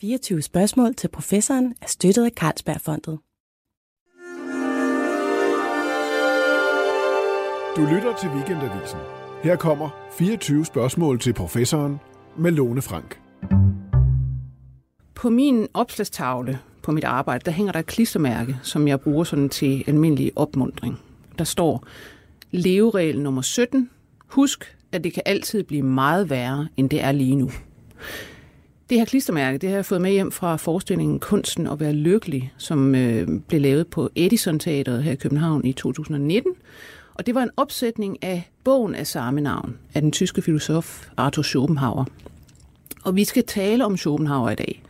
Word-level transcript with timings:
24 0.00 0.42
spørgsmål 0.42 0.94
til 0.94 1.08
professoren 1.08 1.74
er 1.82 1.86
støttet 1.86 2.24
af 2.24 2.30
Carlsbergfondet. 2.30 3.18
Du 7.76 7.94
lytter 7.94 8.16
til 8.20 8.28
Weekendavisen. 8.28 8.98
Her 9.42 9.56
kommer 9.56 9.90
24 10.18 10.64
spørgsmål 10.64 11.20
til 11.20 11.32
professoren 11.32 12.00
med 12.38 12.50
Lone 12.50 12.82
Frank. 12.82 13.20
På 15.14 15.30
min 15.30 15.68
opslagstavle 15.74 16.58
på 16.82 16.92
mit 16.92 17.04
arbejde, 17.04 17.44
der 17.44 17.50
hænger 17.50 17.72
der 17.72 17.80
et 17.80 17.86
klistermærke, 17.86 18.56
som 18.62 18.88
jeg 18.88 19.00
bruger 19.00 19.24
sådan 19.24 19.48
til 19.48 19.84
almindelig 19.86 20.32
opmundring. 20.36 20.98
Der 21.38 21.44
står, 21.44 21.86
leveregel 22.50 23.20
nummer 23.20 23.42
17. 23.42 23.90
Husk, 24.26 24.76
at 24.92 25.04
det 25.04 25.12
kan 25.12 25.22
altid 25.26 25.62
blive 25.62 25.82
meget 25.82 26.30
værre, 26.30 26.68
end 26.76 26.90
det 26.90 27.02
er 27.02 27.12
lige 27.12 27.36
nu. 27.36 27.50
Det 28.90 28.98
her 28.98 29.04
klistermærke, 29.04 29.58
det 29.58 29.68
har 29.68 29.76
jeg 29.76 29.84
fået 29.84 30.00
med 30.00 30.10
hjem 30.10 30.32
fra 30.32 30.56
forestillingen 30.56 31.18
Kunsten 31.18 31.66
at 31.66 31.80
være 31.80 31.92
lykkelig, 31.92 32.52
som 32.56 32.94
øh, 32.94 33.28
blev 33.48 33.60
lavet 33.60 33.86
på 33.86 34.10
Edison 34.14 34.58
Teatret 34.58 35.02
her 35.02 35.12
i 35.12 35.16
København 35.16 35.64
i 35.64 35.72
2019. 35.72 36.52
Og 37.14 37.26
det 37.26 37.34
var 37.34 37.42
en 37.42 37.50
opsætning 37.56 38.22
af 38.22 38.50
bogen 38.64 38.94
af 38.94 39.06
samme 39.06 39.40
navn, 39.40 39.78
af 39.94 40.02
den 40.02 40.12
tyske 40.12 40.42
filosof 40.42 41.08
Arthur 41.16 41.42
Schopenhauer. 41.42 42.04
Og 43.04 43.16
vi 43.16 43.24
skal 43.24 43.44
tale 43.46 43.84
om 43.84 43.96
Schopenhauer 43.96 44.50
i 44.50 44.54
dag. 44.54 44.82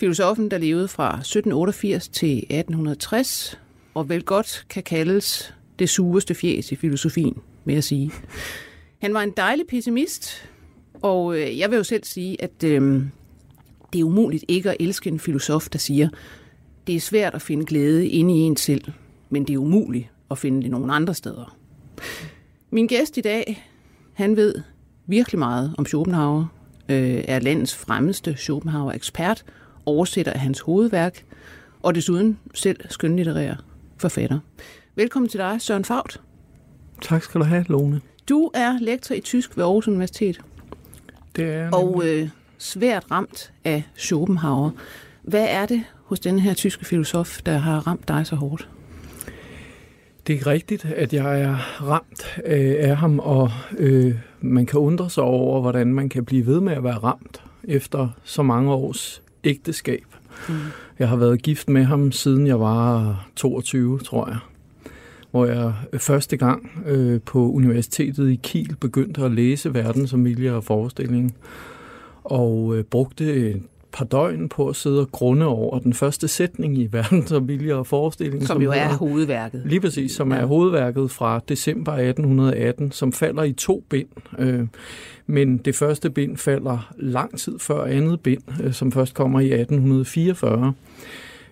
Filosofen, 0.00 0.50
der 0.50 0.58
levede 0.58 0.88
fra 0.88 1.08
1788 1.08 2.08
til 2.08 2.38
1860, 2.38 3.58
og 3.94 4.08
vel 4.08 4.22
godt 4.22 4.66
kan 4.70 4.82
kaldes 4.82 5.54
det 5.78 5.88
sureste 5.88 6.34
fjes 6.34 6.72
i 6.72 6.76
filosofien, 6.76 7.36
vil 7.64 7.74
jeg 7.74 7.84
sige. 7.84 8.10
Han 9.02 9.14
var 9.14 9.22
en 9.22 9.32
dejlig 9.36 9.66
pessimist, 9.66 10.48
og 11.02 11.38
øh, 11.38 11.58
jeg 11.58 11.70
vil 11.70 11.76
jo 11.76 11.84
selv 11.84 12.04
sige, 12.04 12.42
at 12.42 12.64
øh, 12.64 13.02
det 13.94 14.00
er 14.00 14.04
umuligt 14.04 14.44
ikke 14.48 14.70
at 14.70 14.76
elske 14.80 15.10
en 15.10 15.18
filosof, 15.18 15.68
der 15.68 15.78
siger, 15.78 16.08
det 16.86 16.94
er 16.94 17.00
svært 17.00 17.34
at 17.34 17.42
finde 17.42 17.64
glæde 17.64 18.08
inde 18.08 18.34
i 18.34 18.38
en 18.38 18.56
selv, 18.56 18.84
men 19.30 19.46
det 19.46 19.54
er 19.54 19.58
umuligt 19.58 20.08
at 20.30 20.38
finde 20.38 20.62
det 20.62 20.70
nogen 20.70 20.90
andre 20.90 21.14
steder. 21.14 21.56
Min 22.70 22.86
gæst 22.86 23.16
i 23.16 23.20
dag, 23.20 23.68
han 24.12 24.36
ved 24.36 24.54
virkelig 25.06 25.38
meget 25.38 25.74
om 25.78 25.86
Schopenhauer, 25.86 26.46
øh, 26.88 27.24
er 27.28 27.38
landets 27.38 27.74
fremmeste 27.74 28.36
Schopenhauer-ekspert, 28.36 29.44
oversætter 29.86 30.32
af 30.32 30.40
hans 30.40 30.60
hovedværk, 30.60 31.24
og 31.82 31.94
desuden 31.94 32.38
selv 32.54 32.80
skønlitterær 32.90 33.54
forfatter. 33.98 34.38
Velkommen 34.94 35.28
til 35.28 35.40
dig, 35.40 35.60
Søren 35.60 35.84
Faut. 35.84 36.20
Tak 37.02 37.22
skal 37.22 37.40
du 37.40 37.44
have, 37.44 37.64
Lone. 37.68 38.00
Du 38.28 38.50
er 38.54 38.78
lektor 38.80 39.14
i 39.14 39.20
tysk 39.20 39.56
ved 39.56 39.64
Aarhus 39.64 39.88
Universitet. 39.88 40.40
Det 41.36 41.44
er 41.44 41.70
Og 41.70 42.02
øh, 42.06 42.28
svært 42.58 43.04
ramt 43.10 43.52
af 43.64 43.82
Schopenhauer. 43.96 44.70
Hvad 45.22 45.46
er 45.50 45.66
det 45.66 45.84
hos 46.04 46.20
denne 46.20 46.40
her 46.40 46.54
tyske 46.54 46.84
filosof, 46.84 47.42
der 47.42 47.58
har 47.58 47.86
ramt 47.86 48.08
dig 48.08 48.26
så 48.26 48.36
hårdt? 48.36 48.68
Det 50.26 50.34
er 50.34 50.46
rigtigt, 50.46 50.84
at 50.84 51.12
jeg 51.12 51.40
er 51.40 51.56
ramt 51.82 52.38
øh, 52.46 52.74
af 52.78 52.96
ham, 52.96 53.18
og 53.18 53.50
øh, 53.78 54.14
man 54.40 54.66
kan 54.66 54.80
undre 54.80 55.10
sig 55.10 55.22
over, 55.22 55.60
hvordan 55.60 55.94
man 55.94 56.08
kan 56.08 56.24
blive 56.24 56.46
ved 56.46 56.60
med 56.60 56.72
at 56.72 56.84
være 56.84 56.98
ramt 56.98 57.42
efter 57.64 58.08
så 58.24 58.42
mange 58.42 58.72
års 58.72 59.22
ægteskab. 59.44 60.04
Mm. 60.48 60.54
Jeg 60.98 61.08
har 61.08 61.16
været 61.16 61.42
gift 61.42 61.68
med 61.68 61.84
ham, 61.84 62.12
siden 62.12 62.46
jeg 62.46 62.60
var 62.60 63.26
22, 63.36 63.98
tror 63.98 64.28
jeg. 64.28 64.38
Hvor 65.30 65.46
jeg 65.46 65.74
første 65.98 66.36
gang 66.36 66.70
øh, 66.86 67.20
på 67.20 67.50
universitetet 67.50 68.30
i 68.30 68.40
Kiel 68.42 68.76
begyndte 68.80 69.22
at 69.22 69.30
læse 69.30 69.74
verden 69.74 70.06
som 70.06 70.24
vilje 70.24 70.52
og 70.52 70.64
forestilling. 70.64 71.34
Og 72.24 72.76
øh, 72.76 72.84
brugte 72.84 73.50
et 73.50 73.62
par 73.94 74.04
døgn 74.04 74.48
på 74.48 74.68
at 74.68 74.76
sidde 74.76 75.00
og 75.00 75.12
grunde 75.12 75.46
over 75.46 75.78
den 75.78 75.94
første 75.94 76.28
sætning 76.28 76.78
i 76.78 76.88
verden 76.92 77.72
og 77.72 77.86
forestilling. 77.86 78.46
Som, 78.46 78.54
som 78.54 78.62
jo 78.62 78.70
er 78.70 78.88
hovedværket. 78.88 79.62
Lige 79.66 79.80
præcis, 79.80 80.12
som 80.12 80.32
ja. 80.32 80.38
er 80.38 80.46
hovedværket 80.46 81.10
fra 81.10 81.40
december 81.48 81.92
1818, 81.92 82.92
som 82.92 83.12
falder 83.12 83.42
i 83.42 83.52
to 83.52 83.84
bind. 83.88 84.08
Øh, 84.38 84.66
men 85.26 85.58
det 85.58 85.74
første 85.74 86.10
bind 86.10 86.36
falder 86.36 86.92
lang 86.96 87.38
tid 87.38 87.58
før 87.58 87.84
andet 87.84 88.20
bind, 88.20 88.42
øh, 88.62 88.72
som 88.72 88.92
først 88.92 89.14
kommer 89.14 89.40
i 89.40 89.52
1844. 89.52 90.72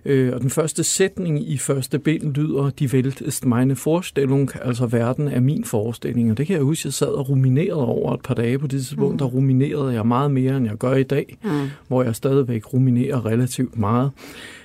Øh, 0.04 0.32
og 0.34 0.40
den 0.40 0.50
første 0.50 0.84
sætning 0.84 1.50
i 1.50 1.58
første 1.58 1.98
bind 1.98 2.34
lyder, 2.34 2.70
Die 2.70 2.88
Welt 2.92 3.20
ist 3.20 3.46
meine 3.46 3.76
Vorstellung, 3.84 4.50
altså 4.62 4.86
verden 4.86 5.28
er 5.28 5.40
min 5.40 5.64
forestilling. 5.64 6.30
Og 6.30 6.38
det 6.38 6.46
kan 6.46 6.56
jeg 6.56 6.62
huske, 6.62 6.86
jeg 6.86 6.92
sad 6.92 7.08
og 7.08 7.28
ruminerede 7.28 7.86
over 7.86 8.14
et 8.14 8.20
par 8.20 8.34
dage 8.34 8.58
på 8.58 8.66
det 8.66 8.80
tidspunkt. 8.80 9.12
Mm. 9.12 9.18
Der 9.18 9.24
ruminerede 9.24 9.94
jeg 9.94 10.06
meget 10.06 10.30
mere, 10.30 10.56
end 10.56 10.66
jeg 10.66 10.76
gør 10.76 10.94
i 10.94 11.02
dag, 11.02 11.38
mm. 11.44 11.50
hvor 11.88 12.02
jeg 12.02 12.16
stadigvæk 12.16 12.72
ruminerer 12.72 13.26
relativt 13.26 13.78
meget. 13.78 14.10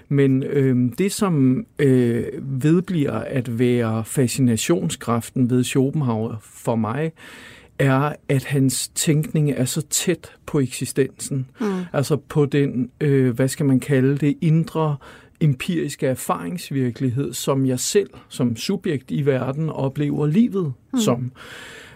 Men 0.10 0.44
øh, 0.44 0.92
det, 0.98 1.12
som 1.12 1.66
øh, 1.80 2.24
vedbliver 2.42 3.12
at 3.12 3.60
være 3.60 4.06
fascinationskraften 4.06 5.50
ved 5.50 5.64
Schopenhauer 5.64 6.36
for 6.42 6.76
mig, 6.76 7.12
er, 7.80 8.14
at 8.30 8.46
hans 8.46 8.88
tænkning 8.88 9.52
er 9.52 9.66
så 9.66 9.82
tæt 9.82 10.32
på 10.46 10.60
eksistensen. 10.60 11.48
Mm. 11.62 11.68
Altså 11.94 12.16
på 12.16 12.46
den, 12.46 12.90
øh, 13.02 13.36
hvad 13.36 13.48
skal 13.48 13.66
man 13.66 13.80
kalde 13.80 14.18
det, 14.18 14.38
indre 14.42 14.96
empiriske 15.42 16.08
erfaringsvirkelighed, 16.08 17.34
som 17.34 17.66
jeg 17.66 17.80
selv 17.80 18.10
som 18.30 18.56
subjekt 18.56 19.12
i 19.12 19.26
verden 19.26 19.70
oplever 19.70 20.26
livet 20.26 20.74
mm. 20.94 21.00
som. 21.00 21.32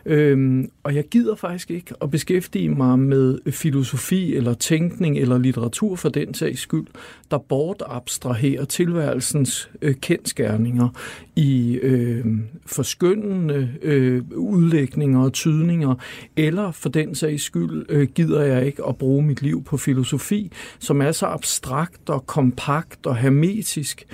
Øhm, 0.05 0.69
og 0.83 0.95
jeg 0.95 1.03
gider 1.11 1.35
faktisk 1.35 1.71
ikke 1.71 1.93
at 2.01 2.11
beskæftige 2.11 2.69
mig 2.69 2.99
med 2.99 3.51
filosofi 3.51 4.35
eller 4.35 4.53
tænkning 4.53 5.17
eller 5.17 5.37
litteratur 5.37 5.95
for 5.95 6.09
den 6.09 6.33
sags 6.33 6.59
skyld, 6.59 6.87
der 7.31 7.37
bort 7.37 7.83
abstraherer 7.85 8.65
tilværelsens 8.65 9.69
øh, 9.81 9.95
kendskærninger 9.95 10.89
i 11.35 11.79
øh, 11.81 12.25
forskyndende 12.65 13.69
øh, 13.81 14.23
udlægninger 14.35 15.23
og 15.23 15.33
tydninger, 15.33 15.95
eller 16.35 16.71
for 16.71 16.89
den 16.89 17.15
sags 17.15 17.43
skyld 17.43 17.85
øh, 17.89 18.07
gider 18.07 18.41
jeg 18.41 18.65
ikke 18.65 18.83
at 18.87 18.97
bruge 18.97 19.23
mit 19.23 19.41
liv 19.41 19.63
på 19.63 19.77
filosofi, 19.77 20.51
som 20.79 21.01
er 21.01 21.11
så 21.11 21.25
abstrakt 21.25 22.09
og 22.09 22.27
kompakt 22.27 23.05
og 23.05 23.15
hermetisk, 23.15 24.05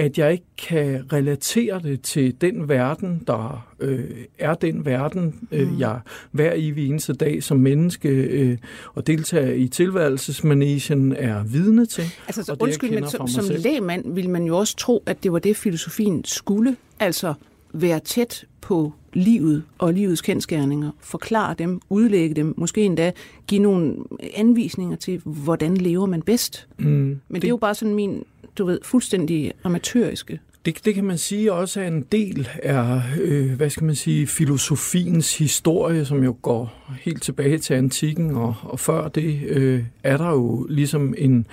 at 0.00 0.18
jeg 0.18 0.32
ikke 0.32 0.44
kan 0.58 1.12
relatere 1.12 1.80
det 1.82 2.02
til 2.02 2.40
den 2.40 2.68
verden, 2.68 3.22
der 3.26 3.66
øh, 3.80 4.10
er 4.38 4.54
den 4.54 4.84
verden, 4.86 5.48
øh, 5.52 5.68
mm. 5.68 5.78
jeg 5.78 6.00
hver 6.30 6.52
i 6.52 6.86
eneste 6.88 7.12
dag 7.12 7.42
som 7.42 7.56
menneske 7.56 8.08
øh, 8.08 8.58
og 8.94 9.06
deltager 9.06 9.52
i 9.52 9.68
tilværelsesmanesien 9.68 11.12
er 11.16 11.44
vidne 11.44 11.86
til. 11.86 12.04
Altså, 12.26 12.42
så, 12.42 12.56
undskyld, 12.60 12.90
men 12.90 13.08
som, 13.08 13.28
som 13.28 13.44
lægmand 13.58 14.14
vil 14.14 14.30
man 14.30 14.44
jo 14.44 14.58
også 14.58 14.76
tro, 14.76 15.02
at 15.06 15.22
det 15.22 15.32
var 15.32 15.38
det, 15.38 15.56
filosofien 15.56 16.24
skulle, 16.24 16.76
altså 17.00 17.34
være 17.72 18.00
tæt 18.00 18.44
på 18.60 18.92
livet 19.12 19.62
og 19.78 19.92
livets 19.92 20.22
kendskærninger, 20.22 20.90
forklare 21.00 21.54
dem, 21.58 21.80
udlægge 21.88 22.34
dem, 22.34 22.54
måske 22.56 22.82
endda 22.82 23.12
give 23.46 23.62
nogle 23.62 23.94
anvisninger 24.34 24.96
til, 24.96 25.20
hvordan 25.24 25.76
lever 25.76 26.06
man 26.06 26.22
bedst. 26.22 26.68
Mm, 26.78 26.86
Men 26.86 27.20
det, 27.28 27.42
det 27.42 27.44
er 27.44 27.48
jo 27.48 27.56
bare 27.56 27.74
sådan 27.74 27.94
min 27.94 28.24
du 28.60 28.66
ved, 28.66 28.78
fuldstændig 28.82 29.52
amatøriske. 29.64 30.40
Det, 30.64 30.84
det 30.84 30.94
kan 30.94 31.04
man 31.04 31.18
sige 31.18 31.52
også 31.52 31.80
er 31.80 31.86
en 31.86 32.06
del 32.12 32.48
af, 32.62 33.02
øh, 33.20 33.52
hvad 33.52 33.70
skal 33.70 33.84
man 33.84 33.94
sige, 33.94 34.26
filosofiens 34.26 35.38
historie, 35.38 36.04
som 36.04 36.24
jo 36.24 36.36
går 36.42 36.92
helt 37.00 37.22
tilbage 37.22 37.58
til 37.58 37.74
antikken, 37.74 38.36
og, 38.36 38.54
og 38.62 38.80
før 38.80 39.08
det 39.08 39.40
øh, 39.46 39.84
er 40.02 40.16
der 40.16 40.30
jo 40.30 40.66
ligesom 40.70 41.14
en, 41.18 41.38
øh, 41.38 41.44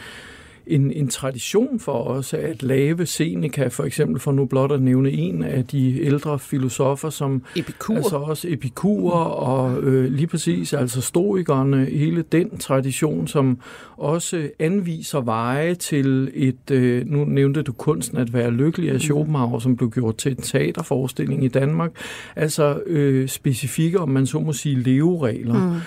en, 0.67 0.91
en 0.91 1.07
tradition 1.07 1.79
for 1.79 2.03
os 2.03 2.33
at 2.33 2.63
lave 2.63 3.05
Seneca, 3.05 3.67
for 3.67 3.83
eksempel 3.83 4.19
for 4.19 4.31
nu 4.31 4.45
blot 4.45 4.71
at 4.71 4.81
nævne 4.81 5.11
en 5.11 5.43
af 5.43 5.65
de 5.65 6.01
ældre 6.01 6.39
filosofer, 6.39 7.09
som 7.09 7.43
Epikur. 7.55 7.95
altså 7.95 8.17
også 8.17 8.47
epikurer 8.51 9.25
og 9.25 9.83
øh, 9.83 10.11
lige 10.11 10.27
præcis 10.27 10.73
altså 10.73 11.01
stoikerne, 11.01 11.85
hele 11.85 12.21
den 12.21 12.57
tradition, 12.57 13.27
som 13.27 13.59
også 13.97 14.49
anviser 14.59 15.21
veje 15.21 15.75
til 15.75 16.31
et, 16.33 16.71
øh, 16.71 17.07
nu 17.07 17.25
nævnte 17.25 17.61
du 17.61 17.71
kunsten 17.71 18.17
at 18.17 18.33
være 18.33 18.51
lykkelig 18.51 18.89
af 18.89 18.95
mm. 18.95 18.99
Schopenhauer, 18.99 19.59
som 19.59 19.75
blev 19.77 19.91
gjort 19.91 20.17
til 20.17 20.31
en 20.31 20.37
teaterforestilling 20.37 21.43
i 21.43 21.47
Danmark, 21.47 21.91
altså 22.35 22.81
øh, 22.85 23.27
specifikke, 23.27 23.99
om 23.99 24.09
man 24.09 24.25
så 24.25 24.39
må 24.39 24.53
sige, 24.53 24.79
leveregler. 24.79 25.73
Mm. 25.73 25.79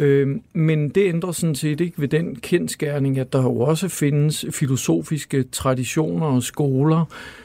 Øh, 0.00 0.36
men 0.52 0.88
det 0.88 1.08
ændrer 1.08 1.32
sådan 1.32 1.54
set 1.54 1.80
ikke 1.80 2.00
ved 2.00 2.08
den 2.08 2.36
kendskærning, 2.36 3.18
at 3.18 3.32
der 3.32 3.42
jo 3.42 3.60
også 3.60 3.88
findes 3.88 4.44
filosofiske 4.50 5.42
traditioner 5.42 6.26
og 6.26 6.42
skoler, 6.42 7.04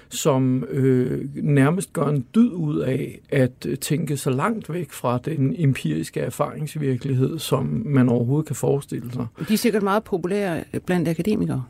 som 0.10 0.64
øh, 0.70 1.26
nærmest 1.36 1.94
gør 1.94 2.08
en 2.08 2.26
dyd 2.36 2.52
ud 2.52 2.80
af 2.80 3.20
at 3.30 3.68
tænke 3.82 4.18
så 4.18 4.30
langt 4.30 4.74
væk 4.74 4.92
fra 4.92 5.20
den 5.26 5.56
empiriske 5.58 6.20
erfaringsvirkelighed, 6.20 7.40
som 7.40 7.82
man 7.86 8.10
overhovedet 8.10 8.48
kan 8.48 8.56
forestille 8.56 9.12
sig. 9.14 9.26
De 9.48 9.54
er 9.54 9.58
sikkert 9.58 9.84
meget 9.84 10.04
populære 10.04 10.64
blandt 10.86 11.08
akademikere. 11.08 11.64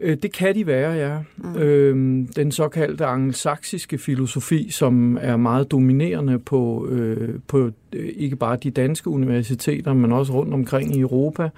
Øh, 0.00 0.16
det 0.22 0.32
kan 0.32 0.54
de 0.54 0.66
være, 0.66 0.92
ja. 0.92 1.18
Mm. 1.36 1.56
Øhm, 1.56 2.26
den 2.26 2.52
såkaldte 2.52 3.04
angelsaksiske 3.04 3.98
filosofi, 3.98 4.70
som 4.70 5.18
er 5.20 5.36
meget 5.36 5.70
dominerende 5.70 6.38
på, 6.38 6.86
øh, 6.90 7.28
på 7.46 7.70
øh, 7.92 8.08
ikke 8.16 8.36
bare 8.36 8.56
de 8.56 8.70
danske 8.70 9.10
universiteter, 9.10 9.92
men 9.92 10.12
også 10.12 10.32
rundt 10.32 10.54
omkring 10.54 10.96
i 10.96 11.00
Europa, 11.00 11.48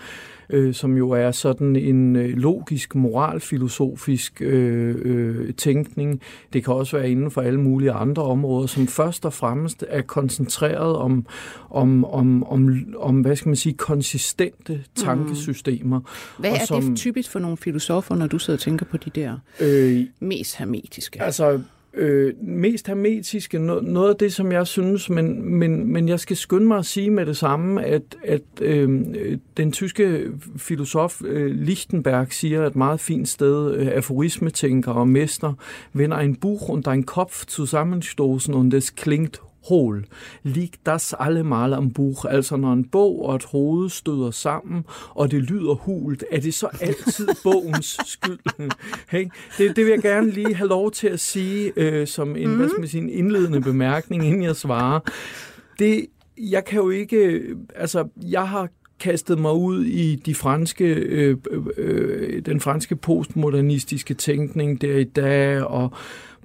øh, 0.53 0.75
som 0.75 0.97
jo 0.97 1.11
er 1.11 1.31
sådan 1.31 1.77
en 1.77 2.17
øh, 2.17 2.37
logisk, 2.37 2.95
moralfilosofisk 2.95 4.43
øh, 4.43 4.97
øh, 4.99 5.55
tænkning. 5.55 6.21
Det 6.53 6.65
kan 6.65 6.75
også 6.75 6.97
være 6.97 7.11
inden 7.11 7.31
for 7.31 7.41
alle 7.41 7.61
mulige 7.61 7.93
andre 7.93 8.23
områder, 8.23 8.67
som 8.67 8.87
først 8.87 9.25
og 9.25 9.33
fremmest 9.33 9.85
er 9.89 10.03
koncentreret 10.03 10.97
om, 10.97 11.27
om, 11.71 12.05
om, 12.05 12.45
om, 12.45 12.95
om 12.99 13.21
hvad 13.21 13.37
skal 13.37 13.49
man 13.49 13.57
sige, 13.57 13.73
konsistente 13.73 14.85
tankesystemer. 14.95 16.01
Hvad 16.39 16.51
og 16.51 16.57
er 16.57 16.65
som, 16.65 16.83
det 16.83 16.97
typisk 16.97 17.31
for 17.31 17.39
nogle 17.39 17.57
filosofer, 17.57 18.15
når 18.15 18.27
du 18.27 18.39
sidder 18.39 18.57
og 18.57 18.61
tænker 18.61 18.87
på 18.87 18.97
de 18.97 19.11
der 19.11 19.39
øh, 19.61 20.01
mest 20.21 20.57
hermetiske? 20.57 21.23
Altså, 21.23 21.61
øh, 21.95 22.35
mest 22.43 22.87
hermetiske, 22.87 23.59
noget, 23.59 23.85
noget 23.85 24.11
af 24.11 24.17
det, 24.17 24.33
som 24.33 24.53
jeg 24.53 24.67
synes, 24.67 25.11
men, 25.11 25.55
men, 25.59 25.93
men 25.93 26.09
jeg 26.09 26.21
skal 26.21 26.37
skynde 26.37 26.67
mig 26.67 26.79
at 26.79 26.87
sige 26.87 27.11
med 27.11 27.27
det 27.27 27.37
samme, 27.37 27.85
at, 27.85 28.03
at 28.25 28.43
øh, 28.61 29.03
den 29.57 29.73
tyske 29.73 30.27
filosof 30.57 31.23
øh, 31.25 31.51
Lichtenberg 31.51 32.33
siger 32.33 32.67
et 32.67 32.77
meget 32.77 33.01
fint 33.01 33.29
sted, 33.29 33.75
øh, 33.75 33.89
aforismetænker 33.93 34.93
og 34.93 35.09
mester, 35.09 35.53
wenn 35.95 36.13
ein 36.13 36.37
Buch 36.37 36.71
und 36.71 36.89
ein 36.89 37.07
Kopf 37.07 37.45
zusammenstoßen 37.47 38.55
und 38.55 38.75
es 38.75 38.91
klingt 38.91 39.43
hol. 39.69 40.05
Liegt 40.43 40.87
das 40.87 41.15
allemal 41.19 41.75
am 41.75 41.93
Buch? 41.93 42.27
Altså 42.29 42.57
når 42.57 42.73
en 42.73 42.85
bog 42.85 43.25
og 43.25 43.37
et 43.37 43.45
hoved 43.45 43.91
støder 43.91 44.31
sammen, 44.31 44.85
og 45.11 45.31
det 45.31 45.43
lyder 45.43 45.75
hult, 45.75 46.25
er 46.31 46.41
det 46.41 46.55
så 46.55 46.69
altid 46.81 47.29
bogens 47.45 47.99
skyld? 48.07 48.71
hey, 49.09 49.29
det, 49.59 49.77
det 49.77 49.85
vil 49.85 49.91
jeg 49.93 50.03
gerne 50.03 50.31
lige 50.31 50.55
have 50.55 50.69
lov 50.69 50.91
til 50.91 51.09
at 51.09 51.21
sige 51.21 51.73
øh, 51.77 52.07
som 52.07 52.37
en, 52.37 52.49
mm. 52.49 52.57
hvad 52.57 52.69
skal 52.69 52.81
man 52.81 52.89
sige, 52.89 53.03
en 53.03 53.11
indledende 53.11 53.61
bemærkning, 53.61 54.27
inden 54.27 54.43
jeg 54.43 54.57
svarer. 54.57 55.01
Det, 55.79 56.07
jeg 56.39 56.65
kan 56.65 56.79
jo 56.79 56.91
ikke, 56.91 57.43
altså 57.75 58.09
jeg 58.17 58.49
har 58.49 58.69
kastet 59.03 59.39
mig 59.39 59.53
ud 59.53 59.85
i 59.85 60.17
de 60.17 60.35
franske, 60.35 60.85
øh, 60.85 61.37
øh, 61.77 62.43
den 62.47 62.61
franske 62.61 62.97
postmodernistiske 62.97 64.15
tænkning 64.15 64.81
der 64.81 64.97
i 64.97 65.05
dag, 65.05 65.65
og 65.65 65.93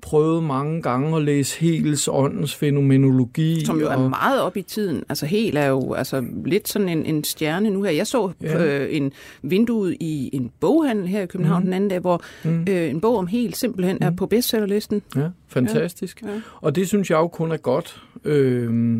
prøvet 0.01 0.44
mange 0.44 0.81
gange 0.81 1.17
at 1.17 1.23
læse 1.23 1.59
Hegels 1.59 2.09
åndens 2.11 2.55
fænomenologi. 2.55 3.65
Som 3.65 3.79
jo 3.79 3.88
og... 3.88 3.94
er 3.94 4.09
meget 4.09 4.41
op 4.41 4.57
i 4.57 4.61
tiden. 4.61 5.03
Altså 5.09 5.25
Hegel 5.25 5.57
er 5.57 5.67
jo 5.67 5.94
altså, 5.94 6.25
lidt 6.45 6.67
sådan 6.67 6.89
en, 6.89 7.05
en 7.05 7.23
stjerne 7.23 7.69
nu 7.69 7.83
her. 7.83 7.91
Jeg 7.91 8.07
så 8.07 8.31
ja. 8.41 8.65
øh, 8.65 8.95
en 8.95 9.11
vindue 9.41 9.95
i 9.95 10.29
en 10.33 10.51
boghandel 10.59 11.07
her 11.07 11.21
i 11.21 11.25
København 11.25 11.59
mm. 11.59 11.65
den 11.65 11.73
anden 11.73 11.89
dag, 11.89 11.99
hvor 11.99 12.21
mm. 12.44 12.65
øh, 12.69 12.89
en 12.89 13.01
bog 13.01 13.17
om 13.17 13.27
Hegel 13.27 13.53
simpelthen 13.53 13.97
mm. 14.01 14.07
er 14.07 14.11
på 14.11 14.25
bestsellerlisten. 14.25 15.01
Ja, 15.15 15.29
fantastisk. 15.47 16.21
Ja. 16.21 16.31
Ja. 16.31 16.41
Og 16.61 16.75
det 16.75 16.88
synes 16.88 17.09
jeg 17.09 17.17
jo 17.17 17.27
kun 17.27 17.51
er 17.51 17.57
godt. 17.57 18.03
Øh, 18.23 18.99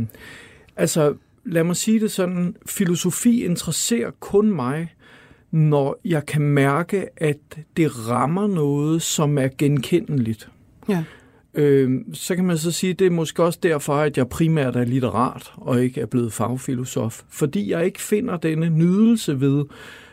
altså, 0.75 1.13
lad 1.45 1.63
mig 1.63 1.75
sige 1.75 1.99
det 1.99 2.11
sådan, 2.11 2.55
filosofi 2.65 3.45
interesserer 3.45 4.11
kun 4.19 4.51
mig, 4.51 4.94
når 5.51 5.99
jeg 6.05 6.25
kan 6.25 6.41
mærke, 6.41 7.05
at 7.17 7.38
det 7.77 8.09
rammer 8.09 8.47
noget, 8.47 9.01
som 9.01 9.38
er 9.38 9.47
genkendeligt. 9.57 10.49
Ja. 10.89 11.04
Øh, 11.54 11.92
så 12.13 12.36
kan 12.36 12.45
man 12.45 12.57
så 12.57 12.72
sige, 12.72 12.92
at 12.92 13.00
det 13.00 13.07
er 13.07 13.12
måske 13.12 13.44
også 13.44 13.60
derfor, 13.63 13.95
at 13.95 14.18
jeg 14.18 14.30
primært 14.30 14.75
er 14.75 14.86
litterat 14.86 15.51
og 15.56 15.84
ikke 15.84 16.01
er 16.01 16.06
blevet 16.06 16.34
fagfilosof. 16.34 17.22
Fordi 17.30 17.72
jeg 17.72 17.86
ikke 17.86 18.01
finder 18.01 18.38
denne 18.38 18.69
nydelse 18.69 19.42
ved 19.42 19.63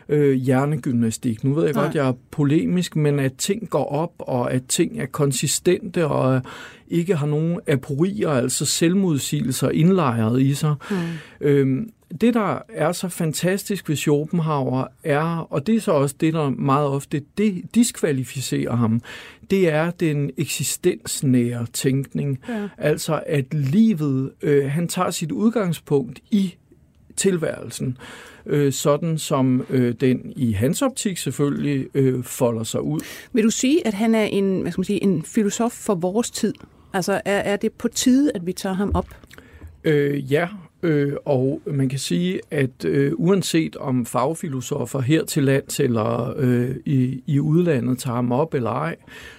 øh, 0.09 0.33
hjernegymnastik. 0.33 1.43
Nu 1.43 1.53
ved 1.53 1.63
jeg 1.63 1.73
Nej. 1.73 1.83
godt, 1.83 1.89
at 1.89 1.95
jeg 1.95 2.07
er 2.07 2.13
polemisk, 2.31 2.95
men 2.95 3.19
at 3.19 3.33
ting 3.37 3.69
går 3.69 3.85
op, 3.85 4.13
og 4.19 4.53
at 4.53 4.63
ting 4.67 4.99
er 4.99 5.05
konsistente, 5.05 6.07
og 6.07 6.41
ikke 6.87 7.15
har 7.15 7.27
nogen 7.27 7.59
aporier, 7.67 8.29
altså 8.29 8.65
selvmodsigelser 8.65 9.69
indlejret 9.69 10.41
i 10.41 10.53
sig. 10.53 10.75
Mm. 10.91 10.95
Øhm, 11.41 11.89
det, 12.21 12.33
der 12.33 12.59
er 12.69 12.91
så 12.91 13.09
fantastisk 13.09 13.89
ved 13.89 13.95
Schopenhauer, 13.95 14.87
er, 15.03 15.47
og 15.49 15.67
det 15.67 15.75
er 15.75 15.79
så 15.79 15.91
også 15.91 16.15
det, 16.19 16.33
der 16.33 16.49
meget 16.49 16.87
ofte 16.87 17.21
det 17.37 17.61
diskvalificerer 17.75 18.75
ham, 18.75 19.01
det 19.49 19.69
er 19.69 19.91
den 19.91 20.31
eksistensnære 20.37 21.65
tænkning. 21.73 22.39
Ja. 22.49 22.69
Altså, 22.77 23.23
at 23.27 23.53
livet, 23.53 24.31
øh, 24.41 24.71
han 24.71 24.87
tager 24.87 25.11
sit 25.11 25.31
udgangspunkt 25.31 26.19
i 26.31 26.55
tilværelsen, 27.15 27.97
øh, 28.45 28.73
sådan 28.73 29.17
som 29.17 29.65
øh, 29.69 29.95
den 29.99 30.33
i 30.35 30.51
hans 30.51 30.81
optik 30.81 31.17
selvfølgelig 31.17 31.87
øh, 31.93 32.23
folder 32.23 32.63
sig 32.63 32.81
ud. 32.81 32.99
Vil 33.33 33.43
du 33.43 33.49
sige, 33.49 33.87
at 33.87 33.93
han 33.93 34.15
er 34.15 34.23
en, 34.23 34.61
hvad 34.61 34.71
skal 34.71 34.79
man 34.79 34.85
sige, 34.85 35.03
en 35.03 35.23
filosof 35.23 35.71
for 35.71 35.95
vores 35.95 36.31
tid? 36.31 36.53
Altså, 36.93 37.21
er, 37.25 37.37
er 37.39 37.55
det 37.55 37.71
på 37.71 37.87
tide, 37.87 38.31
at 38.35 38.45
vi 38.45 38.53
tager 38.53 38.75
ham 38.75 38.91
op? 38.93 39.07
Øh, 39.83 40.31
ja, 40.31 40.47
Øh, 40.85 41.13
og 41.25 41.61
man 41.65 41.89
kan 41.89 41.99
sige, 41.99 42.39
at 42.51 42.85
øh, 42.85 43.11
uanset 43.15 43.75
om 43.75 44.05
fagfilosofer 44.05 44.99
her 44.99 45.25
til 45.25 45.43
lands 45.43 45.79
eller 45.79 46.33
øh, 46.37 46.75
i, 46.85 47.23
i 47.25 47.39
udlandet 47.39 47.99
tager 47.99 48.15
ham 48.15 48.31
op 48.31 48.53
eller 48.53 48.69
ej, 48.69 48.95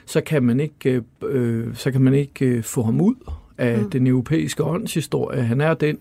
så 0.06 0.20
kan 0.20 0.42
man 0.42 0.60
ikke, 0.60 1.02
øh, 1.24 1.74
så 1.74 1.90
kan 1.90 2.00
man 2.00 2.14
ikke 2.14 2.46
øh, 2.46 2.62
få 2.62 2.82
ham 2.82 3.00
ud 3.00 3.14
af 3.58 3.78
mm. 3.78 3.90
den 3.90 4.06
europæiske 4.06 4.64
åndshistorie. 4.64 5.42
Han 5.42 5.60
er 5.60 5.74
den 5.74 5.98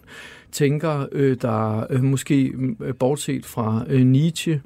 tænker, 0.52 1.06
øh, 1.12 1.38
der 1.42 1.88
øh, 1.90 2.04
måske 2.04 2.54
øh, 2.82 2.96
bortset 2.96 3.46
fra 3.46 3.86
øh, 3.90 4.02
Nietzsche, 4.02 4.62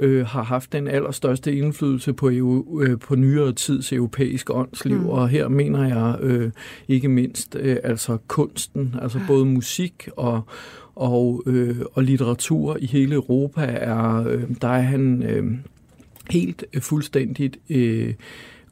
øh, 0.00 0.26
har 0.26 0.42
haft 0.42 0.72
den 0.72 0.88
allerstørste 0.88 1.56
indflydelse 1.56 2.12
på, 2.12 2.30
EU, 2.30 2.82
øh, 2.82 2.98
på 2.98 3.14
nyere 3.14 3.52
tids 3.52 3.92
europæisk 3.92 4.50
åndsliv, 4.50 5.00
mm. 5.00 5.08
og 5.08 5.28
her 5.28 5.48
mener 5.48 5.88
jeg 5.88 6.16
øh, 6.20 6.50
ikke 6.88 7.08
mindst 7.08 7.56
øh, 7.60 7.76
altså 7.84 8.18
kunsten, 8.28 8.94
altså 9.02 9.20
både 9.26 9.46
musik 9.46 10.08
og, 10.16 10.42
og, 10.94 11.42
øh, 11.46 11.76
og 11.92 12.04
litteratur 12.04 12.76
i 12.80 12.86
hele 12.86 13.14
Europa, 13.14 13.60
er, 13.60 14.24
øh, 14.28 14.42
der 14.62 14.68
er 14.68 14.82
han 14.82 15.22
øh, 15.22 15.44
helt 16.30 16.64
øh, 16.74 16.82
fuldstændigt 16.82 17.56
øh, 17.70 18.14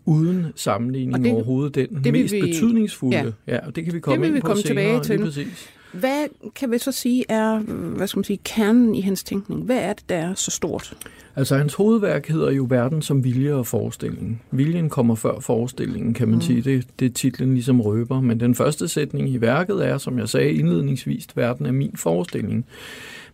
uden 0.05 0.47
sammenligning 0.57 1.25
det, 1.25 1.33
overhovedet 1.33 1.75
den 1.75 2.05
det 2.05 2.13
mest 2.13 2.35
vi, 2.35 2.41
betydningsfulde. 2.41 3.35
Ja. 3.47 3.55
ja, 3.55 3.67
og 3.67 3.77
det 3.77 3.85
kan 3.85 3.95
vi 3.95 4.01
komme 4.01 4.15
det 4.15 4.21
vil 4.21 4.29
ind 4.29 4.35
vi 4.35 4.41
komme 4.41 4.63
senere, 4.63 5.03
tilbage 5.03 5.19
til. 5.19 5.25
Præcis. 5.25 5.71
Hvad 5.93 6.27
kan 6.55 6.71
vi 6.71 6.79
så 6.79 6.93
sige 6.93 7.25
er, 7.29 7.59
hvad 7.97 8.07
skal 8.07 8.19
man 8.19 8.25
sige, 8.25 8.41
kernen 8.45 8.95
i 8.95 9.01
hans 9.01 9.25
tænkning? 9.25 9.63
Hvad 9.63 9.79
er 9.79 9.93
det, 9.93 10.09
der 10.09 10.17
er 10.17 10.35
så 10.35 10.51
stort? 10.51 10.97
Altså 11.37 11.57
hans 11.57 11.75
hovedværk 11.75 12.29
hedder 12.29 12.51
jo 12.51 12.67
Verden 12.71 13.03
som 13.03 13.25
vilje 13.25 13.55
og 13.55 13.67
forestilling. 13.67 14.43
Viljen 14.51 14.91
kommer 14.91 15.15
før 15.15 15.41
forestillingen, 15.41 16.15
kan 16.15 16.29
man 16.29 16.35
mm. 16.35 16.41
sige. 16.41 16.63
Det, 16.63 16.87
det 17.01 17.07
er 17.07 17.15
titlen 17.15 17.55
ligesom 17.55 17.81
røber. 17.81 18.21
Men 18.21 18.41
den 18.41 18.55
første 18.55 18.89
sætning 18.89 19.29
i 19.29 19.41
værket 19.41 19.87
er, 19.87 19.99
som 19.99 20.19
jeg 20.19 20.29
sagde 20.29 20.53
indledningsvis, 20.53 21.27
verden 21.35 21.67
er 21.67 21.73
min 21.73 21.97
forestilling. 21.97 22.67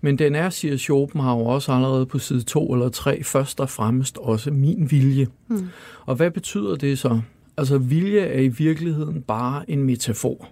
Men 0.01 0.19
den 0.19 0.35
er, 0.35 0.51
siger 0.51 0.77
Schopenhauer 0.77 1.53
også 1.53 1.73
allerede 1.73 2.07
på 2.07 2.19
side 2.19 2.43
2 2.43 2.73
eller 2.73 2.89
3, 2.89 3.23
først 3.23 3.61
og 3.61 3.71
fremmest 3.71 4.19
også 4.19 4.51
min 4.51 4.91
vilje. 4.91 5.27
Mm. 5.49 5.69
Og 6.07 6.15
hvad 6.17 6.31
betyder 6.31 6.77
det 6.77 6.99
så? 6.99 7.21
Altså 7.57 7.79
vilje 7.79 8.21
er 8.21 8.41
i 8.41 8.49
virkeligheden 8.49 9.23
bare 9.23 9.71
en 9.71 9.83
metafor. 9.83 10.49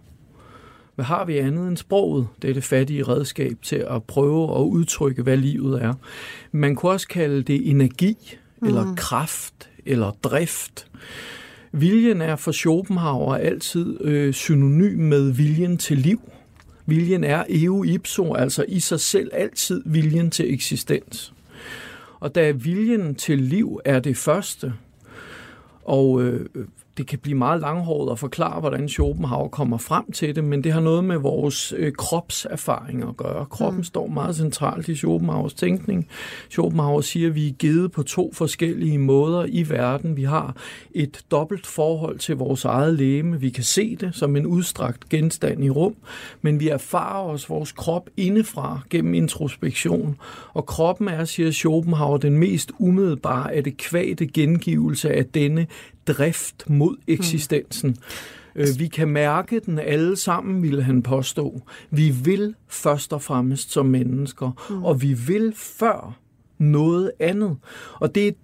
Hvad 0.94 1.04
har 1.04 1.24
vi 1.24 1.38
andet 1.38 1.68
end 1.68 1.76
sproget? 1.76 2.26
Det 2.42 2.50
er 2.50 2.54
det 2.54 2.64
fattige 2.64 3.02
redskab 3.02 3.56
til 3.62 3.86
at 3.90 4.04
prøve 4.04 4.56
at 4.56 4.62
udtrykke, 4.62 5.22
hvad 5.22 5.36
livet 5.36 5.82
er. 5.82 5.94
Man 6.52 6.74
kunne 6.74 6.92
også 6.92 7.08
kalde 7.08 7.42
det 7.42 7.70
energi, 7.70 8.16
mm. 8.60 8.68
eller 8.68 8.94
kraft, 8.96 9.70
eller 9.86 10.10
drift. 10.22 10.86
Viljen 11.72 12.20
er 12.20 12.36
for 12.36 12.52
Schopenhauer 12.52 13.34
altid 13.34 14.00
øh, 14.00 14.34
synonym 14.34 14.98
med 14.98 15.30
viljen 15.30 15.78
til 15.78 15.98
liv. 15.98 16.20
Viljen 16.86 17.24
er 17.24 17.44
eo 17.48 17.82
ipso, 17.84 18.34
altså 18.34 18.64
i 18.68 18.80
sig 18.80 19.00
selv 19.00 19.30
altid 19.32 19.82
viljen 19.86 20.30
til 20.30 20.54
eksistens. 20.54 21.32
Og 22.20 22.34
da 22.34 22.50
viljen 22.50 23.14
til 23.14 23.38
liv 23.38 23.80
er 23.84 24.00
det 24.00 24.16
første, 24.16 24.72
og 25.84 26.22
øh, 26.22 26.46
det 26.96 27.06
kan 27.06 27.18
blive 27.18 27.38
meget 27.38 27.60
langhåret 27.60 28.12
at 28.12 28.18
forklare, 28.18 28.60
hvordan 28.60 28.88
Schopenhauer 28.88 29.48
kommer 29.48 29.78
frem 29.78 30.12
til 30.12 30.36
det, 30.36 30.44
men 30.44 30.64
det 30.64 30.72
har 30.72 30.80
noget 30.80 31.04
med 31.04 31.16
vores 31.16 31.74
øh, 31.76 31.92
kropserfaring 31.92 33.02
at 33.02 33.16
gøre. 33.16 33.46
Kroppen 33.46 33.80
mm. 33.80 33.84
står 33.84 34.06
meget 34.06 34.36
centralt 34.36 34.88
i 34.88 34.94
Schopenhauers 34.94 35.54
tænkning. 35.54 36.08
Schopenhauer 36.50 37.00
siger, 37.00 37.28
at 37.28 37.34
vi 37.34 37.48
er 37.48 37.52
givet 37.52 37.92
på 37.92 38.02
to 38.02 38.32
forskellige 38.34 38.98
måder 38.98 39.46
i 39.48 39.70
verden. 39.70 40.16
Vi 40.16 40.22
har 40.22 40.56
et 40.94 41.22
dobbelt 41.30 41.66
forhold 41.66 42.18
til 42.18 42.36
vores 42.36 42.64
eget 42.64 42.94
læme. 42.94 43.40
Vi 43.40 43.50
kan 43.50 43.64
se 43.64 43.96
det 43.96 44.14
som 44.14 44.36
en 44.36 44.46
udstrakt 44.46 45.08
genstand 45.08 45.64
i 45.64 45.70
rum, 45.70 45.94
men 46.42 46.60
vi 46.60 46.68
erfarer 46.68 47.24
os 47.24 47.50
vores 47.50 47.72
krop 47.72 48.10
indefra 48.16 48.80
gennem 48.90 49.14
introspektion. 49.14 50.16
Og 50.54 50.66
kroppen 50.66 51.08
er, 51.08 51.24
siger 51.24 51.50
Schopenhauer, 51.50 52.16
den 52.16 52.38
mest 52.38 52.72
umiddelbare 52.78 53.54
adekvate 53.54 54.26
gengivelse 54.26 55.10
af 55.10 55.26
denne 55.26 55.66
drift 56.06 56.70
mod 56.70 56.96
eksistensen. 57.06 57.90
Mm. 57.90 58.64
Vi 58.78 58.88
kan 58.88 59.08
mærke 59.08 59.60
den 59.60 59.78
alle 59.78 60.16
sammen, 60.16 60.62
ville 60.62 60.82
han 60.82 61.02
påstå. 61.02 61.62
Vi 61.90 62.10
vil 62.10 62.54
først 62.68 63.12
og 63.12 63.22
fremmest 63.22 63.72
som 63.72 63.86
mennesker, 63.86 64.50
mm. 64.70 64.84
og 64.84 65.02
vi 65.02 65.12
vil 65.12 65.52
før 65.56 66.18
noget 66.58 67.12
andet. 67.20 67.56
Og 67.94 68.14
det, 68.14 68.24
det, 68.24 68.36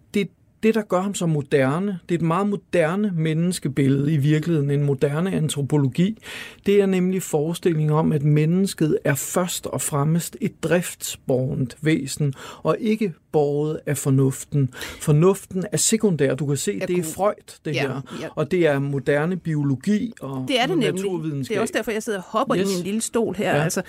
det, 0.62 0.75
der 0.75 0.83
gør 0.83 1.00
ham 1.00 1.15
så 1.15 1.27
moderne, 1.27 1.99
det 2.09 2.15
er 2.15 2.19
et 2.19 2.23
meget 2.23 2.47
moderne 2.47 3.12
menneskebillede 3.15 4.12
i 4.12 4.17
virkeligheden, 4.17 4.71
en 4.71 4.85
moderne 4.85 5.33
antropologi, 5.33 6.19
det 6.67 6.81
er 6.81 6.87
nemlig 6.87 7.23
forestillingen 7.23 7.91
om, 7.91 8.12
at 8.12 8.23
mennesket 8.23 8.99
er 9.05 9.15
først 9.15 9.67
og 9.67 9.83
fremmest 9.83 10.37
et 10.41 10.62
driftsborgent 10.62 11.77
væsen, 11.83 12.35
og 12.62 12.77
ikke 12.81 13.12
båret 13.33 13.81
af 13.87 13.97
fornuften. 13.97 14.71
Fornuften 15.00 15.65
er 15.73 15.77
sekundær. 15.77 16.35
Du 16.35 16.47
kan 16.47 16.57
se, 16.57 16.81
det 16.81 16.99
er 16.99 17.03
Freud, 17.03 17.59
det 17.65 17.75
ja, 17.75 17.81
her. 17.81 18.00
Ja. 18.21 18.29
Og 18.35 18.50
det 18.50 18.67
er 18.67 18.79
moderne 18.79 19.37
biologi 19.37 20.12
og 20.21 20.45
det 20.49 20.61
er 20.61 20.67
det 20.67 20.79
nemlig. 20.79 21.49
Det 21.49 21.57
er 21.57 21.61
også 21.61 21.75
derfor, 21.77 21.91
jeg 21.91 22.03
sidder 22.03 22.19
og 22.19 22.25
hopper 22.25 22.57
yes. 22.57 22.71
i 22.71 22.77
min 22.77 22.85
lille 22.85 23.00
stol 23.00 23.35
her. 23.37 23.57
Ja. 23.57 23.62
Altså, 23.62 23.83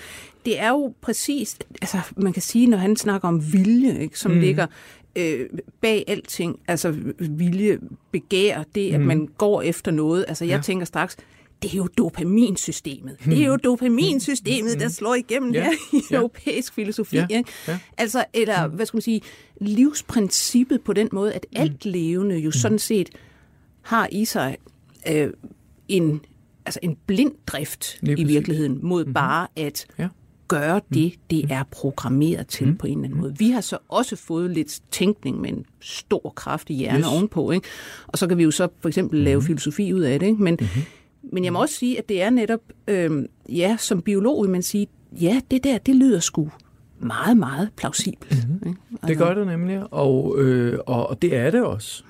det 0.44 0.60
er 0.60 0.68
jo 0.68 0.94
præcis, 1.00 1.58
altså 1.82 1.98
man 2.16 2.32
kan 2.32 2.42
sige, 2.42 2.66
når 2.66 2.76
han 2.76 2.96
snakker 2.96 3.28
om 3.28 3.52
vilje, 3.52 4.00
ikke, 4.00 4.18
som 4.18 4.30
mm. 4.30 4.40
ligger 4.40 4.66
øh, 5.16 5.48
bag 5.80 6.04
alting, 6.08 6.60
altså 6.68 6.94
vilje, 7.18 7.78
begær, 8.12 8.62
det 8.74 8.92
at 8.92 9.00
mm. 9.00 9.06
man 9.06 9.28
går 9.38 9.62
efter 9.62 9.90
noget. 9.90 10.24
Altså 10.28 10.44
jeg 10.44 10.56
ja. 10.56 10.62
tænker 10.62 10.86
straks, 10.86 11.16
det 11.62 11.72
er 11.72 11.76
jo 11.76 11.88
dopaminsystemet. 11.98 13.16
Hmm. 13.20 13.34
Det 13.34 13.42
er 13.42 13.46
jo 13.46 13.56
dopaminsystemet, 13.56 14.80
der 14.80 14.88
slår 14.88 15.14
igennem 15.14 15.52
ja, 15.52 15.64
her 15.64 15.70
i 15.98 16.02
ja. 16.10 16.16
europæisk 16.16 16.74
filosofi. 16.74 17.16
Ja, 17.16 17.26
ikke? 17.30 17.50
Ja. 17.68 17.78
Altså, 17.98 18.24
eller 18.32 18.66
hvad 18.66 18.86
skal 18.86 18.96
man 18.96 19.02
sige, 19.02 19.20
livsprincippet 19.60 20.80
på 20.82 20.92
den 20.92 21.08
måde, 21.12 21.34
at 21.34 21.46
alt 21.56 21.84
levende 21.84 22.38
jo 22.38 22.50
sådan 22.50 22.78
set 22.78 23.10
har 23.82 24.08
i 24.12 24.24
sig 24.24 24.56
øh, 25.08 25.30
en, 25.88 26.20
altså 26.66 26.80
en 26.82 26.96
blind 27.06 27.32
drift 27.46 27.98
i 28.02 28.24
virkeligheden 28.24 28.78
mod 28.82 29.04
mm-hmm. 29.04 29.14
bare 29.14 29.46
at 29.56 29.86
ja 29.98 30.08
gøre 30.50 30.78
mm. 30.78 30.94
det, 30.94 31.14
det 31.30 31.46
er 31.50 31.62
programmeret 31.70 32.46
til 32.46 32.66
mm. 32.66 32.76
på 32.76 32.86
en 32.86 32.92
eller 32.92 33.04
anden 33.04 33.20
måde. 33.20 33.38
Vi 33.38 33.50
har 33.50 33.60
så 33.60 33.78
også 33.88 34.16
fået 34.16 34.50
lidt 34.50 34.80
tænkning 34.90 35.40
med 35.40 35.50
en 35.50 35.64
stor 35.80 36.32
kraftig 36.36 36.76
hjerne 36.76 36.98
yes. 36.98 37.06
ovenpå, 37.06 37.50
ikke? 37.50 37.68
og 38.06 38.18
så 38.18 38.26
kan 38.26 38.38
vi 38.38 38.42
jo 38.42 38.50
så 38.50 38.68
for 38.80 38.88
eksempel 38.88 39.18
mm. 39.18 39.24
lave 39.24 39.42
filosofi 39.42 39.92
ud 39.92 40.00
af 40.00 40.20
det. 40.20 40.26
Ikke? 40.26 40.42
Men, 40.42 40.56
mm-hmm. 40.60 40.82
men 41.32 41.44
jeg 41.44 41.52
må 41.52 41.60
også 41.60 41.74
sige, 41.74 41.98
at 41.98 42.08
det 42.08 42.22
er 42.22 42.30
netop, 42.30 42.60
øh, 42.88 43.24
ja, 43.48 43.76
som 43.78 44.02
biolog 44.02 44.42
vil 44.42 44.50
man 44.50 44.62
sige, 44.62 44.86
ja, 45.20 45.40
det 45.50 45.64
der, 45.64 45.78
det 45.78 45.96
lyder 45.96 46.20
sgu 46.20 46.50
meget, 47.00 47.36
meget 47.36 47.70
plausibelt. 47.76 48.48
Mm-hmm. 48.48 48.68
Ikke? 48.68 48.80
Altså. 48.92 49.06
Det 49.06 49.18
gør 49.18 49.34
det 49.34 49.46
nemlig, 49.46 49.82
og, 49.90 50.34
øh, 50.38 50.78
og, 50.86 51.10
og 51.10 51.22
det 51.22 51.36
er 51.36 51.50
det 51.50 51.62
også. 51.62 52.04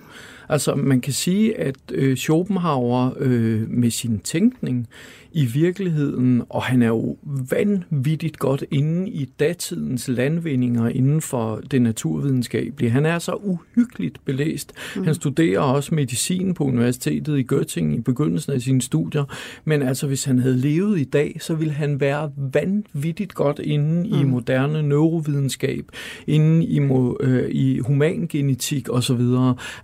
Altså 0.48 0.74
man 0.74 1.00
kan 1.00 1.12
sige, 1.12 1.58
at 1.58 1.76
øh, 1.92 2.16
Schopenhauer 2.16 3.10
øh, 3.18 3.70
med 3.70 3.90
sin 3.90 4.18
tænkning 4.18 4.88
i 5.32 5.44
virkeligheden, 5.44 6.42
og 6.48 6.62
han 6.62 6.82
er 6.82 6.86
jo 6.86 7.16
vanvittigt 7.50 8.38
godt 8.38 8.64
inde 8.70 9.10
i 9.10 9.24
datidens 9.24 10.08
landvindinger 10.08 10.88
inden 10.88 11.20
for 11.20 11.60
det 11.70 11.82
naturvidenskabelige. 11.82 12.90
Han 12.90 13.06
er 13.06 13.18
så 13.18 13.32
uhyggeligt 13.32 14.24
belæst. 14.24 14.72
Mm. 14.96 15.04
Han 15.04 15.14
studerer 15.14 15.60
også 15.60 15.94
medicin 15.94 16.54
på 16.54 16.64
universitetet 16.64 17.38
i 17.38 17.46
Göttingen 17.52 17.98
i 17.98 18.00
begyndelsen 18.00 18.52
af 18.52 18.60
sine 18.60 18.82
studier, 18.82 19.24
men 19.64 19.82
altså 19.82 20.06
hvis 20.06 20.24
han 20.24 20.38
havde 20.38 20.56
levet 20.56 21.00
i 21.00 21.04
dag, 21.04 21.36
så 21.40 21.54
ville 21.54 21.72
han 21.72 22.00
være 22.00 22.30
vanvittigt 22.36 23.34
godt 23.34 23.58
inde 23.58 24.08
mm. 24.08 24.20
i 24.20 24.24
moderne 24.24 24.82
neurovidenskab, 24.82 25.84
inde 26.26 26.66
i, 26.66 26.80
øh, 27.20 27.50
i 27.50 27.78
humangenetik 27.78 28.88
osv. 28.90 29.20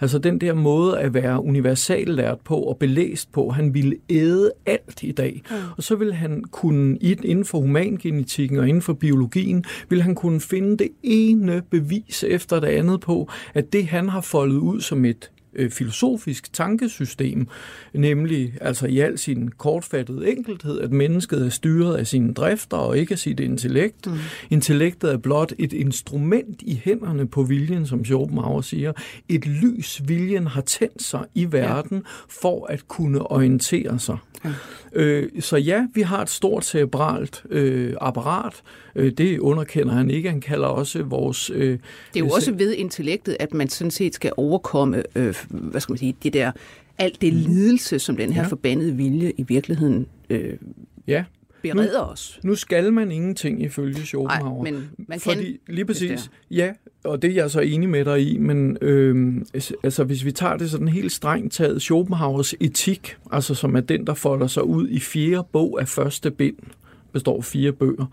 Altså 0.00 0.18
den 0.18 0.40
der 0.40 0.54
måde 0.54 0.98
at 0.98 1.14
være 1.14 1.44
universallært 1.44 2.38
på 2.44 2.56
og 2.56 2.76
belæst 2.76 3.32
på, 3.32 3.50
han 3.50 3.74
ville 3.74 3.96
æde 4.10 4.52
alt 4.66 5.02
i 5.02 5.12
dag. 5.12 5.35
Mm. 5.50 5.56
Og 5.76 5.82
så 5.82 5.96
vil 5.96 6.14
han 6.14 6.44
kunne, 6.50 6.98
inden 7.00 7.44
for 7.44 7.60
humangenetikken 7.60 8.58
og 8.58 8.68
inden 8.68 8.82
for 8.82 8.92
biologien, 8.92 9.64
vil 9.88 10.02
han 10.02 10.14
kunne 10.14 10.40
finde 10.40 10.76
det 10.76 10.88
ene 11.02 11.62
bevis 11.70 12.24
efter 12.28 12.60
det 12.60 12.68
andet 12.68 13.00
på, 13.00 13.30
at 13.54 13.72
det 13.72 13.86
han 13.86 14.08
har 14.08 14.20
foldet 14.20 14.56
ud 14.56 14.80
som 14.80 15.04
et 15.04 15.30
øh, 15.56 15.70
filosofisk 15.70 16.52
tankesystem, 16.52 17.48
nemlig 17.94 18.54
altså 18.60 18.86
i 18.86 18.98
al 18.98 19.18
sin 19.18 19.48
kortfattede 19.48 20.30
enkelthed, 20.30 20.80
at 20.80 20.92
mennesket 20.92 21.46
er 21.46 21.48
styret 21.48 21.96
af 21.96 22.06
sine 22.06 22.34
drifter 22.34 22.76
og 22.76 22.98
ikke 22.98 23.12
af 23.12 23.18
sit 23.18 23.40
intellekt. 23.40 24.06
Mm. 24.06 24.18
Intellektet 24.50 25.12
er 25.12 25.16
blot 25.16 25.52
et 25.58 25.72
instrument 25.72 26.62
i 26.62 26.80
hænderne 26.84 27.26
på 27.26 27.42
viljen, 27.42 27.86
som 27.86 28.04
Schopenhauer 28.04 28.60
siger. 28.60 28.92
Et 29.28 29.46
lys, 29.46 30.02
viljen 30.04 30.46
har 30.46 30.60
tændt 30.60 31.02
sig 31.02 31.24
i 31.34 31.52
verden 31.52 31.96
ja. 31.96 32.02
for 32.28 32.66
at 32.66 32.88
kunne 32.88 33.22
orientere 33.22 33.98
sig. 33.98 34.16
Ja. 34.44 34.50
Øh, 34.92 35.28
så 35.40 35.56
ja, 35.56 35.86
vi 35.94 36.00
har 36.00 36.22
et 36.22 36.30
stort 36.30 36.64
cerebralt 36.64 37.42
øh, 37.50 37.94
apparat. 38.00 38.62
Øh, 38.96 39.12
det 39.12 39.38
underkender 39.38 39.94
han 39.94 40.10
ikke. 40.10 40.30
Han 40.30 40.40
kalder 40.40 40.66
også 40.66 41.02
vores... 41.02 41.50
Øh, 41.50 41.70
det 41.70 41.78
er 42.14 42.20
jo 42.20 42.28
også 42.28 42.52
ved 42.52 42.74
intellektet, 42.74 43.36
at 43.40 43.54
man 43.54 43.68
sådan 43.68 43.90
set 43.90 44.14
skal 44.14 44.32
overkomme, 44.36 45.02
øh, 45.14 45.34
hvad 45.50 45.80
skal 45.80 45.92
man 45.92 45.98
sige, 45.98 46.16
det 46.22 46.32
der, 46.32 46.52
alt 46.98 47.20
det 47.20 47.32
lidelse, 47.32 47.98
som 47.98 48.16
den 48.16 48.32
her 48.32 48.42
ja. 48.42 48.48
forbandede 48.48 48.92
vilje 48.92 49.32
i 49.36 49.42
virkeligheden 49.42 50.06
øh, 50.30 50.52
ja 51.06 51.24
bereder 51.74 52.00
nu, 52.00 52.12
os. 52.12 52.40
Nu 52.42 52.54
skal 52.54 52.92
man 52.92 53.12
ingenting 53.12 53.62
ifølge 53.62 54.06
Schopenhauer. 54.06 54.62
Nej, 54.62 54.72
men 54.72 54.90
man 54.98 55.20
kan, 55.20 55.32
fordi, 55.32 55.58
lige 55.68 55.84
præcis, 55.84 56.30
ja, 56.50 56.72
og 57.04 57.22
det 57.22 57.30
er 57.30 57.34
jeg 57.34 57.50
så 57.50 57.60
enig 57.60 57.88
med 57.88 58.04
dig 58.04 58.32
i, 58.32 58.38
men 58.38 58.78
øh, 58.80 59.34
altså, 59.82 60.04
hvis 60.04 60.24
vi 60.24 60.32
tager 60.32 60.56
det 60.56 60.70
sådan 60.70 60.88
helt 60.88 61.12
strengt 61.12 61.52
taget, 61.52 61.82
Schopenhauers 61.82 62.54
etik, 62.60 63.16
altså 63.32 63.54
som 63.54 63.76
er 63.76 63.80
den, 63.80 64.06
der 64.06 64.14
folder 64.14 64.46
sig 64.46 64.64
ud 64.64 64.88
i 64.88 65.00
fjerde 65.00 65.46
bog 65.52 65.80
af 65.80 65.88
første 65.88 66.30
bind, 66.30 66.56
består 67.12 67.40
fire 67.40 67.72
bøger, 67.72 68.06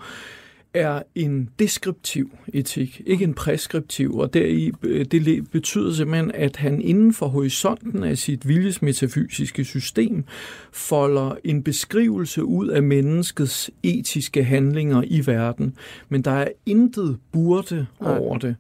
er 0.74 1.02
en 1.16 1.50
deskriptiv 1.60 2.38
etik, 2.54 3.02
ikke 3.06 3.24
en 3.24 3.34
preskriptiv, 3.34 4.18
og 4.18 4.34
deri, 4.34 4.72
øh, 4.84 5.06
det 5.06 5.52
betyder 5.52 5.94
simpelthen, 5.94 6.32
at 6.34 6.56
han 6.56 6.82
inden 6.82 7.14
for 7.14 7.28
horisonten 7.28 8.04
af 8.04 8.18
sit 8.18 8.48
viljesmetafysiske 8.48 9.66
system 9.66 10.24
folder 10.72 11.36
en 11.44 11.64
beskrivelse 11.64 12.44
ud 12.44 12.68
af 12.68 12.84
menneskets 12.84 13.72
etiske 13.84 14.44
handlinger 14.44 15.04
i 15.08 15.28
verden, 15.28 15.76
men 16.10 16.22
der 16.22 16.32
er 16.32 16.48
intet 16.66 17.18
burde 17.32 17.86
over 18.00 18.38
det. 18.38 18.56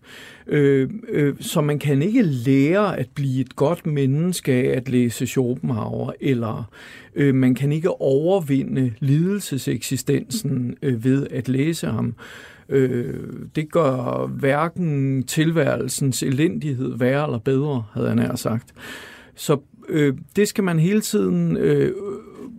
Øh, 0.48 0.89
øh, 1.10 1.36
så 1.39 1.62
man 1.62 1.79
kan 1.79 2.01
ikke 2.01 2.22
lære 2.22 3.00
at 3.00 3.10
blive 3.15 3.41
et 3.41 3.55
godt 3.55 3.86
menneske 3.86 4.53
af 4.53 4.77
at 4.77 4.89
læse 4.89 5.27
Schopenhauer, 5.27 6.12
eller 6.22 6.70
øh, 7.15 7.36
man 7.36 7.55
kan 7.55 7.72
ikke 7.72 8.01
overvinde 8.01 8.93
lidelseseksistensen 9.00 10.75
øh, 10.82 11.03
ved 11.03 11.27
at 11.32 11.50
læse 11.50 11.88
ham. 11.88 12.15
Øh, 12.70 13.13
det 13.55 13.72
gør 13.72 14.27
hverken 14.27 15.24
tilværelsens 15.24 16.24
elendighed 16.24 16.98
værre 16.98 17.25
eller 17.25 17.39
bedre, 17.39 17.84
havde 17.93 18.08
han 18.08 18.17
nær 18.17 18.36
sagt. 18.36 18.74
Så 19.36 19.58
øh, 19.89 20.13
det 20.36 20.48
skal 20.48 20.63
man 20.63 20.79
hele 20.79 21.01
tiden 21.01 21.58
øh, 21.58 21.93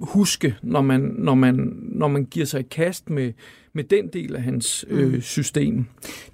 huske, 0.00 0.56
når 0.62 0.80
man, 0.80 1.14
når, 1.18 1.34
man, 1.34 1.76
når 1.82 2.08
man 2.08 2.24
giver 2.24 2.46
sig 2.46 2.60
i 2.60 2.66
kast 2.70 3.10
med, 3.10 3.32
med 3.74 3.84
den 3.84 4.08
del 4.08 4.36
af 4.36 4.42
hans 4.42 4.84
øh, 4.88 5.12
mm. 5.12 5.20
system. 5.20 5.86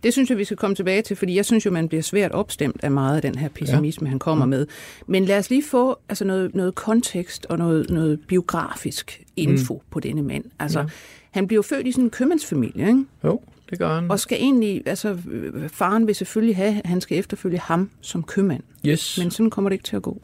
Det 0.03 0.13
synes 0.13 0.31
jeg, 0.31 0.39
vi 0.39 0.45
skal 0.45 0.57
komme 0.57 0.77
tilbage 0.77 1.03
til, 1.03 1.17
fordi 1.17 1.35
jeg 1.35 1.45
synes 1.45 1.67
jo, 1.67 1.71
man 1.71 1.89
bliver 1.89 2.03
svært 2.03 2.33
opstemt 2.33 2.81
af 2.83 2.91
meget 2.91 3.17
af 3.17 3.23
den 3.23 3.35
her 3.35 3.49
pessimisme, 3.49 4.07
ja. 4.07 4.11
han 4.11 4.19
kommer 4.19 4.45
mm. 4.45 4.51
med. 4.51 4.67
Men 5.07 5.25
lad 5.25 5.39
os 5.39 5.51
lige 5.51 5.63
få 5.63 5.99
altså 6.09 6.25
noget, 6.25 6.55
noget 6.55 6.75
kontekst 6.75 7.47
og 7.47 7.59
noget, 7.59 7.91
noget 7.91 8.21
biografisk 8.29 9.23
info 9.37 9.75
mm. 9.75 9.81
på 9.91 10.01
denne 10.01 10.23
mand. 10.23 10.45
Altså, 10.59 10.81
ja. 10.81 10.87
han 11.31 11.47
bliver 11.47 11.63
født 11.63 11.87
i 11.87 11.93
sådan 11.93 12.05
en 12.05 12.11
købmandsfamilie, 12.11 12.89
ikke? 12.89 13.05
Jo. 13.25 13.41
Det 13.71 13.79
gør 13.79 13.95
han. 13.95 14.11
Og 14.11 14.21
skal 14.21 14.39
egentlig, 14.41 14.83
altså 14.87 15.19
faren 15.69 16.07
vil 16.07 16.15
selvfølgelig 16.15 16.57
have, 16.57 16.81
at 16.85 16.87
han 16.87 17.01
skal 17.01 17.19
efterfølge 17.19 17.59
ham 17.59 17.91
som 18.01 18.23
købmand. 18.23 18.63
Yes. 18.87 19.19
Men 19.19 19.31
sådan 19.31 19.51
kommer 19.51 19.69
det 19.69 19.75
ikke 19.75 19.85
til 19.85 19.97
at 19.97 20.03
gå. 20.03 20.21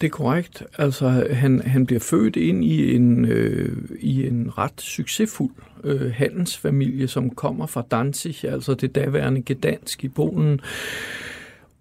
Det 0.00 0.06
er 0.06 0.10
korrekt. 0.10 0.62
Altså, 0.78 1.08
han, 1.30 1.60
han 1.60 1.86
bliver 1.86 2.00
født 2.00 2.36
ind 2.36 2.64
i 2.64 2.94
en, 2.94 3.24
øh, 3.24 3.76
i 4.00 4.26
en 4.26 4.58
ret 4.58 4.80
succesfuld 4.80 5.52
øh, 5.86 6.12
handelsfamilie, 6.14 7.08
som 7.08 7.30
kommer 7.30 7.66
fra 7.66 7.84
Danzig, 7.90 8.44
altså 8.44 8.74
det 8.74 8.94
daværende 8.94 9.42
Gdansk 9.54 10.04
i 10.04 10.08
Polen. 10.08 10.60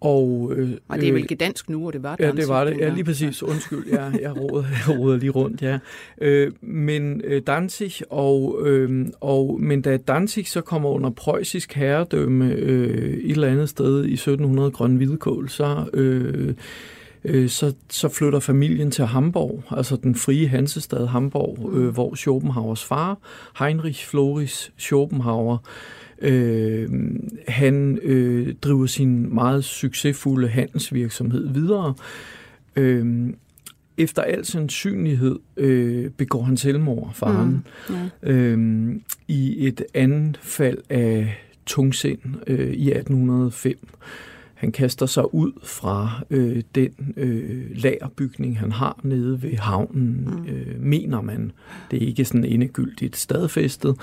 Og, 0.01 0.51
øh, 0.55 0.69
og 0.87 0.97
det 0.99 1.07
er 1.09 1.13
vel 1.13 1.21
øh, 1.21 1.37
Gdansk 1.37 1.69
nu, 1.69 1.87
og 1.87 1.93
det 1.93 2.03
var 2.03 2.15
Danzig. 2.15 2.35
Ja, 2.35 2.41
det 2.41 2.49
var 2.49 2.65
det. 2.65 2.77
Ja, 2.77 2.89
lige 2.89 3.03
præcis. 3.03 3.43
Undskyld, 3.43 3.85
ja, 3.87 4.03
jeg, 4.21 4.37
råder, 4.37 4.63
jeg 4.87 4.99
råder 4.99 5.17
lige 5.17 5.29
rundt, 5.29 5.61
ja. 5.61 5.79
Øh, 6.21 6.51
men 6.61 7.21
øh, 7.23 7.41
Danzig, 7.47 7.91
og, 8.09 8.59
øh, 8.65 9.07
og, 9.21 9.61
men 9.61 9.81
da 9.81 9.97
Danzig 9.97 10.47
så 10.47 10.61
kommer 10.61 10.89
under 10.89 11.09
preussisk 11.09 11.73
herredømme 11.73 12.51
øh, 12.53 13.13
et 13.13 13.31
eller 13.31 13.47
andet 13.47 13.69
sted 13.69 14.05
i 14.05 14.13
1700 14.13 14.71
Grøn 14.71 14.95
Hvidekål, 14.95 15.49
så... 15.49 15.89
Øh, 15.93 16.53
øh, 17.25 17.49
så, 17.49 17.73
så 17.89 18.09
flytter 18.09 18.39
familien 18.39 18.91
til 18.91 19.05
Hamburg, 19.05 19.63
altså 19.71 19.95
den 19.95 20.15
frie 20.15 20.47
Hansestad 20.47 21.07
Hamburg, 21.07 21.69
øh, 21.73 21.87
hvor 21.87 22.15
Schopenhauers 22.15 22.83
far, 22.83 23.17
Heinrich 23.59 24.07
Floris 24.07 24.71
Schopenhauer, 24.77 25.57
øh, 26.21 26.89
han 27.47 27.99
øh, 28.03 28.53
driver 28.61 28.85
sin 28.85 29.35
meget 29.35 29.63
succesfulde 29.63 30.47
handelsvirksomhed 30.47 31.47
videre. 31.53 31.93
Øh, 32.75 33.29
efter 33.97 34.21
al 34.21 34.45
sandsynlighed 34.45 35.39
øh, 35.57 36.09
begår 36.09 36.43
han 36.43 36.57
selvmord, 36.57 37.11
faren, 37.13 37.65
mm, 37.89 37.95
ja. 38.23 38.31
øh, 38.31 38.89
i 39.27 39.67
et 39.67 39.83
andet 39.93 40.39
fald 40.41 40.77
af 40.89 41.37
tungsind 41.65 42.19
øh, 42.47 42.73
i 42.73 42.91
1805. 42.91 43.77
Han 44.55 44.71
kaster 44.71 45.05
sig 45.05 45.33
ud 45.33 45.51
fra 45.63 46.23
øh, 46.29 46.63
den 46.75 47.13
øh, 47.17 47.65
lagerbygning, 47.71 48.59
han 48.59 48.71
har 48.71 48.99
nede 49.03 49.43
ved 49.43 49.55
havnen, 49.55 50.23
mm. 50.25 50.45
øh, 50.45 50.81
mener 50.81 51.21
man. 51.21 51.51
Det 51.91 52.03
er 52.03 52.07
ikke 52.07 52.25
sådan 52.25 52.45
endegyldigt 52.45 53.15
stadfæstet. 53.15 53.95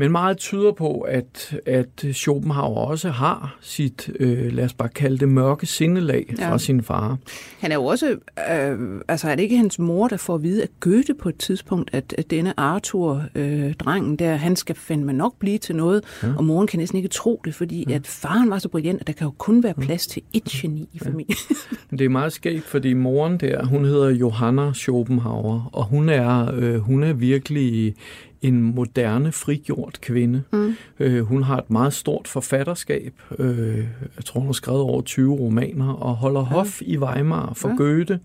Men 0.00 0.12
meget 0.12 0.38
tyder 0.38 0.72
på, 0.72 1.00
at, 1.00 1.56
at 1.66 2.06
Schopenhauer 2.12 2.80
også 2.86 3.10
har 3.10 3.58
sit, 3.60 4.10
øh, 4.20 4.52
lad 4.52 4.64
os 4.64 4.74
bare 4.74 4.88
kalde 4.88 5.18
det, 5.18 5.28
mørke 5.28 5.66
sindelag 5.66 6.34
ja. 6.38 6.50
fra 6.50 6.58
sin 6.58 6.82
far. 6.82 7.18
Han 7.58 7.72
er 7.72 7.74
jo 7.74 7.84
også, 7.84 8.16
øh, 8.50 9.00
altså 9.08 9.28
er 9.28 9.34
det 9.34 9.42
ikke 9.42 9.56
hans 9.56 9.78
mor, 9.78 10.08
der 10.08 10.16
får 10.16 10.34
at 10.34 10.42
vide 10.42 10.62
at 10.62 10.68
Goethe 10.80 11.14
på 11.14 11.28
et 11.28 11.36
tidspunkt, 11.36 11.90
at, 11.92 12.14
at 12.18 12.30
denne 12.30 12.60
Arthur, 12.60 13.22
øh, 13.34 13.74
drengen 13.74 14.16
der, 14.16 14.34
han 14.34 14.56
skal 14.56 14.76
fandme 14.76 15.12
nok 15.12 15.34
blive 15.38 15.58
til 15.58 15.76
noget, 15.76 16.04
ja. 16.22 16.28
og 16.36 16.44
moren 16.44 16.66
kan 16.66 16.78
næsten 16.78 16.96
ikke 16.96 17.08
tro 17.08 17.40
det, 17.44 17.54
fordi 17.54 17.86
ja. 17.88 17.94
at 17.94 18.06
faren 18.06 18.50
var 18.50 18.58
så 18.58 18.68
brillant, 18.68 19.00
at 19.00 19.06
der 19.06 19.12
kan 19.12 19.24
jo 19.24 19.32
kun 19.38 19.62
være 19.62 19.74
plads 19.74 20.06
til 20.06 20.22
et 20.32 20.44
geni 20.44 20.88
i 20.92 20.98
familien. 20.98 21.36
Ja. 21.92 21.96
Det 21.96 22.04
er 22.04 22.08
meget 22.08 22.32
skægt, 22.32 22.64
fordi 22.64 22.92
moren 22.92 23.40
der, 23.40 23.64
hun 23.64 23.84
hedder 23.84 24.08
Johanna 24.08 24.72
Schopenhauer, 24.72 25.70
og 25.72 25.84
hun 25.84 26.08
er, 26.08 26.54
øh, 26.54 26.78
hun 26.78 27.02
er 27.02 27.12
virkelig 27.12 27.94
en 28.42 28.62
moderne, 28.62 29.32
frigjort 29.32 29.98
kvinde. 30.00 30.42
Mm. 30.52 30.74
Øh, 31.00 31.22
hun 31.22 31.42
har 31.42 31.58
et 31.58 31.70
meget 31.70 31.92
stort 31.92 32.28
forfatterskab. 32.28 33.12
Øh, 33.38 33.78
jeg 34.16 34.24
tror, 34.24 34.40
hun 34.40 34.48
har 34.48 34.52
skrevet 34.52 34.80
over 34.80 35.02
20 35.02 35.34
romaner, 35.34 35.92
og 35.92 36.16
holder 36.16 36.40
ja. 36.40 36.46
hof 36.46 36.82
i 36.82 36.98
Weimar 36.98 37.52
for 37.54 37.68
ja. 37.68 37.74
Goethe 37.74 38.20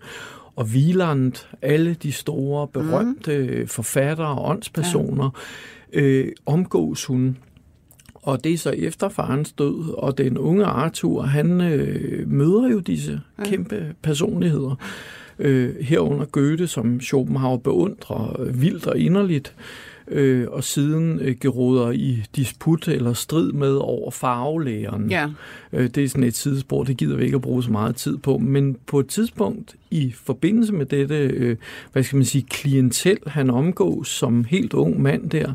og 0.56 0.64
Wieland, 0.64 1.46
alle 1.62 1.94
de 1.94 2.12
store, 2.12 2.68
berømte 2.68 3.58
mm. 3.60 3.68
forfattere 3.68 4.28
og 4.28 4.50
åndspersoner, 4.50 5.30
ja. 5.92 6.00
øh, 6.00 6.32
omgås 6.46 7.04
hun. 7.04 7.36
Og 8.14 8.44
det 8.44 8.52
er 8.52 8.58
så 8.58 8.70
efter 8.70 9.08
farens 9.08 9.52
død, 9.52 9.94
og 9.98 10.18
den 10.18 10.38
unge 10.38 10.64
Arthur, 10.64 11.22
han 11.22 11.60
øh, 11.60 12.30
møder 12.30 12.68
jo 12.68 12.80
disse 12.80 13.20
ja. 13.38 13.44
kæmpe 13.44 13.94
personligheder. 14.02 14.74
Øh, 15.38 15.76
herunder 15.80 16.24
Goethe, 16.24 16.66
som 16.66 17.00
Schopenhauer 17.00 17.56
beundrer 17.58 18.50
vildt 18.52 18.86
og 18.86 18.98
inderligt 18.98 19.54
øh, 20.08 20.46
og 20.50 20.64
siden 20.64 21.20
øh, 21.20 21.36
geråder 21.40 21.90
i 21.90 22.22
disput 22.36 22.88
eller 22.88 23.12
strid 23.12 23.52
med 23.52 23.74
over 23.74 24.10
farvelægeren. 24.10 25.10
Ja. 25.10 25.28
Øh, 25.72 25.90
det 25.90 26.04
er 26.04 26.08
sådan 26.08 26.24
et 26.24 26.36
sidespor, 26.36 26.84
det 26.84 26.96
gider 26.96 27.16
vi 27.16 27.24
ikke 27.24 27.34
at 27.34 27.42
bruge 27.42 27.62
så 27.62 27.70
meget 27.70 27.96
tid 27.96 28.16
på. 28.16 28.38
Men 28.38 28.76
på 28.86 29.00
et 29.00 29.06
tidspunkt 29.06 29.76
i 29.90 30.14
forbindelse 30.24 30.72
med 30.72 30.86
dette, 30.86 31.16
øh, 31.16 31.56
hvad 31.92 32.02
skal 32.02 32.16
man 32.16 32.24
sige, 32.24 32.46
klientel, 32.50 33.18
han 33.26 33.50
omgås 33.50 34.08
som 34.08 34.44
helt 34.44 34.74
ung 34.74 35.02
mand 35.02 35.30
der, 35.30 35.52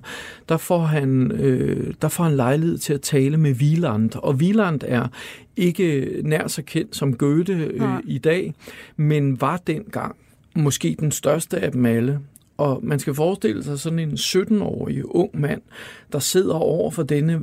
der 0.49 0.57
får 0.57 0.81
han, 0.81 1.31
øh, 1.31 1.93
der 2.01 2.07
får 2.07 2.23
han 2.23 2.35
lejlighed 2.35 2.77
til 2.77 2.93
at 2.93 3.01
tale 3.01 3.37
med 3.37 3.51
Wieland. 3.51 4.15
Og 4.15 4.35
Wieland 4.35 4.81
er 4.85 5.07
ikke 5.57 6.15
nær 6.23 6.47
så 6.47 6.61
kendt 6.61 6.95
som 6.95 7.17
Goethe 7.17 7.53
øh, 7.53 7.75
ja. 7.75 7.97
i 8.05 8.17
dag, 8.17 8.53
men 8.95 9.41
var 9.41 9.57
dengang 9.57 10.15
måske 10.55 10.95
den 10.99 11.11
største 11.11 11.59
af 11.59 11.71
dem 11.71 11.85
alle. 11.85 12.19
Og 12.61 12.79
man 12.83 12.99
skal 12.99 13.15
forestille 13.15 13.63
sig 13.63 13.79
sådan 13.79 13.99
en 13.99 14.11
17-årig 14.11 15.15
ung 15.15 15.29
mand, 15.39 15.61
der 16.11 16.19
sidder 16.19 16.53
over 16.53 16.91
for 16.91 17.03
denne 17.03 17.39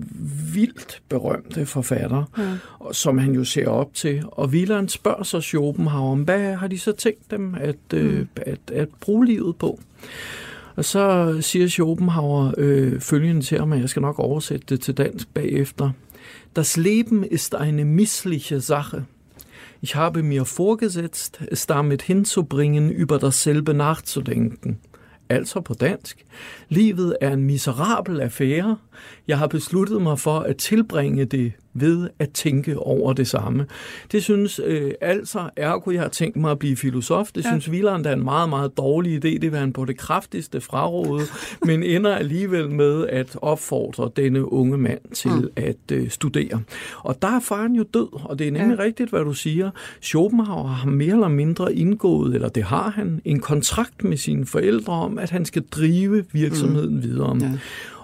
vildt 0.55 1.03
berømte 1.09 1.67
forfatter, 1.67 2.25
ja. 2.39 2.93
som 2.93 3.19
han 3.19 3.33
jo 3.33 3.45
ser 3.45 3.69
op 3.69 3.95
til. 3.95 4.23
Og 4.27 4.49
Wieland 4.49 4.89
spørger 4.89 5.23
så 5.23 5.41
Schopenhauer, 5.41 6.17
hvad 6.17 6.55
har 6.55 6.67
de 6.67 6.79
så 6.79 6.93
tænkt 6.93 7.31
dem 7.31 7.55
at, 7.55 7.77
mm. 7.93 7.99
øh, 7.99 8.27
at, 8.37 8.59
at 8.73 8.89
bruge 9.01 9.27
livet 9.27 9.57
på? 9.57 9.81
Og 10.77 10.85
så 10.85 11.37
siger 11.41 11.69
Schopenhauer 11.69 12.53
øh, 12.59 13.01
følgende 13.01 13.43
til 13.43 13.59
ham, 13.59 13.73
at 13.73 13.81
jeg 13.81 13.89
skal 13.89 14.03
nok 14.03 14.19
oversætte 14.19 14.67
det 14.69 14.81
til 14.81 14.95
dansk 14.95 15.35
bagefter. 15.35 15.91
Das 16.57 16.77
Leben 16.77 17.25
ist 17.31 17.55
eine 17.55 17.85
missliche 17.85 18.61
Sache. 18.61 19.05
Ich 19.83 19.95
habe 19.95 20.23
mir 20.23 20.45
vorgesetzt, 20.45 21.41
es 21.53 21.67
damit 21.67 22.03
hinzubringen, 22.03 22.91
über 22.91 23.19
dasselbe 23.19 23.75
nachzudenken 23.75 24.79
altså 25.29 25.61
på 25.61 25.75
dansk. 25.75 26.27
Livet 26.69 27.17
er 27.21 27.33
en 27.33 27.45
miserabel 27.45 28.21
affære. 28.21 28.77
Jeg 29.29 29.39
har 29.39 29.47
besluttet 29.47 30.03
mig 30.03 30.19
for 30.19 30.41
at 30.41 30.57
tilbringe 30.57 31.25
det 31.25 31.53
ved 31.81 32.09
at 32.19 32.31
tænke 32.31 32.79
over 32.79 33.13
det 33.13 33.29
samme. 33.29 33.67
Det 34.13 34.23
synes 34.23 34.61
øh, 34.65 34.93
altså, 35.01 35.51
ergo 35.57 35.91
jeg 35.91 36.01
har 36.01 36.09
tænkt 36.09 36.37
mig 36.37 36.51
at 36.51 36.59
blive 36.59 36.77
filosof, 36.77 37.33
det 37.33 37.45
ja. 37.45 37.49
synes 37.51 37.71
Wieland 37.71 38.07
er 38.07 38.13
en 38.13 38.25
meget, 38.25 38.49
meget 38.49 38.77
dårlig 38.77 39.15
idé. 39.15 39.39
Det 39.39 39.53
vil 39.53 39.59
han 39.59 39.73
på 39.73 39.85
det 39.85 39.99
kraftigste 39.99 40.61
fraråde, 40.61 41.25
men 41.63 41.83
ender 41.83 42.17
alligevel 42.17 42.71
med 42.71 43.07
at 43.07 43.37
opfordre 43.43 44.11
denne 44.17 44.53
unge 44.53 44.79
mand 44.79 45.01
til 45.15 45.31
mm. 45.31 45.49
at 45.57 45.93
øh, 45.93 46.11
studere. 46.11 46.63
Og 46.99 47.23
der 47.23 47.29
er 47.29 47.41
faren 47.41 47.77
jo 47.77 47.85
død, 47.95 48.09
og 48.25 48.39
det 48.39 48.49
er 48.49 48.53
nemlig 48.53 48.77
ja. 48.79 48.85
rigtigt, 48.85 49.11
hvad 49.11 49.25
du 49.25 49.33
siger. 49.33 49.71
Schopenhauer 50.01 50.69
har 50.69 50.91
mere 50.91 51.13
eller 51.13 51.29
mindre 51.29 51.75
indgået, 51.75 52.35
eller 52.35 52.49
det 52.49 52.63
har 52.63 52.91
han, 52.91 53.21
en 53.25 53.41
kontrakt 53.41 54.05
med 54.05 54.17
sine 54.17 54.47
forældre 54.47 54.93
om, 54.93 55.19
at 55.19 55.31
han 55.31 55.45
skal 55.45 55.63
drive 55.63 56.25
virksomheden 56.33 56.95
mm. 56.95 57.03
videre. 57.03 57.39
Ja. 57.41 57.51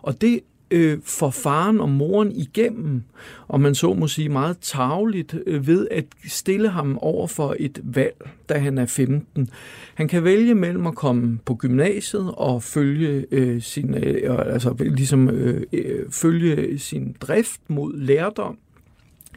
Og 0.02 0.20
det 0.20 0.40
øh, 0.70 0.98
for 1.04 1.30
faren 1.30 1.80
og 1.80 1.88
moren 1.88 2.32
igennem, 2.32 3.02
og 3.48 3.60
man 3.60 3.74
så 3.74 3.94
må 3.94 4.08
sige 4.08 4.28
meget 4.28 4.58
tageligt, 4.58 5.34
øh, 5.46 5.66
ved 5.66 5.88
at 5.90 6.04
stille 6.28 6.68
ham 6.68 6.98
over 6.98 7.26
for 7.26 7.56
et 7.58 7.80
valg, 7.82 8.30
da 8.48 8.58
han 8.58 8.78
er 8.78 8.86
15. 8.86 9.50
Han 9.94 10.08
kan 10.08 10.24
vælge 10.24 10.54
mellem 10.54 10.86
at 10.86 10.94
komme 10.94 11.38
på 11.44 11.54
gymnasiet 11.54 12.30
og 12.36 12.62
følge 12.62 13.26
øh, 13.30 13.62
sin, 13.62 13.94
øh, 13.94 14.52
altså 14.52 14.74
ligesom 14.78 15.30
øh, 15.30 15.62
øh, 15.72 16.10
følge 16.10 16.78
sin 16.78 17.16
drift 17.20 17.60
mod 17.68 17.96
lærdom, 17.96 18.58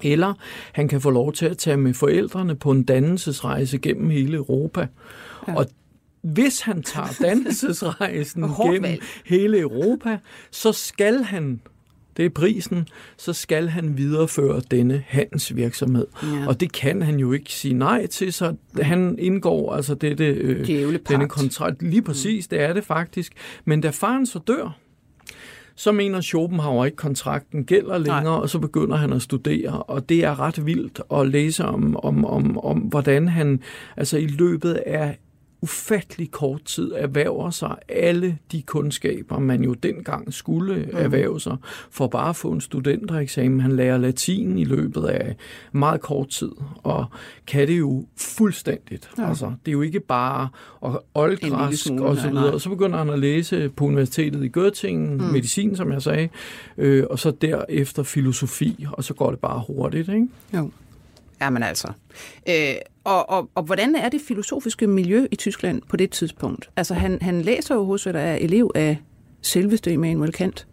eller 0.03 0.33
han 0.71 0.87
kan 0.87 1.01
få 1.01 1.09
lov 1.09 1.33
til 1.33 1.45
at 1.45 1.57
tage 1.57 1.77
med 1.77 1.93
forældrene 1.93 2.55
på 2.55 2.71
en 2.71 2.83
dannelsesrejse 2.83 3.77
gennem 3.77 4.09
hele 4.09 4.37
Europa. 4.37 4.87
Ja. 5.47 5.55
Og 5.55 5.65
hvis 6.21 6.62
han 6.62 6.84
tager 6.84 7.17
dannelsesrejsen 7.27 8.43
gennem 8.43 8.99
hele 9.25 9.60
Europa, 9.60 10.17
så 10.51 10.71
skal 10.71 11.23
han 11.23 11.62
det 12.17 12.25
er 12.25 12.30
prisen, 12.30 12.88
så 13.17 13.34
skal 13.34 13.69
han 13.69 13.97
videreføre 13.97 14.62
denne 14.71 15.03
handelsvirksomhed. 15.08 16.08
Ja. 16.23 16.47
Og 16.47 16.60
det 16.60 16.71
kan 16.71 17.01
han 17.01 17.19
jo 17.19 17.32
ikke 17.32 17.53
sige 17.53 17.73
nej 17.73 18.08
til, 18.08 18.34
så 18.34 18.56
han 18.82 19.15
indgår 19.19 19.73
altså 19.73 19.95
dette, 19.95 20.25
øh, 20.25 20.99
denne 21.10 21.30
kontrakt. 21.30 21.82
Lige 21.82 22.01
præcis, 22.01 22.45
mm. 22.45 22.49
det 22.49 22.62
er 22.62 22.73
det 22.73 22.84
faktisk. 22.84 23.34
Men 23.65 23.82
da 23.82 23.89
faren 23.89 24.25
så 24.25 24.39
dør, 24.39 24.77
så 25.75 25.91
mener 25.91 26.21
Schopenhauer 26.21 26.86
ikke, 26.86 26.95
at 26.95 26.99
kontrakten 26.99 27.65
gælder 27.65 27.97
længere, 27.97 28.23
Nej. 28.23 28.34
og 28.34 28.49
så 28.49 28.60
begynder 28.60 28.95
han 28.97 29.13
at 29.13 29.21
studere. 29.21 29.84
Og 29.84 30.10
det 30.10 30.23
er 30.23 30.39
ret 30.39 30.65
vildt 30.65 31.01
at 31.13 31.27
læse 31.27 31.65
om, 31.65 31.97
om, 31.97 32.25
om, 32.25 32.58
om 32.58 32.77
hvordan 32.77 33.27
han 33.27 33.62
altså 33.97 34.17
i 34.17 34.27
løbet 34.27 34.73
af 34.73 35.17
ufattelig 35.61 36.31
kort 36.31 36.63
tid 36.65 36.91
erhverver 36.95 37.49
sig 37.49 37.75
alle 37.89 38.37
de 38.51 38.61
kundskaber, 38.61 39.39
man 39.39 39.63
jo 39.63 39.73
dengang 39.73 40.33
skulle 40.33 40.75
mm. 40.75 40.97
erhverve 40.97 41.39
sig, 41.39 41.57
for 41.91 42.07
bare 42.07 42.29
at 42.29 42.35
få 42.35 42.51
en 42.51 42.61
studentereksamen. 42.61 43.59
Han 43.59 43.71
lærer 43.71 43.97
latin 43.97 44.57
i 44.57 44.63
løbet 44.63 45.03
af 45.03 45.35
meget 45.71 46.01
kort 46.01 46.27
tid, 46.27 46.51
og 46.83 47.05
kan 47.47 47.67
det 47.67 47.79
jo 47.79 48.05
fuldstændigt. 48.17 49.09
Ja. 49.17 49.29
Altså, 49.29 49.45
det 49.65 49.71
er 49.71 49.73
jo 49.73 49.81
ikke 49.81 49.99
bare 49.99 50.49
at 50.85 50.99
oldgræsk 51.13 51.91
og 51.91 52.17
så 52.17 52.29
videre. 52.29 52.53
Og 52.53 52.61
så 52.61 52.69
begynder 52.69 52.97
han 52.97 53.09
at 53.09 53.19
læse 53.19 53.69
på 53.69 53.85
universitetet 53.85 54.43
i 54.43 54.51
Göttingen, 54.57 55.23
mm. 55.23 55.23
medicin, 55.23 55.75
som 55.75 55.91
jeg 55.91 56.01
sagde, 56.01 56.29
øh, 56.77 57.03
og 57.09 57.19
så 57.19 57.31
derefter 57.31 58.03
filosofi, 58.03 58.85
og 58.91 59.03
så 59.03 59.13
går 59.13 59.29
det 59.29 59.39
bare 59.39 59.63
hurtigt, 59.67 60.09
ikke? 60.09 60.27
Jo. 60.53 60.71
Jamen 61.41 61.63
altså. 61.63 61.88
Øh, 62.50 62.76
og, 63.04 63.30
og, 63.30 63.50
og 63.56 63.63
hvordan 63.63 63.95
er 63.95 64.10
det 64.10 64.21
filosofiske 64.28 64.88
miljø 64.88 65.28
i 65.32 65.36
Tyskland 65.36 65.82
på 65.89 65.97
det 65.97 66.10
tidspunkt? 66.10 66.69
Altså 66.76 66.93
han, 66.93 67.17
han 67.21 67.41
læser 67.41 67.76
jo 67.76 67.84
hos, 67.84 68.08
eller 68.08 68.21
er 68.21 68.36
elev 68.36 68.71
af 68.76 68.97
selveste 69.41 69.93
Immanuel 69.93 70.32
Kant. 70.32 70.67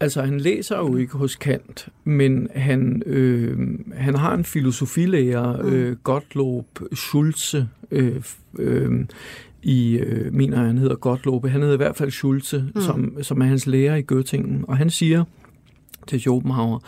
Altså, 0.00 0.22
han 0.22 0.40
læser 0.40 0.76
jo 0.76 0.96
ikke 0.96 1.12
hos 1.12 1.36
Kant, 1.36 1.88
men 2.04 2.48
han, 2.54 3.02
øh, 3.06 3.58
han 3.94 4.14
har 4.14 4.34
en 4.34 4.44
filosofilærer, 4.44 5.62
mm. 5.62 5.68
øh, 5.68 5.96
Gottlob 5.96 6.66
Schulze, 6.94 7.68
øh, 7.90 8.22
øh, 8.58 9.04
i, 9.62 9.98
øh, 9.98 10.34
mener 10.34 10.56
han 10.56 10.78
hedder 10.78 10.96
Gottlob, 10.96 11.46
han 11.46 11.60
hedder 11.60 11.74
i 11.74 11.76
hvert 11.76 11.96
fald 11.96 12.10
Schulze, 12.10 12.64
mm. 12.74 12.80
som, 12.80 13.22
som 13.22 13.40
er 13.40 13.46
hans 13.46 13.66
lærer 13.66 13.96
i 13.96 14.04
Göttingen, 14.12 14.64
og 14.68 14.76
han 14.76 14.90
siger, 14.90 15.24
til 16.08 16.20
Schopenhauer, 16.20 16.78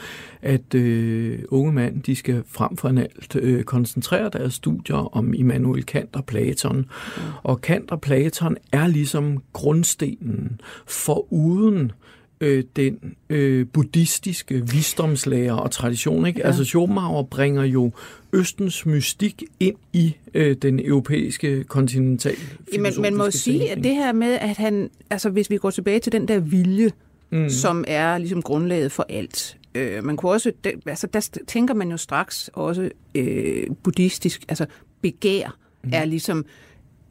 at 0.42 0.74
øh, 0.74 1.38
unge 1.48 1.72
mænd, 1.72 2.02
de 2.02 2.16
skal 2.16 2.42
frem 2.46 2.76
for 2.76 2.88
alt 2.88 3.36
øh, 3.36 3.64
koncentrere 3.64 4.30
deres 4.32 4.54
studier 4.54 5.16
om 5.16 5.34
Immanuel 5.34 5.84
Kant 5.84 6.16
og 6.16 6.24
Platon. 6.24 6.76
Mm. 6.76 7.22
Og 7.42 7.60
Kant 7.60 7.90
og 7.90 8.00
Platon 8.00 8.56
er 8.72 8.86
ligesom 8.86 9.42
grundstenen 9.52 10.60
for 10.86 11.32
uden 11.32 11.92
øh, 12.40 12.64
den 12.76 13.14
øh, 13.30 13.66
buddhistiske 13.66 14.70
visdomslære 14.72 15.62
og 15.62 15.70
tradition. 15.70 16.26
Ikke? 16.26 16.40
Ja. 16.40 16.46
Altså 16.46 16.64
Schopenhauer 16.64 17.22
bringer 17.22 17.64
jo 17.64 17.92
Østens 18.32 18.86
mystik 18.86 19.42
ind 19.60 19.76
i 19.92 20.16
øh, 20.34 20.56
den 20.56 20.80
europæiske 20.86 21.64
kontinental. 21.64 22.36
Men 22.78 22.92
man 23.00 23.16
må 23.16 23.30
sige, 23.30 23.70
at 23.70 23.84
det 23.84 23.94
her 23.94 24.12
med, 24.12 24.32
at 24.32 24.56
han, 24.56 24.90
altså 25.10 25.30
hvis 25.30 25.50
vi 25.50 25.56
går 25.56 25.70
tilbage 25.70 26.00
til 26.00 26.12
den 26.12 26.28
der 26.28 26.38
vilje, 26.38 26.90
mm. 27.30 27.50
som 27.50 27.84
er 27.88 28.18
ligesom 28.18 28.42
grundlaget 28.42 28.92
for 28.92 29.06
alt. 29.08 29.58
Øh, 29.74 30.04
man 30.04 30.16
kunne 30.16 30.32
også, 30.32 30.52
det, 30.64 30.72
altså 30.86 31.06
der 31.06 31.38
tænker 31.46 31.74
man 31.74 31.90
jo 31.90 31.96
straks 31.96 32.50
også 32.52 32.90
øh, 33.14 33.66
buddhistisk, 33.82 34.44
altså 34.48 34.66
begær 35.00 35.56
mm. 35.84 35.90
er 35.92 36.04
ligesom 36.04 36.44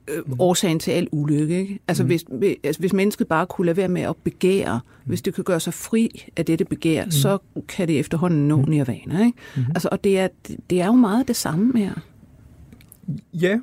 øh, 0.07 0.23
årsagen 0.39 0.79
til 0.79 0.91
al 0.91 1.07
ulykke. 1.11 1.59
Ikke? 1.59 1.79
Altså, 1.87 2.03
mm. 2.03 2.07
hvis, 2.07 2.25
altså 2.63 2.79
hvis 2.79 2.93
mennesket 2.93 3.27
bare 3.27 3.45
kunne 3.45 3.65
lade 3.65 3.77
være 3.77 3.87
med 3.87 4.01
at 4.01 4.15
begære, 4.15 4.79
mm. 4.85 5.09
hvis 5.09 5.21
det 5.21 5.33
kan 5.33 5.43
gøre 5.43 5.59
sig 5.59 5.73
fri 5.73 6.29
af 6.37 6.45
dette 6.45 6.65
begær, 6.65 7.05
mm. 7.05 7.11
så 7.11 7.37
kan 7.67 7.87
det 7.87 7.99
efterhånden 7.99 8.47
nå 8.47 8.55
mm. 8.55 8.69
nirvana. 8.69 9.25
Ikke? 9.25 9.37
Mm. 9.55 9.63
Altså, 9.69 9.89
og 9.91 10.03
det 10.03 10.19
er, 10.19 10.27
det 10.69 10.81
er 10.81 10.85
jo 10.85 10.95
meget 10.95 11.27
det 11.27 11.35
samme 11.35 11.79
her. 11.79 11.93
Ja, 13.33 13.59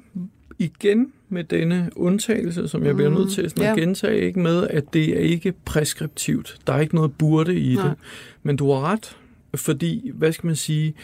igen 0.58 1.12
med 1.28 1.44
denne 1.44 1.90
undtagelse, 1.96 2.68
som 2.68 2.84
jeg 2.84 2.94
bliver 2.96 3.10
nødt 3.10 3.32
til 3.32 3.50
sådan 3.50 3.64
at 3.64 3.76
gentage, 3.76 4.20
ikke 4.20 4.40
med, 4.40 4.68
at 4.68 4.84
det 4.92 5.08
er 5.08 5.20
ikke 5.20 5.52
preskriptivt. 5.64 6.58
Der 6.66 6.72
er 6.72 6.80
ikke 6.80 6.94
noget 6.94 7.12
burde 7.18 7.60
i 7.60 7.74
Nej. 7.74 7.88
det. 7.88 7.94
Men 8.42 8.56
du 8.56 8.72
har 8.72 8.80
ret, 8.92 9.16
fordi, 9.54 10.10
hvad 10.14 10.32
skal 10.32 10.46
man 10.46 10.56
sige, 10.56 10.94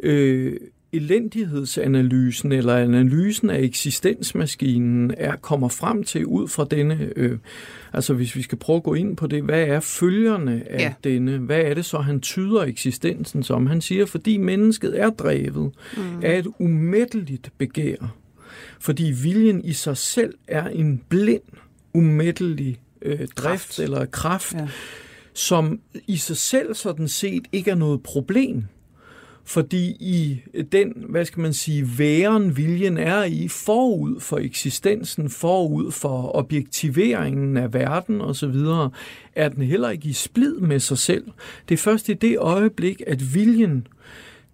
øh, 0.00 0.56
elendighedsanalysen 0.92 2.52
eller 2.52 2.76
analysen 2.76 3.50
af 3.50 3.60
eksistensmaskinen 3.60 5.14
er 5.16 5.36
kommer 5.36 5.68
frem 5.68 6.04
til 6.04 6.26
ud 6.26 6.48
fra 6.48 6.66
denne, 6.70 7.10
øh, 7.16 7.38
altså 7.92 8.14
hvis 8.14 8.36
vi 8.36 8.42
skal 8.42 8.58
prøve 8.58 8.76
at 8.76 8.82
gå 8.82 8.94
ind 8.94 9.16
på 9.16 9.26
det, 9.26 9.42
hvad 9.42 9.62
er 9.62 9.80
følgerne 9.80 10.62
af 10.70 10.80
ja. 10.80 10.94
denne, 11.04 11.38
hvad 11.38 11.60
er 11.60 11.74
det 11.74 11.84
så, 11.84 11.98
han 11.98 12.20
tyder 12.20 12.62
eksistensen 12.62 13.42
som? 13.42 13.66
Han 13.66 13.80
siger, 13.80 14.06
fordi 14.06 14.36
mennesket 14.36 15.00
er 15.00 15.10
drevet 15.10 15.70
mm. 15.96 16.02
af 16.22 16.38
et 16.38 16.46
umætteligt 16.58 17.50
begær, 17.58 18.16
fordi 18.82 19.10
viljen 19.22 19.64
i 19.64 19.72
sig 19.72 19.96
selv 19.96 20.34
er 20.48 20.68
en 20.68 21.02
blind, 21.08 21.42
umættelig 21.94 22.80
øh, 23.02 23.18
drift 23.18 23.36
kraft. 23.36 23.78
eller 23.78 24.06
kraft, 24.06 24.54
ja. 24.54 24.68
som 25.34 25.80
i 26.06 26.16
sig 26.16 26.36
selv 26.36 26.74
sådan 26.74 27.08
set 27.08 27.42
ikke 27.52 27.70
er 27.70 27.74
noget 27.74 28.02
problem 28.02 28.64
fordi 29.44 29.86
i 29.90 30.40
den, 30.72 30.92
hvad 31.08 31.24
skal 31.24 31.40
man 31.40 31.52
sige, 31.52 31.98
væren 31.98 32.56
viljen 32.56 32.98
er 32.98 33.24
i 33.24 33.48
forud 33.48 34.20
for 34.20 34.38
eksistensen, 34.38 35.30
forud 35.30 35.90
for 35.90 36.36
objektiveringen 36.36 37.56
af 37.56 37.74
verden 37.74 38.20
osv., 38.20 38.54
er 39.34 39.48
den 39.48 39.62
heller 39.62 39.90
ikke 39.90 40.08
i 40.08 40.12
splid 40.12 40.54
med 40.54 40.80
sig 40.80 40.98
selv. 40.98 41.24
Det 41.68 41.74
er 41.74 41.78
først 41.78 42.08
i 42.08 42.14
det 42.14 42.38
øjeblik, 42.38 43.02
at 43.06 43.34
viljen 43.34 43.86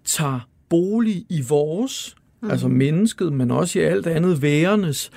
tager 0.04 0.48
bolig 0.68 1.26
i 1.28 1.42
vores, 1.48 2.16
mm. 2.40 2.50
altså 2.50 2.68
mennesket, 2.68 3.32
men 3.32 3.50
også 3.50 3.78
i 3.78 3.82
alt 3.82 4.06
andet 4.06 4.42
værenes, 4.42 5.10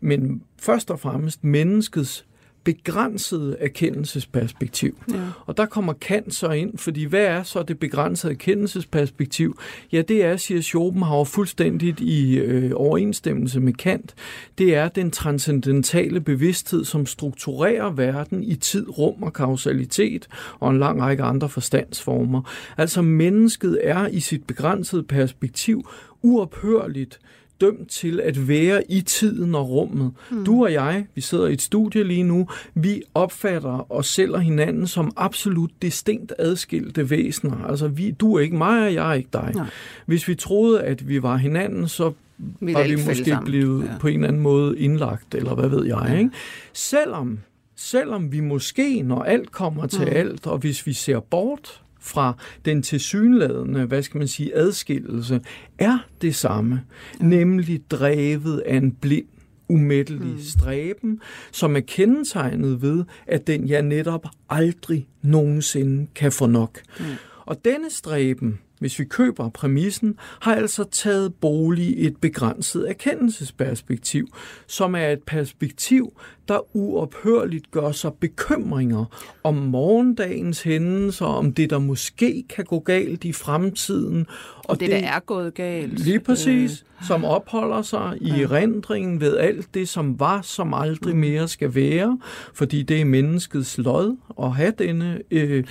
men 0.00 0.42
først 0.58 0.90
og 0.90 1.00
fremmest 1.00 1.44
menneskets 1.44 2.24
begrænsede 2.64 3.56
erkendelsesperspektiv. 3.60 4.98
Ja. 5.12 5.20
Og 5.46 5.56
der 5.56 5.66
kommer 5.66 5.92
Kant 5.92 6.34
så 6.34 6.50
ind, 6.50 6.78
fordi 6.78 7.04
hvad 7.04 7.24
er 7.24 7.42
så 7.42 7.62
det 7.62 7.78
begrænsede 7.78 8.32
erkendelsesperspektiv? 8.32 9.58
Ja, 9.92 10.02
det 10.02 10.24
er, 10.24 10.36
siger 10.36 10.60
Schopenhauer, 10.60 11.24
fuldstændigt 11.24 12.00
i 12.00 12.36
øh, 12.36 12.72
overensstemmelse 12.74 13.60
med 13.60 13.72
Kant. 13.72 14.14
Det 14.58 14.74
er 14.74 14.88
den 14.88 15.10
transcendentale 15.10 16.20
bevidsthed, 16.20 16.84
som 16.84 17.06
strukturerer 17.06 17.90
verden 17.90 18.44
i 18.44 18.54
tid, 18.54 18.98
rum 18.98 19.22
og 19.22 19.32
kausalitet 19.32 20.28
og 20.60 20.70
en 20.70 20.78
lang 20.78 21.02
række 21.02 21.22
andre 21.22 21.48
forstandsformer. 21.48 22.42
Altså 22.76 23.02
mennesket 23.02 23.78
er 23.82 24.06
i 24.06 24.20
sit 24.20 24.44
begrænsede 24.44 25.02
perspektiv 25.02 25.88
uophørligt 26.24 27.20
dømt 27.60 27.90
til 27.90 28.20
at 28.20 28.48
være 28.48 28.92
i 28.92 29.00
tiden 29.00 29.54
og 29.54 29.68
rummet. 29.68 30.12
Mm. 30.30 30.44
Du 30.44 30.64
og 30.64 30.72
jeg, 30.72 31.06
vi 31.14 31.20
sidder 31.20 31.46
i 31.46 31.52
et 31.52 31.62
studie 31.62 32.04
lige 32.04 32.22
nu, 32.22 32.48
vi 32.74 33.02
opfatter 33.14 33.92
os 33.92 34.06
selv 34.06 34.32
og 34.32 34.40
hinanden 34.40 34.86
som 34.86 35.12
absolut 35.16 35.70
distinkt 35.82 36.32
adskilte 36.38 37.10
væsener. 37.10 37.64
Altså, 37.64 37.88
vi, 37.88 38.10
du 38.10 38.34
er 38.34 38.40
ikke 38.40 38.56
mig, 38.56 38.86
og 38.86 38.94
jeg 38.94 39.10
er 39.10 39.14
ikke 39.14 39.28
dig. 39.32 39.52
Nej. 39.54 39.66
Hvis 40.06 40.28
vi 40.28 40.34
troede, 40.34 40.82
at 40.82 41.08
vi 41.08 41.22
var 41.22 41.36
hinanden, 41.36 41.88
så 41.88 42.12
vi 42.60 42.74
var 42.74 42.88
vi 42.88 42.96
måske 43.06 43.38
blevet 43.44 43.84
ja. 43.84 43.98
på 44.00 44.08
en 44.08 44.14
eller 44.14 44.28
anden 44.28 44.42
måde 44.42 44.78
indlagt, 44.78 45.34
eller 45.34 45.54
hvad 45.54 45.68
ved 45.68 45.86
jeg. 45.86 46.06
Ja. 46.08 46.18
Ikke? 46.18 46.30
Selvom, 46.72 47.38
selvom 47.76 48.32
vi 48.32 48.40
måske, 48.40 49.02
når 49.02 49.22
alt 49.22 49.52
kommer 49.52 49.86
til 49.86 50.00
mm. 50.00 50.12
alt, 50.12 50.46
og 50.46 50.58
hvis 50.58 50.86
vi 50.86 50.92
ser 50.92 51.20
bort 51.20 51.83
fra 52.04 52.36
den 52.64 52.82
tilsyneladende, 52.82 53.84
hvad 53.84 54.02
skal 54.02 54.18
man 54.18 54.28
sige, 54.28 54.56
adskillelse, 54.56 55.40
er 55.78 55.98
det 56.22 56.34
samme, 56.34 56.82
ja. 57.20 57.24
nemlig 57.24 57.90
drevet 57.90 58.58
af 58.58 58.76
en 58.76 58.92
blind 58.92 59.26
umættelig 59.68 60.34
mm. 60.34 60.40
stræben, 60.40 61.20
som 61.52 61.76
er 61.76 61.80
kendetegnet 61.80 62.82
ved, 62.82 63.04
at 63.26 63.46
den 63.46 63.68
jeg 63.68 63.82
netop 63.82 64.26
aldrig 64.50 65.08
nogensinde 65.22 66.06
kan 66.14 66.32
få 66.32 66.46
nok. 66.46 66.80
Mm. 66.98 67.04
Og 67.46 67.64
denne 67.64 67.90
stræben, 67.90 68.58
hvis 68.84 68.98
vi 68.98 69.04
køber 69.04 69.48
præmissen, 69.48 70.18
har 70.40 70.54
altså 70.54 70.84
taget 70.84 71.34
bolig 71.34 71.86
i 71.86 72.06
et 72.06 72.16
begrænset 72.16 72.88
erkendelsesperspektiv, 72.88 74.28
som 74.66 74.94
er 74.94 75.06
et 75.06 75.22
perspektiv, 75.22 76.20
der 76.48 76.76
uophørligt 76.76 77.70
gør 77.70 77.92
sig 77.92 78.12
bekymringer 78.20 79.04
om 79.44 79.54
morgendagens 79.54 80.62
hændelser, 80.62 81.26
om 81.26 81.52
det, 81.52 81.70
der 81.70 81.78
måske 81.78 82.44
kan 82.48 82.64
gå 82.64 82.78
galt 82.78 83.24
i 83.24 83.32
fremtiden. 83.32 84.26
Og, 84.56 84.64
og 84.70 84.80
det, 84.80 84.90
det, 84.90 85.02
der 85.02 85.08
er 85.08 85.20
gået 85.20 85.54
galt. 85.54 85.98
Lige 85.98 86.20
præcis, 86.20 86.72
øh. 86.72 86.93
Som 87.02 87.24
opholder 87.24 87.82
sig 87.82 88.18
i 88.20 88.28
ja. 88.28 88.46
rendringen 88.50 89.20
ved 89.20 89.36
alt 89.36 89.74
det, 89.74 89.88
som 89.88 90.20
var, 90.20 90.42
som 90.42 90.74
aldrig 90.74 91.14
mm. 91.14 91.20
mere 91.20 91.48
skal 91.48 91.74
være, 91.74 92.18
fordi 92.54 92.82
det 92.82 93.00
er 93.00 93.04
menneskets 93.04 93.78
lod 93.78 94.16
at 94.42 94.52
have 94.52 94.72
denne 94.78 95.18
øh, 95.30 95.64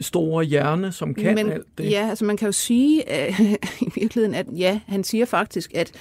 store 0.00 0.44
hjerne, 0.44 0.92
som 0.92 1.14
kan 1.14 1.34
Men, 1.34 1.50
alt 1.50 1.66
det. 1.78 1.90
Ja, 1.90 2.08
altså 2.08 2.24
man 2.24 2.36
kan 2.36 2.46
jo 2.46 2.52
sige 2.52 3.26
øh, 3.26 3.40
i 3.86 3.90
virkeligheden, 3.94 4.34
at 4.34 4.46
ja, 4.56 4.80
han 4.86 5.04
siger 5.04 5.24
faktisk, 5.24 5.70
at 5.74 5.92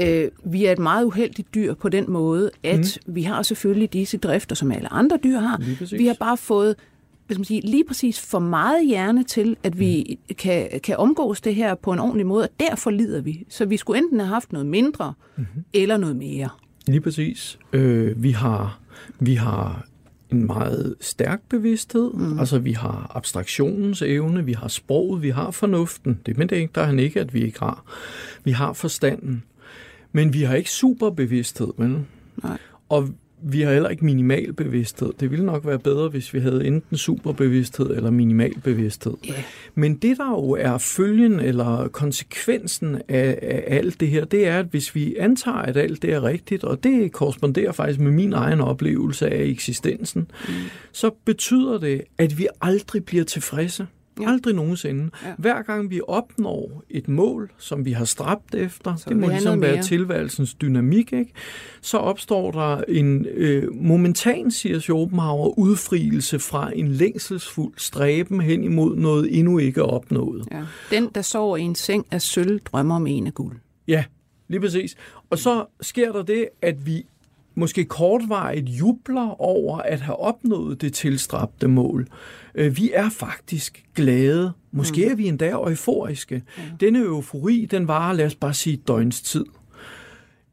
Øh, 0.00 0.28
vi 0.44 0.64
er 0.64 0.72
et 0.72 0.78
meget 0.78 1.04
uheldigt 1.04 1.54
dyr 1.54 1.74
på 1.74 1.88
den 1.88 2.04
måde, 2.08 2.50
at 2.62 2.98
mm. 3.06 3.14
vi 3.14 3.22
har 3.22 3.42
selvfølgelig 3.42 3.92
disse 3.92 4.18
drifter, 4.18 4.54
som 4.56 4.72
alle 4.72 4.92
andre 4.92 5.18
dyr 5.24 5.38
har. 5.38 5.60
Vi 5.96 6.06
har 6.06 6.16
bare 6.20 6.36
fået 6.36 6.76
hvad 7.26 7.34
skal 7.34 7.40
man 7.40 7.44
sige, 7.44 7.60
lige 7.60 7.84
præcis 7.84 8.20
for 8.20 8.38
meget 8.38 8.86
hjerne 8.86 9.24
til, 9.24 9.56
at 9.62 9.78
vi 9.78 10.18
mm. 10.28 10.34
kan, 10.34 10.80
kan 10.82 10.96
omgås 10.96 11.40
det 11.40 11.54
her 11.54 11.74
på 11.74 11.92
en 11.92 11.98
ordentlig 11.98 12.26
måde, 12.26 12.44
og 12.44 12.50
derfor 12.60 12.90
lider 12.90 13.22
vi. 13.22 13.44
Så 13.48 13.64
vi 13.64 13.76
skulle 13.76 13.98
enten 13.98 14.20
have 14.20 14.28
haft 14.28 14.52
noget 14.52 14.66
mindre, 14.66 15.14
mm-hmm. 15.36 15.64
eller 15.72 15.96
noget 15.96 16.16
mere. 16.16 16.48
Lige 16.86 17.00
præcis. 17.00 17.58
Øh, 17.72 18.22
vi 18.22 18.30
har 18.30 18.80
vi 19.20 19.34
har 19.34 19.86
en 20.30 20.46
meget 20.46 20.94
stærk 21.00 21.40
bevidsthed. 21.48 22.12
Mm. 22.14 22.38
Altså, 22.38 22.58
vi 22.58 22.72
har 22.72 23.12
abstraktionens 23.14 24.02
evne, 24.02 24.44
vi 24.44 24.52
har 24.52 24.68
sproget, 24.68 25.22
vi 25.22 25.30
har 25.30 25.50
fornuften. 25.50 26.20
Det 26.26 26.38
men 26.38 26.48
det 26.48 26.56
ikke, 26.56 26.72
der 26.74 26.80
er 26.80 26.86
han 26.86 26.98
ikke, 26.98 27.20
at 27.20 27.34
vi 27.34 27.44
ikke 27.44 27.58
har. 27.58 27.84
Vi 28.44 28.50
har 28.50 28.72
forstanden. 28.72 29.42
Men 30.12 30.32
vi 30.32 30.42
har 30.42 30.54
ikke 30.54 30.70
superbevidsthed, 30.70 31.72
men. 31.76 32.06
Nej. 32.42 32.58
Og 32.88 33.08
vi 33.46 33.60
har 33.60 33.72
heller 33.72 33.88
ikke 33.88 34.04
minimal 34.04 34.52
bevidsthed. 34.52 35.12
Det 35.20 35.30
ville 35.30 35.46
nok 35.46 35.66
være 35.66 35.78
bedre, 35.78 36.08
hvis 36.08 36.34
vi 36.34 36.38
havde 36.38 36.66
enten 36.66 36.96
superbevidsthed 36.96 37.90
eller 37.96 38.10
minimal 38.10 38.54
bevidsthed. 38.64 39.14
Yeah. 39.28 39.38
Men 39.74 39.96
det, 39.96 40.18
der 40.18 40.30
jo 40.30 40.50
er 40.50 40.78
følgen 40.78 41.40
eller 41.40 41.88
konsekvensen 41.88 42.94
af, 43.08 43.38
af 43.42 43.64
alt 43.66 44.00
det 44.00 44.08
her, 44.08 44.24
det 44.24 44.48
er, 44.48 44.58
at 44.58 44.66
hvis 44.70 44.94
vi 44.94 45.16
antager, 45.18 45.56
at 45.56 45.76
alt 45.76 46.02
det 46.02 46.12
er 46.12 46.24
rigtigt, 46.24 46.64
og 46.64 46.84
det 46.84 47.12
korresponderer 47.12 47.72
faktisk 47.72 48.00
med 48.00 48.12
min 48.12 48.32
egen 48.32 48.60
oplevelse 48.60 49.30
af 49.30 49.42
eksistensen, 49.42 50.30
mm. 50.48 50.54
så 50.92 51.10
betyder 51.24 51.78
det, 51.78 52.02
at 52.18 52.38
vi 52.38 52.46
aldrig 52.60 53.04
bliver 53.04 53.24
tilfredse. 53.24 53.86
Ja. 54.20 54.30
Aldrig 54.30 54.54
nogensinde. 54.54 55.10
Ja. 55.24 55.34
Hver 55.38 55.62
gang 55.62 55.90
vi 55.90 56.00
opnår 56.08 56.82
et 56.90 57.08
mål, 57.08 57.50
som 57.58 57.84
vi 57.84 57.92
har 57.92 58.04
stræbt 58.04 58.54
efter, 58.54 58.96
så 58.96 59.04
det 59.08 59.16
må 59.16 59.28
ligesom 59.28 59.60
være 59.60 59.82
tilværelsens 59.82 60.54
dynamik, 60.54 61.12
ikke? 61.12 61.32
så 61.80 61.98
opstår 61.98 62.50
der 62.50 62.82
en 62.88 63.26
øh, 63.26 63.74
momentan, 63.74 64.50
siger 64.50 64.78
Schopenhauer, 64.78 65.58
udfrielse 65.58 66.38
fra 66.38 66.70
en 66.74 66.88
længselsfuld 66.88 67.74
stræben 67.76 68.40
hen 68.40 68.64
imod 68.64 68.96
noget 68.96 69.38
endnu 69.38 69.58
ikke 69.58 69.82
opnået. 69.82 70.46
Ja. 70.52 70.62
Den, 70.90 71.10
der 71.14 71.22
sover 71.22 71.56
i 71.56 71.62
en 71.62 71.74
seng 71.74 72.06
af 72.10 72.22
sølv, 72.22 72.60
drømmer 72.60 72.96
om 72.96 73.06
en 73.06 73.26
af 73.26 73.34
guld. 73.34 73.56
Ja, 73.88 74.04
lige 74.48 74.60
præcis. 74.60 74.96
Og 75.30 75.38
så 75.38 75.66
sker 75.80 76.12
der 76.12 76.22
det, 76.22 76.48
at 76.62 76.86
vi 76.86 77.06
måske 77.54 77.84
kortvarigt 77.84 78.68
jubler 78.68 79.40
over 79.40 79.78
at 79.78 80.00
have 80.00 80.16
opnået 80.16 80.80
det 80.80 80.92
tilstræbte 80.92 81.68
mål. 81.68 82.08
Øh, 82.54 82.76
vi 82.76 82.90
er 82.94 83.08
faktisk 83.10 83.84
glade. 83.94 84.52
Måske 84.72 85.04
mm. 85.04 85.12
er 85.12 85.16
vi 85.16 85.28
endda 85.28 85.50
euforiske. 85.50 86.42
Denne 86.80 86.98
eufori, 86.98 87.66
den 87.70 87.88
varer, 87.88 88.12
lad 88.12 88.26
os 88.26 88.34
bare 88.34 88.54
sige, 88.54 88.76
døgns 88.76 89.22
tid. 89.22 89.44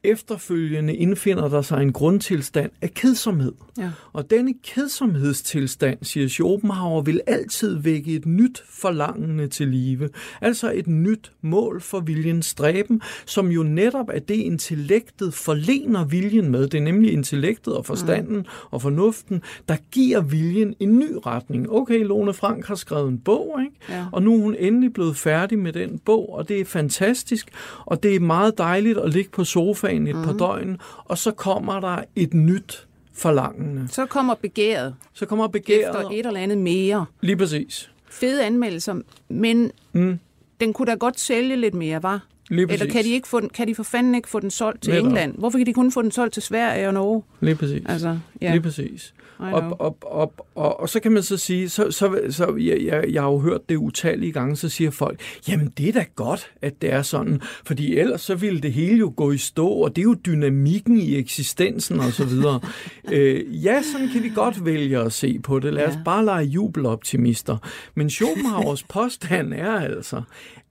Efterfølgende 0.04 0.96
indfinder 0.96 1.48
der 1.48 1.62
sig 1.62 1.82
en 1.82 1.94
grundtilstand 1.94 2.72
af 2.82 2.94
kedsomhed. 2.94 3.54
Ja. 3.78 3.92
Og 4.14 4.30
denne 4.30 4.54
kedsomhedstilstand, 4.64 5.98
siger 6.02 6.28
Schopenhauer, 6.28 7.02
vil 7.02 7.22
altid 7.28 7.78
vække 7.78 8.16
et 8.16 8.26
nyt 8.26 8.64
forlangende 8.70 9.48
til 9.48 9.68
live. 9.68 10.10
Altså 10.42 10.72
et 10.76 10.88
nyt 10.88 11.32
mål 11.42 11.82
for 11.82 12.00
viljens 12.00 12.46
stræben, 12.46 13.02
som 13.26 13.48
jo 13.48 13.64
netop 13.64 14.10
er 14.14 14.20
det, 14.20 14.36
intellektet 14.36 15.34
forlener 15.34 16.06
viljen 16.06 16.52
med. 16.52 16.68
Det 16.68 16.78
er 16.78 16.82
nemlig 16.82 17.14
intellektet 17.14 17.74
og 17.74 17.86
forstanden 17.86 18.38
mm. 18.38 18.46
og 18.72 18.82
fornuften, 18.82 19.42
der 19.70 19.76
giver 19.92 20.22
viljen 20.22 20.76
en 20.80 21.00
ny 21.00 21.12
retning. 21.26 21.72
Okay, 21.72 22.06
Lone 22.06 22.34
Frank 22.34 22.68
har 22.68 22.76
skrevet 22.76 23.10
en 23.10 23.20
bog, 23.20 23.60
ikke? 23.66 23.76
Ja. 23.90 24.06
og 24.12 24.24
nu 24.24 24.36
er 24.36 24.42
hun 24.42 24.56
endelig 24.60 24.94
blevet 24.94 25.18
færdig 25.18 25.60
med 25.60 25.74
den 25.74 26.00
bog, 26.00 26.34
og 26.34 26.50
det 26.50 26.62
er 26.62 26.66
fantastisk, 26.66 27.50
og 27.86 28.04
det 28.04 28.16
er 28.16 28.20
meget 28.20 28.58
dejligt 28.58 28.98
at 28.98 29.14
ligge 29.14 29.30
på 29.30 29.44
sofaen 29.44 29.91
et 29.96 30.16
mm. 30.16 30.24
par 30.24 30.34
døgn, 30.34 30.78
og 31.06 31.18
så 31.18 31.32
kommer 31.32 31.80
der 31.80 32.04
et 32.16 32.34
nyt 32.34 32.88
forlangende. 33.14 33.88
Så 33.92 34.06
kommer 34.06 34.34
begæret 34.36 34.96
Så 35.14 35.26
kommer 35.26 35.48
begæret. 35.48 35.96
efter 35.98 36.10
et 36.10 36.26
eller 36.26 36.40
andet 36.40 36.58
mere. 36.58 37.06
Lige 37.22 37.36
præcis. 37.38 37.92
Fede 38.10 38.46
anmeldelser, 38.46 38.96
men 39.30 39.72
Mm. 39.94 40.20
den 40.62 40.74
kunne 40.74 40.86
da 40.92 40.96
godt 40.96 41.20
sælge 41.20 41.56
lidt 41.56 41.74
mere, 41.74 42.04
var? 42.04 42.26
Lige 42.50 42.68
præcis. 42.68 42.82
Eller 42.82 42.94
kan 42.94 43.04
de, 43.04 43.10
ikke 43.10 43.28
få 43.28 43.40
den, 43.40 43.50
kan 43.50 43.68
de 43.68 43.76
for 43.76 43.84
fanden 43.84 44.16
ikke 44.16 44.30
få 44.30 44.40
den 44.40 44.52
solgt 44.52 44.84
til 44.84 44.94
Netop. 44.94 45.08
England? 45.08 45.36
Hvorfor 45.38 45.58
kan 45.58 45.68
de 45.68 45.74
kun 45.74 45.92
få 45.92 46.02
den 46.02 46.12
solgt 46.12 46.34
til 46.34 46.44
Sverige 46.44 46.88
og 46.88 46.94
Norge? 46.94 47.24
Lige 47.40 47.56
præcis. 47.56 47.82
Altså, 47.86 48.20
ja, 48.42 48.52
Lige 48.52 48.62
præcis. 48.62 49.14
Og, 49.42 49.76
og, 49.80 49.98
og, 50.02 50.34
og, 50.56 50.80
og 50.80 50.90
så 50.90 51.00
kan 51.00 51.12
man 51.12 51.24
så 51.24 51.38
sige, 51.38 51.70
så, 51.70 51.92
så, 51.92 52.20
så 52.30 52.56
jeg, 52.56 52.82
jeg, 52.86 53.06
jeg 53.14 53.22
har 53.22 53.30
jo 53.30 53.40
hørt 53.40 53.70
det 53.70 53.76
utallige 53.76 54.32
gange, 54.32 54.56
så 54.56 54.70
siger 54.70 54.92
folk, 54.92 55.20
jamen 55.50 55.74
det 55.78 55.88
er 55.90 55.94
da 55.94 56.06
godt, 56.16 56.52
at 56.62 56.82
det 56.82 56.94
er 56.94 57.02
sådan, 57.02 57.42
fordi 57.66 57.98
ellers 57.98 58.22
så 58.22 58.36
ville 58.36 58.62
det 58.62 58.74
hele 58.74 58.98
jo 58.98 59.14
gå 59.16 59.32
i 59.32 59.38
stå, 59.38 59.68
og 59.68 59.96
det 59.96 60.02
er 60.02 60.04
jo 60.04 60.16
dynamikken 60.26 60.98
i 60.98 61.16
eksistensen 61.16 62.00
og 62.00 62.12
så 62.12 62.26
videre. 62.26 62.60
øh, 63.14 63.66
ja, 63.66 63.82
sådan 63.82 64.08
kan 64.10 64.24
vi 64.24 64.30
godt 64.36 64.66
vælge 64.66 64.98
at 65.00 65.14
se 65.14 65.40
på 65.40 65.60
det. 65.60 65.74
Lad 65.74 65.88
os 65.88 65.96
Ja. 65.96 66.02
bare 66.06 66.26
lege 66.26 66.46
jubeloptimister. 66.46 67.58
Men 67.96 68.10
Schopenhauers 68.10 68.84
påstand 68.84 69.54
er 69.54 69.72
altså, 69.72 70.22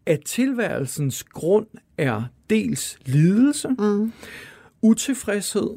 at 0.06 0.20
tilværelsens 0.24 1.22
grund 1.24 1.66
er 1.98 2.22
dels 2.50 2.98
lidelse, 3.06 3.68
Mm. 3.78 4.12
utilfredshed, 4.82 5.70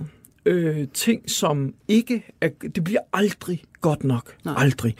øh, 0.45 0.88
ting, 0.93 1.29
som 1.29 1.73
ikke 1.88 2.23
er, 2.41 2.49
det 2.75 2.84
bliver 2.84 2.99
aldrig 3.13 3.63
godt 3.82 4.03
nok. 4.03 4.38
Nej. 4.45 4.53
Aldrig. 4.58 4.95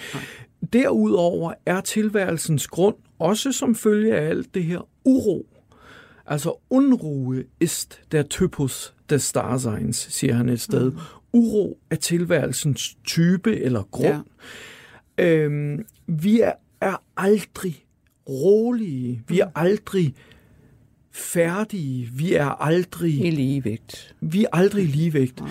Derudover 0.74 1.54
er 1.66 1.82
tilværelsens 1.82 2.68
grund, 2.68 2.96
også 3.20 3.52
som 3.52 3.76
følge 3.76 4.16
af 4.16 4.30
alt 4.30 4.54
det 4.54 4.64
her, 4.64 4.88
uro. 5.06 5.48
Altså 6.26 6.54
Unruhe 6.70 7.44
ist 7.60 8.02
der 8.12 8.24
Typus 8.24 8.94
des 9.10 9.32
Daseins, 9.32 9.98
siger 9.98 10.34
han 10.34 10.50
et 10.50 10.62
sted. 10.62 10.92
Mm. 10.92 10.98
Uro 11.34 11.80
er 11.90 11.96
tilværelsens 11.96 12.98
type 13.04 13.60
eller 13.60 13.84
grund. 13.92 14.24
Ja. 15.18 15.26
Øhm, 15.26 15.86
vi 16.08 16.42
er, 16.42 16.54
er 16.82 17.04
aldrig 17.18 17.86
rolige. 18.30 19.24
Vi 19.28 19.40
er 19.40 19.50
aldrig 19.56 20.16
færdige. 21.14 22.10
Vi 22.16 22.34
er 22.34 22.62
aldrig 22.64 23.26
I 23.26 23.30
ligevægt. 23.30 24.16
vi 24.22 24.44
er 24.44 24.48
aldrig 24.54 24.84
i 24.84 24.88
ligevægt. 24.88 25.42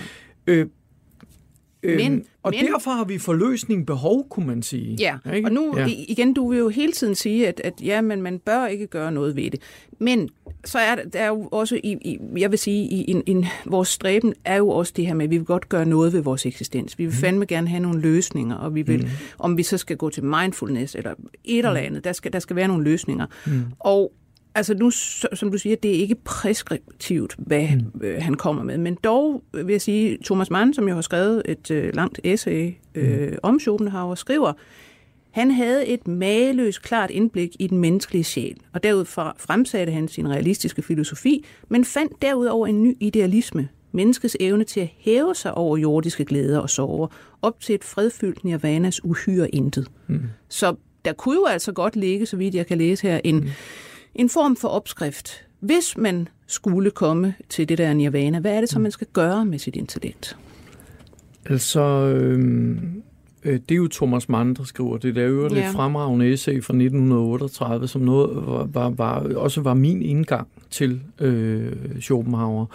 Øh, 0.47 0.67
øh, 1.83 1.95
Men- 1.97 2.25
og 2.43 2.53
men- 2.55 2.65
derfor 2.71 2.91
har 2.91 3.03
vi 3.05 3.17
forløsning 3.17 3.85
behov, 3.87 4.27
kunne 4.29 4.47
man 4.47 4.63
sige. 4.63 4.95
Ja, 4.99 5.17
Ikke? 5.35 5.47
og 5.47 5.51
nu 5.51 5.77
Ja. 5.77 5.87
igen, 6.07 6.33
du 6.33 6.49
vil 6.49 6.59
jo 6.59 6.69
hele 6.69 6.91
tiden 6.91 7.15
sige, 7.15 7.47
at, 7.47 7.61
at 7.63 7.73
ja, 7.83 8.01
men 8.01 8.21
man 8.21 8.39
bør 8.39 8.65
ikke 8.65 8.87
gøre 8.87 9.11
noget 9.11 9.35
ved 9.35 9.51
det. 9.51 9.61
Men 9.99 10.29
så 10.65 10.77
er 10.79 10.95
der, 10.95 11.03
der 11.09 11.19
er 11.19 11.27
jo 11.27 11.49
også, 11.51 11.75
i, 11.83 11.97
i, 12.01 12.17
jeg 12.37 12.51
vil 12.51 12.59
sige, 12.59 12.83
i 12.85 13.11
en, 13.11 13.23
en, 13.25 13.45
vores 13.65 13.87
stræben 13.87 14.33
er 14.45 14.55
jo 14.57 14.69
også 14.69 14.93
det 14.95 15.07
her 15.07 15.13
med, 15.13 15.25
at 15.25 15.31
vi 15.31 15.37
vil 15.37 15.45
godt 15.45 15.69
gøre 15.69 15.85
noget 15.85 16.13
ved 16.13 16.21
vores 16.21 16.45
eksistens. 16.45 16.99
Vi 16.99 17.05
vil 17.05 17.13
fandme 17.13 17.45
gerne 17.45 17.67
have 17.67 17.79
nogle 17.81 18.01
løsninger, 18.01 18.55
og 18.55 18.75
vi 18.75 18.81
vil, 18.81 19.01
mm. 19.03 19.09
om 19.39 19.57
vi 19.57 19.63
så 19.63 19.77
skal 19.77 19.97
gå 19.97 20.09
til 20.09 20.23
mindfulness 20.23 20.95
eller 20.95 21.13
et 21.43 21.57
eller 21.57 21.75
andet, 21.75 22.03
der 22.03 22.13
skal, 22.13 22.33
der 22.33 22.39
skal 22.39 22.55
være 22.55 22.67
nogle 22.67 22.83
løsninger. 22.83 23.25
Mm. 23.47 23.61
Og 23.79 24.13
Altså 24.55 24.73
nu, 24.73 24.91
som 25.33 25.51
du 25.51 25.57
siger, 25.57 25.75
det 25.75 25.91
er 25.91 25.99
ikke 25.99 26.15
preskriptivt, 26.15 27.35
hvad 27.37 27.67
mm. 27.75 28.01
øh, 28.01 28.21
han 28.21 28.33
kommer 28.33 28.63
med. 28.63 28.77
Men 28.77 28.97
dog 29.03 29.43
vil 29.53 29.71
jeg 29.71 29.81
sige, 29.81 30.17
Thomas 30.25 30.49
Mann, 30.49 30.73
som 30.73 30.87
jo 30.87 30.95
har 30.95 31.01
skrevet 31.01 31.41
et 31.45 31.71
øh, 31.71 31.95
langt 31.95 32.19
essay 32.23 32.73
øh, 32.95 33.33
om 33.43 33.59
Schopenhauer, 33.59 34.15
skriver, 34.15 34.53
han 35.31 35.51
havde 35.51 35.87
et 35.87 36.07
mageløst 36.07 36.81
klart 36.81 37.11
indblik 37.11 37.55
i 37.59 37.67
den 37.67 37.77
menneskelige 37.77 38.23
sjæl, 38.23 38.57
og 38.73 38.83
derudfra 38.83 39.35
fremsatte 39.37 39.93
han 39.93 40.07
sin 40.07 40.29
realistiske 40.29 40.81
filosofi, 40.81 41.45
men 41.69 41.85
fandt 41.85 42.21
derudover 42.21 42.67
en 42.67 42.83
ny 42.83 42.97
idealisme, 42.99 43.67
menneskets 43.91 44.37
evne 44.39 44.63
til 44.63 44.79
at 44.79 44.89
hæve 44.97 45.35
sig 45.35 45.53
over 45.53 45.77
jordiske 45.77 46.25
glæder 46.25 46.59
og 46.59 46.69
sorger, 46.69 47.07
op 47.41 47.59
til 47.59 47.75
et 47.75 47.83
fredfyldt 47.83 48.43
nirvanas 48.43 49.03
uhyre 49.03 49.55
intet. 49.55 49.87
Mm. 50.07 50.21
Så 50.49 50.75
der 51.05 51.13
kunne 51.13 51.35
jo 51.35 51.45
altså 51.45 51.71
godt 51.71 51.95
ligge, 51.95 52.25
så 52.25 52.37
vidt 52.37 52.55
jeg 52.55 52.67
kan 52.67 52.77
læse 52.77 53.07
her, 53.07 53.19
en, 53.23 53.35
mm. 53.35 53.49
En 54.15 54.29
form 54.29 54.55
for 54.55 54.67
opskrift. 54.67 55.45
Hvis 55.59 55.97
man 55.97 56.27
skulle 56.47 56.91
komme 56.91 57.35
til 57.49 57.69
det 57.69 57.77
der 57.77 57.93
nirvana, 57.93 58.39
hvad 58.39 58.55
er 58.55 58.59
det 58.59 58.69
så, 58.69 58.79
man 58.79 58.91
skal 58.91 59.07
gøre 59.13 59.45
med 59.45 59.59
sit 59.59 59.75
intellekt? 59.75 60.37
Altså, 61.45 61.81
øh, 61.81 62.39
øh, 62.39 62.77
det 63.45 63.71
er 63.71 63.75
jo 63.75 63.87
Thomas 63.87 64.29
Mann, 64.29 64.53
der 64.55 64.63
skriver 64.63 64.97
det. 64.97 65.15
Det 65.15 65.23
er 65.23 65.27
jo 65.27 65.45
et 65.45 65.51
Ja. 65.55 65.69
fremragende 65.73 66.33
essay 66.33 66.63
fra 66.63 66.73
1938, 66.73 67.87
som 67.87 68.01
noget 68.01 68.29
var, 68.47 68.63
var, 68.65 68.89
var, 68.89 69.35
også 69.35 69.61
var 69.61 69.73
min 69.73 70.01
indgang 70.01 70.47
til 70.69 71.01
øh, 71.19 71.71
Schopenhauer, 72.01 72.65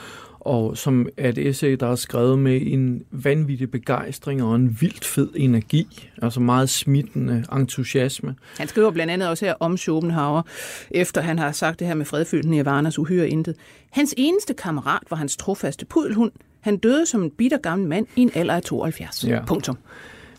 og 0.41 0.77
som 0.77 1.07
er 1.17 1.29
et 1.29 1.39
essay, 1.39 1.77
der 1.81 1.87
er 1.87 1.95
skrevet 1.95 2.39
med 2.39 2.61
en 2.67 3.03
vanvittig 3.11 3.71
begejstring 3.71 4.43
og 4.43 4.57
en 4.57 4.77
vildt 4.81 5.05
fed 5.05 5.29
energi, 5.37 6.09
altså 6.23 6.41
meget 6.41 6.69
smittende 6.71 7.45
entusiasme. 7.53 8.35
Han 8.59 8.69
skriver 8.69 8.91
blandt 8.91 9.13
andet 9.13 9.29
også 9.29 9.45
her 9.45 9.55
om 9.61 9.77
Schopenhauer, 9.77 10.43
efter 10.91 11.21
han 11.21 11.39
har 11.39 11.53
sagt 11.53 11.79
det 11.79 11.87
her 11.87 11.95
med 11.95 12.05
fredfyldt 12.07 12.49
nirvanas 12.49 12.99
uhyre 12.99 13.29
intet. 13.29 13.55
Hans 13.91 14.15
eneste 14.17 14.55
kammerat 14.55 15.03
var 15.11 15.17
hans 15.17 15.37
trofaste 15.37 15.87
pudelhund. 15.87 16.31
Han 16.61 16.77
døde 16.77 17.07
som 17.07 17.23
en 17.23 17.31
bitter 17.31 17.59
gammel 17.59 17.89
mand 17.89 18.07
i 18.17 18.21
en 18.23 18.31
alder 18.35 18.55
af 18.55 18.63
72. 18.63 19.25
Ja. 19.29 19.45
Punktum. 19.47 19.79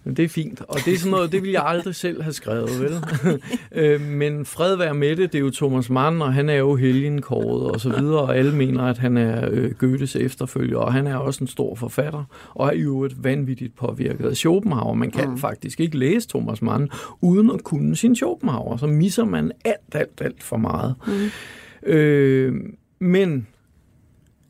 Det 0.05 0.19
er 0.19 0.29
fint, 0.29 0.61
og 0.61 0.79
det 0.85 0.93
er 0.93 0.97
sådan 0.97 1.11
noget, 1.11 1.31
det 1.31 1.41
ville 1.41 1.53
jeg 1.53 1.63
aldrig 1.65 1.95
selv 1.95 2.21
have 2.21 2.33
skrevet, 2.33 2.69
vel? 2.81 2.93
Øh, 3.71 4.01
Men 4.01 4.45
fred 4.45 4.75
være 4.75 4.93
med 4.93 5.15
det, 5.15 5.33
det 5.33 5.35
er 5.35 5.43
jo 5.43 5.51
Thomas 5.51 5.89
Mann, 5.89 6.21
og 6.21 6.33
han 6.33 6.49
er 6.49 6.55
jo 6.55 6.75
helgenkåret 6.75 7.71
og 7.71 7.81
så 7.81 7.89
videre, 7.89 8.19
og 8.19 8.37
alle 8.37 8.55
mener, 8.55 8.83
at 8.83 8.97
han 8.97 9.17
er 9.17 9.49
øh, 9.51 9.71
Goethes 9.71 10.15
efterfølger, 10.15 10.77
og 10.77 10.93
han 10.93 11.07
er 11.07 11.15
også 11.15 11.43
en 11.43 11.47
stor 11.47 11.75
forfatter, 11.75 12.23
og 12.49 12.67
er 12.67 12.77
jo 12.77 13.03
et 13.03 13.23
vanvittigt 13.23 13.75
påvirket 13.75 14.25
af 14.25 14.35
Schopenhauer. 14.35 14.93
Man 14.93 15.11
kan 15.11 15.29
mm. 15.29 15.37
faktisk 15.37 15.79
ikke 15.79 15.97
læse 15.97 16.29
Thomas 16.29 16.61
Mann, 16.61 16.89
uden 17.21 17.51
at 17.51 17.63
kunne 17.63 17.95
sin 17.95 18.15
Schopenhauer, 18.15 18.77
så 18.77 18.87
misser 18.87 19.25
man 19.25 19.51
alt, 19.65 19.95
alt, 19.95 20.21
alt 20.21 20.43
for 20.43 20.57
meget. 20.57 20.95
Mm. 21.07 21.89
Øh, 21.89 22.55
men, 22.99 23.47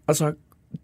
altså, 0.07 0.33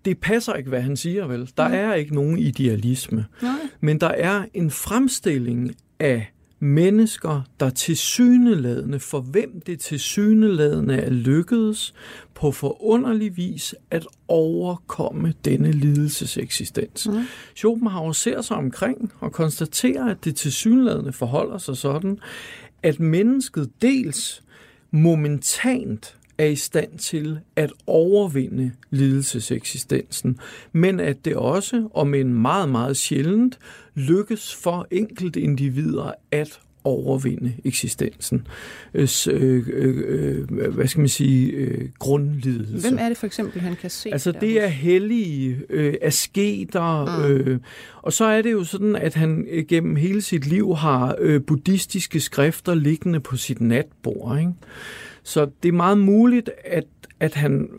det 0.06 0.18
passer 0.18 0.54
ikke, 0.54 0.70
hvad 0.70 0.82
han 0.82 0.98
siger, 0.98 1.28
vel? 1.28 1.52
Der 1.58 1.64
er 1.64 1.94
ikke 1.94 2.16
nogen 2.16 2.38
idealisme. 2.40 3.26
Nej. 3.42 3.52
Men 3.82 4.00
der 4.00 4.08
er 4.08 4.46
en 4.54 4.72
fremstilling 4.72 5.76
af 6.00 6.32
mennesker, 6.60 7.42
der 7.60 7.70
til 7.70 7.98
syneladende, 7.98 9.00
for 9.00 9.20
hvem 9.20 9.62
det 9.66 9.80
til 9.80 10.00
syneladende 10.00 10.96
er 10.96 11.10
lykkedes 11.10 11.94
på 12.34 12.52
forunderlig 12.52 13.38
vis 13.38 13.76
at 13.92 14.08
overkomme 14.28 15.34
denne 15.46 15.72
lidelseseksistens. 15.72 17.08
Mm. 17.08 17.24
Schopenhauer 17.56 18.12
ser 18.12 18.42
sig 18.42 18.58
omkring 18.58 19.12
og 19.20 19.32
konstaterer, 19.32 20.06
at 20.06 20.26
det 20.26 20.36
til 20.36 20.52
syneladende 20.52 21.14
forholder 21.14 21.58
sig 21.58 21.78
sådan, 21.78 22.20
at 22.84 23.00
mennesket 23.00 23.70
dels 23.82 24.44
momentant 24.92 26.18
er 26.38 26.46
i 26.46 26.56
stand 26.56 26.98
til 26.98 27.40
at 27.56 27.72
overvinde 27.88 28.72
lidelseseksistensen, 28.92 30.40
men 30.72 31.00
at 31.00 31.26
det 31.26 31.36
også, 31.36 31.88
om 31.94 32.14
en 32.14 32.34
meget, 32.34 32.70
meget 32.70 32.98
sjældent, 32.98 33.60
lykkes 33.96 34.56
for 34.56 34.88
enkelte 34.92 35.42
individer 35.42 36.12
at 36.32 36.60
overvinde 36.84 37.54
eksistensen. 37.64 38.48
Øh, 38.94 39.08
øh, 39.28 39.64
øh, 39.68 40.70
hvad 40.74 40.88
skal 40.88 41.00
man 41.00 41.10
sige? 41.10 41.52
Øh, 41.52 41.90
grundlidelse. 42.00 42.90
Hvem 42.90 43.00
er 43.02 43.08
det 43.10 43.18
for 43.18 43.26
eksempel, 43.26 43.62
han 43.62 43.76
kan 43.76 43.90
se? 43.90 44.10
Altså 44.12 44.32
det 44.32 44.64
er 44.64 44.68
hellige 44.68 45.58
øh, 45.70 45.94
asketer, 46.02 47.06
Mm. 47.30 47.32
øh, 47.34 47.60
og 48.02 48.14
så 48.14 48.26
er 48.26 48.42
det 48.42 48.52
jo 48.52 48.64
sådan, 48.64 48.96
at 48.96 49.14
han 49.14 49.46
øh, 49.52 49.66
gennem 49.68 49.96
hele 49.96 50.22
sit 50.22 50.46
liv 50.48 50.76
har 50.76 51.16
øh, 51.20 51.42
buddhistiske 51.42 52.20
skrifter 52.20 52.76
liggende 52.76 53.20
på 53.20 53.38
sit 53.38 53.62
natbord. 53.62 54.40
Ikke? 54.40 54.52
Så 55.26 55.48
det 55.64 55.70
er 55.70 55.74
meget 55.74 55.98
muligt, 55.98 56.50
at, 56.66 56.86
at 57.20 57.34
han 57.34 57.70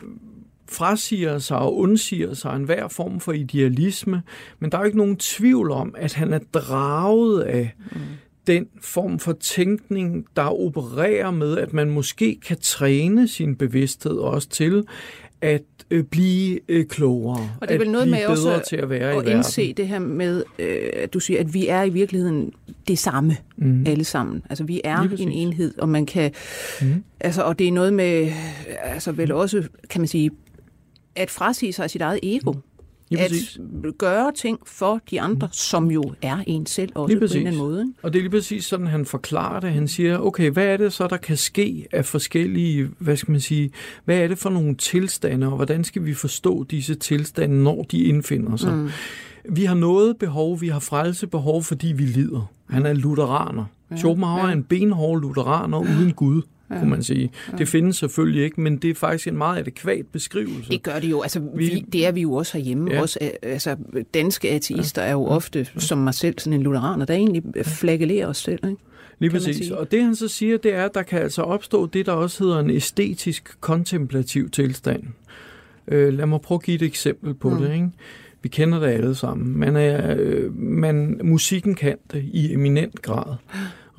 frasiger 0.69 1.37
sig 1.37 1.57
og 1.57 1.77
undsiger 1.77 2.33
sig 2.33 2.55
enhver 2.55 2.87
form 2.87 3.19
for 3.19 3.31
idealisme, 3.31 4.23
men 4.59 4.71
der 4.71 4.77
er 4.77 4.81
jo 4.81 4.85
ikke 4.85 4.97
nogen 4.97 5.17
tvivl 5.17 5.71
om, 5.71 5.95
at 5.97 6.13
han 6.13 6.33
er 6.33 6.39
draget 6.53 7.41
af 7.41 7.75
mm. 7.91 7.99
den 8.47 8.67
form 8.81 9.19
for 9.19 9.31
tænkning, 9.31 10.25
der 10.35 10.61
opererer 10.61 11.31
med, 11.31 11.57
at 11.57 11.73
man 11.73 11.89
måske 11.89 12.39
kan 12.45 12.57
træne 12.61 13.27
sin 13.27 13.55
bevidsthed 13.55 14.17
også 14.17 14.49
til 14.49 14.83
at 15.41 15.63
øh, 15.91 16.03
blive 16.03 16.59
øh, 16.67 16.85
klogere. 16.85 17.49
Og 17.61 17.67
det 17.67 17.75
er 17.75 17.79
vel 17.79 17.91
noget 17.91 18.07
med 18.07 18.25
også 18.25 18.61
til 18.67 18.75
at, 18.75 18.89
være 18.89 19.11
at 19.11 19.27
i 19.27 19.31
indse 19.31 19.61
verden. 19.61 19.77
det 19.77 19.87
her 19.87 19.99
med, 19.99 20.43
øh, 20.59 20.89
at 20.93 21.13
du 21.13 21.19
siger, 21.19 21.39
at 21.39 21.53
vi 21.53 21.67
er 21.67 21.83
i 21.83 21.89
virkeligheden 21.89 22.51
det 22.87 22.99
samme 22.99 23.37
mm. 23.57 23.83
alle 23.87 24.03
sammen. 24.03 24.43
Altså 24.49 24.63
vi 24.63 24.81
er 24.83 24.99
en 25.19 25.31
enhed, 25.31 25.73
og 25.77 25.89
man 25.89 26.05
kan, 26.05 26.31
mm. 26.81 27.03
altså, 27.19 27.43
og 27.43 27.59
det 27.59 27.67
er 27.67 27.71
noget 27.71 27.93
med, 27.93 28.31
altså 28.83 29.11
vel 29.11 29.31
også, 29.31 29.63
kan 29.89 30.01
man 30.01 30.07
sige, 30.07 30.31
at 31.15 31.31
frasige 31.31 31.73
sig 31.73 31.89
sit 31.89 32.01
eget 32.01 32.19
ego. 32.23 32.51
Mm. 32.51 32.61
Lige 33.09 33.23
at 33.87 33.97
gøre 33.97 34.31
ting 34.31 34.59
for 34.65 35.01
de 35.11 35.21
andre, 35.21 35.47
mm. 35.47 35.53
som 35.53 35.91
jo 35.91 36.03
er 36.21 36.37
en 36.47 36.65
selv 36.65 36.91
også 36.95 37.13
lige 37.13 37.19
på 37.19 37.25
en 37.25 37.31
eller 37.31 37.47
anden 37.47 37.61
måde. 37.61 37.93
Og 38.03 38.13
det 38.13 38.19
er 38.19 38.23
lige 38.23 38.31
præcis 38.31 38.65
sådan, 38.65 38.87
han 38.87 39.05
forklarer 39.05 39.59
det. 39.59 39.71
Han 39.71 39.87
siger, 39.87 40.17
okay, 40.17 40.49
hvad 40.49 40.65
er 40.65 40.77
det 40.77 40.93
så, 40.93 41.07
der 41.07 41.17
kan 41.17 41.37
ske 41.37 41.87
af 41.91 42.05
forskellige, 42.05 42.89
hvad 42.97 43.17
skal 43.17 43.31
man 43.31 43.41
sige, 43.41 43.71
hvad 44.05 44.17
er 44.17 44.27
det 44.27 44.37
for 44.37 44.49
nogle 44.49 44.75
tilstande, 44.75 45.47
og 45.47 45.55
hvordan 45.55 45.83
skal 45.83 46.05
vi 46.05 46.13
forstå 46.13 46.63
disse 46.63 46.95
tilstande, 46.95 47.63
når 47.63 47.85
de 47.91 48.03
indfinder 48.03 48.55
sig? 48.55 48.73
Mm. 48.73 48.89
Vi 49.49 49.63
har 49.63 49.75
noget 49.75 50.17
behov, 50.17 50.61
vi 50.61 50.67
har 50.67 50.79
frelsebehov, 50.79 51.63
fordi 51.63 51.87
vi 51.87 52.03
lider. 52.03 52.51
Han 52.69 52.85
er 52.85 52.93
lutheraner. 52.93 53.65
Ja, 53.91 53.95
Schopenhauer 53.95 54.43
ja. 54.43 54.47
er 54.47 54.53
en 54.53 54.63
benhård 54.63 55.21
lutheraner 55.21 55.77
uden 55.77 56.13
Gud 56.13 56.41
ja. 56.69 56.79
kunne 56.79 56.89
man 56.89 57.03
sige. 57.03 57.31
Ja. 57.51 57.57
Det 57.57 57.67
findes 57.67 57.97
selvfølgelig 57.97 58.43
ikke, 58.43 58.61
men 58.61 58.77
det 58.77 58.89
er 58.89 58.95
faktisk 58.95 59.27
en 59.27 59.37
meget 59.37 59.59
adekvat 59.59 60.05
beskrivelse. 60.07 60.71
Det 60.71 60.83
gør 60.83 60.99
det 60.99 61.11
jo. 61.11 61.21
Altså, 61.21 61.39
vi, 61.55 61.85
det 61.93 62.05
er 62.07 62.11
vi 62.11 62.21
jo 62.21 62.33
også 62.33 62.57
herhjemme. 62.57 62.91
Ja. 62.91 63.01
Også, 63.01 63.19
altså, 63.41 63.75
danske 64.13 64.49
ateister 64.49 65.01
ja. 65.01 65.07
er 65.07 65.11
jo 65.11 65.25
ofte, 65.25 65.67
som 65.77 65.97
mig 65.97 66.13
selv, 66.13 66.39
sådan 66.39 66.59
en 66.59 66.63
lutheraner, 66.63 67.05
der 67.05 67.13
egentlig 67.13 67.43
flagellerer 67.65 68.27
os 68.27 68.37
selv. 68.37 68.59
Ikke? 68.69 68.81
Lige 69.19 69.31
præcis. 69.31 69.71
Og 69.71 69.91
det 69.91 70.03
han 70.03 70.15
så 70.15 70.27
siger, 70.27 70.57
det 70.57 70.73
er, 70.73 70.85
at 70.85 70.93
der 70.93 71.03
kan 71.03 71.21
altså 71.21 71.41
opstå 71.41 71.85
det, 71.85 72.05
der 72.05 72.11
også 72.11 72.43
hedder 72.43 72.59
en 72.59 72.69
æstetisk 72.69 73.57
kontemplativ 73.59 74.49
tilstand. 74.49 75.03
Øh, 75.87 76.13
lad 76.13 76.25
mig 76.25 76.41
prøve 76.41 76.57
at 76.57 76.63
give 76.63 76.75
et 76.75 76.81
eksempel 76.81 77.33
på 77.33 77.49
mm. 77.49 77.57
det. 77.57 77.73
Ikke? 77.73 77.89
Vi 78.41 78.49
kender 78.49 78.79
det 78.79 78.87
alle 78.87 79.15
sammen. 79.15 79.57
Man 79.57 79.75
er, 79.75 80.15
øh, 80.19 80.55
man, 80.55 81.21
musikken 81.23 81.75
kan 81.75 81.97
det 82.13 82.23
i 82.23 82.53
eminent 82.53 83.01
grad. 83.01 83.35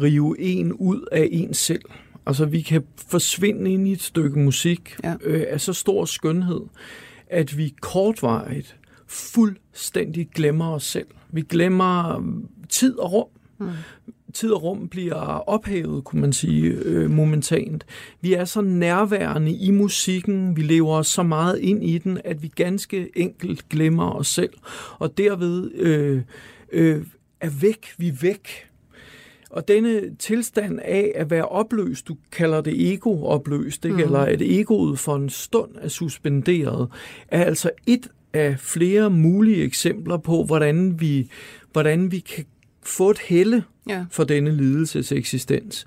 Rive 0.01 0.41
en 0.41 0.73
ud 0.73 1.09
af 1.13 1.29
en 1.33 1.55
selv. 1.55 1.83
Altså, 2.29 2.45
vi 2.45 2.61
kan 2.61 2.85
forsvinde 3.09 3.73
ind 3.73 3.89
i 3.89 3.93
et 3.93 4.03
stykke 4.03 4.39
musik 4.39 4.97
ja. 5.05 5.15
øh, 5.25 5.45
af 5.49 5.61
så 5.61 5.73
stor 5.73 6.05
skønhed, 6.05 6.61
at 7.27 7.59
vi 7.59 7.75
kortvarigt 7.81 8.77
fuldstændig 9.07 10.29
glemmer 10.35 10.71
os 10.71 10.85
selv. 10.85 11.07
Vi 11.31 11.43
glemmer 11.43 12.23
tid 12.69 12.99
og 12.99 13.13
rum. 13.13 13.27
Mm. 13.59 13.69
Tid 14.35 14.51
og 14.51 14.63
rum 14.63 14.89
bliver 14.89 15.15
ophævet, 15.49 16.05
kunne 16.05 16.21
man 16.21 16.33
sige, 16.33 16.63
øh, 16.63 17.11
momentant. 17.11 17.87
Vi 18.21 18.33
er 18.35 18.45
så 18.45 18.61
nærværende 18.61 19.53
i 19.53 19.71
musikken, 19.71 20.57
vi 20.57 20.63
lever 20.63 20.95
os 20.95 21.07
så 21.07 21.23
meget 21.23 21.59
ind 21.59 21.85
i 21.85 21.99
den, 21.99 22.19
at 22.25 22.43
vi 22.43 22.49
ganske 22.49 23.11
enkelt 23.17 23.69
glemmer 23.69 24.11
os 24.11 24.27
selv, 24.27 24.53
og 24.99 25.19
derved 25.19 25.71
øh, 25.75 26.23
øh, 26.73 27.07
er 27.41 27.51
væk, 27.61 27.87
vi 27.99 28.09
er 28.09 28.17
væk 28.21 28.68
og 29.51 29.69
denne 29.69 30.15
tilstand 30.19 30.79
af 30.85 31.13
at 31.15 31.31
være 31.31 31.45
opløst, 31.45 32.09
du 32.09 32.17
kalder 32.33 32.61
det 32.61 32.93
ego-opløst, 32.93 33.85
ikke? 33.85 33.97
Mm. 33.97 34.03
eller 34.03 34.19
at 34.19 34.43
egoet 34.43 34.99
for 34.99 35.17
en 35.17 35.31
stund 35.31 35.71
er 35.81 35.89
suspenderet, 35.89 36.89
er 37.29 37.45
altså 37.45 37.71
et 37.87 38.09
af 38.33 38.59
flere 38.59 39.11
mulige 39.11 39.63
eksempler 39.63 40.17
på, 40.17 40.45
hvordan 40.45 41.01
vi, 41.01 41.31
hvordan 41.73 42.13
vi 42.13 42.19
kan 42.19 42.45
få 42.83 43.11
et 43.11 43.19
helle 43.19 43.65
ja. 43.89 44.05
for 44.11 44.25
denne 44.25 44.57
lidelses 44.57 45.13
eksistens. 45.13 45.87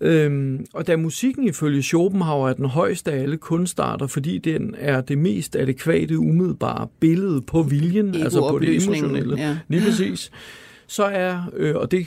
Øhm, 0.00 0.66
og 0.74 0.86
da 0.86 0.96
musikken 0.96 1.48
ifølge 1.48 1.82
Schopenhauer 1.82 2.48
er 2.48 2.52
den 2.52 2.64
højeste 2.64 3.12
af 3.12 3.22
alle 3.22 3.36
kunstarter, 3.36 4.06
fordi 4.06 4.38
den 4.38 4.74
er 4.78 5.00
det 5.00 5.18
mest 5.18 5.56
adekvate, 5.56 6.18
umiddelbare 6.18 6.88
billede 7.00 7.42
på 7.42 7.62
viljen, 7.62 8.14
altså 8.14 8.48
på 8.50 8.58
det 8.58 8.82
emotionelle. 8.82 9.36
Ja. 9.38 9.58
Lige 9.68 9.82
præcis 9.82 10.30
så 10.88 11.04
er, 11.04 11.42
øh, 11.52 11.76
og 11.76 11.90
det 11.90 12.06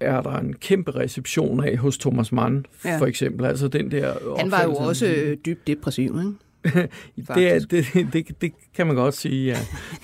er 0.00 0.20
der 0.22 0.36
en 0.36 0.54
kæmpe 0.54 0.90
reception 0.90 1.64
af 1.64 1.76
hos 1.76 1.98
Thomas 1.98 2.32
Mann, 2.32 2.66
ja. 2.84 2.98
for 2.98 3.06
eksempel. 3.06 3.46
Altså 3.46 3.68
den 3.68 3.90
der 3.90 4.14
Han 4.38 4.50
var 4.50 4.62
jo 4.62 4.74
også 4.74 5.06
øh, 5.06 5.36
dybt 5.46 5.66
depressiv, 5.66 6.18
ikke? 6.18 6.32
det, 7.34 7.52
er, 7.52 7.58
det, 7.58 7.86
det, 8.12 8.40
det 8.40 8.52
kan 8.74 8.86
man 8.86 8.96
godt 8.96 9.14
sige, 9.14 9.46
ja. 9.46 9.58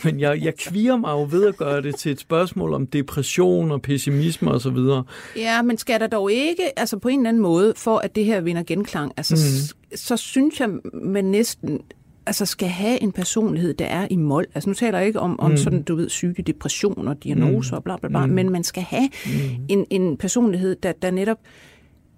Men 0.04 0.20
jeg, 0.20 0.42
jeg 0.42 0.54
kviger 0.54 0.96
mig 0.96 1.11
jo 1.11 1.28
ved 1.31 1.46
at 1.46 1.57
gøre 1.57 1.83
det 1.83 1.96
til 1.96 2.12
et 2.12 2.20
spørgsmål 2.20 2.74
om 2.74 2.87
depression 2.87 3.70
og 3.70 3.83
pessimisme 3.83 4.50
osv. 4.50 4.76
Ja, 5.37 5.62
men 5.62 5.78
skal 5.78 6.00
der 6.00 6.07
dog 6.07 6.33
ikke, 6.33 6.78
altså 6.78 6.98
på 6.98 7.09
en 7.09 7.18
eller 7.18 7.28
anden 7.28 7.42
måde, 7.42 7.72
for 7.76 7.98
at 7.98 8.14
det 8.14 8.24
her 8.24 8.40
vinder 8.40 8.62
genklang, 8.62 9.12
altså 9.16 9.35
mm. 9.35 9.96
så 9.96 10.16
synes 10.16 10.61
jeg, 10.61 10.68
man 10.92 11.24
næsten 11.24 11.81
altså 12.28 12.46
skal 12.46 12.68
have 12.68 13.02
en 13.02 13.12
personlighed, 13.12 13.74
der 13.74 13.86
er 13.86 14.06
i 14.10 14.16
mål. 14.16 14.46
Altså 14.54 14.70
nu 14.70 14.74
taler 14.74 14.98
jeg 14.98 15.06
ikke 15.06 15.20
om, 15.20 15.40
om 15.40 15.50
mm. 15.50 15.56
sådan, 15.56 15.82
du 15.82 15.96
ved, 15.96 16.08
syge 16.08 16.42
depression 16.42 17.08
og 17.08 17.24
diagnoser 17.24 17.72
mm. 17.72 17.76
og 17.76 17.84
bla 17.84 17.96
bla 17.96 18.08
bla, 18.08 18.26
mm. 18.26 18.32
men 18.32 18.50
man 18.50 18.64
skal 18.64 18.82
have 18.82 19.08
mm. 19.26 19.64
en, 19.68 19.86
en 19.90 20.16
personlighed, 20.16 20.76
der, 20.82 20.92
der 20.92 21.10
netop 21.10 21.38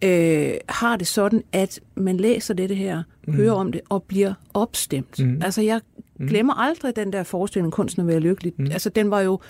øh, 0.04 0.52
har 0.68 0.96
det 0.96 1.06
sådan, 1.06 1.42
at 1.52 1.80
man 1.94 2.16
læser 2.16 2.54
dette 2.54 2.74
her, 2.74 3.02
mm. 3.26 3.34
hører 3.34 3.52
om 3.52 3.72
det 3.72 3.80
og 3.88 4.02
bliver 4.02 4.34
opstemt. 4.54 5.18
Mm. 5.18 5.42
Altså 5.44 5.62
jeg 5.62 5.80
mm. 6.18 6.26
glemmer 6.26 6.54
aldrig 6.54 6.96
den 6.96 7.12
der 7.12 7.22
forestilling, 7.22 7.72
kunsten 7.72 8.00
at 8.00 8.06
være 8.06 8.20
lykkelig. 8.20 8.52
Mm. 8.56 8.64
Altså 8.64 8.90
den 8.90 9.10
var 9.10 9.20
jo 9.20 9.40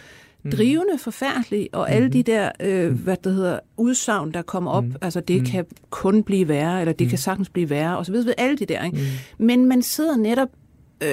mm. 0.42 0.50
drivende, 0.50 0.98
forfærdelig, 0.98 1.68
og 1.72 1.90
alle 1.90 2.06
mm. 2.06 2.12
de 2.12 2.22
der, 2.22 2.50
øh, 2.60 2.92
hvad 2.92 3.16
det 3.24 3.34
hedder, 3.34 3.58
udsagn, 3.76 4.32
der 4.32 4.42
kommer 4.42 4.70
op, 4.70 4.84
mm. 4.84 4.94
altså 5.00 5.20
det 5.20 5.40
mm. 5.40 5.46
kan 5.46 5.66
kun 5.90 6.22
blive 6.22 6.48
værre, 6.48 6.80
eller 6.80 6.92
det 6.92 7.06
mm. 7.06 7.08
kan 7.08 7.18
sagtens 7.18 7.48
blive 7.48 7.70
værre, 7.70 7.98
og 7.98 8.06
så 8.06 8.12
videre, 8.12 8.34
alle 8.38 8.56
de 8.56 8.66
der. 8.66 8.84
Ikke? 8.84 8.98
Mm. 9.38 9.46
Men 9.46 9.66
man 9.66 9.82
sidder 9.82 10.16
netop 10.16 10.48
øh, 11.02 11.10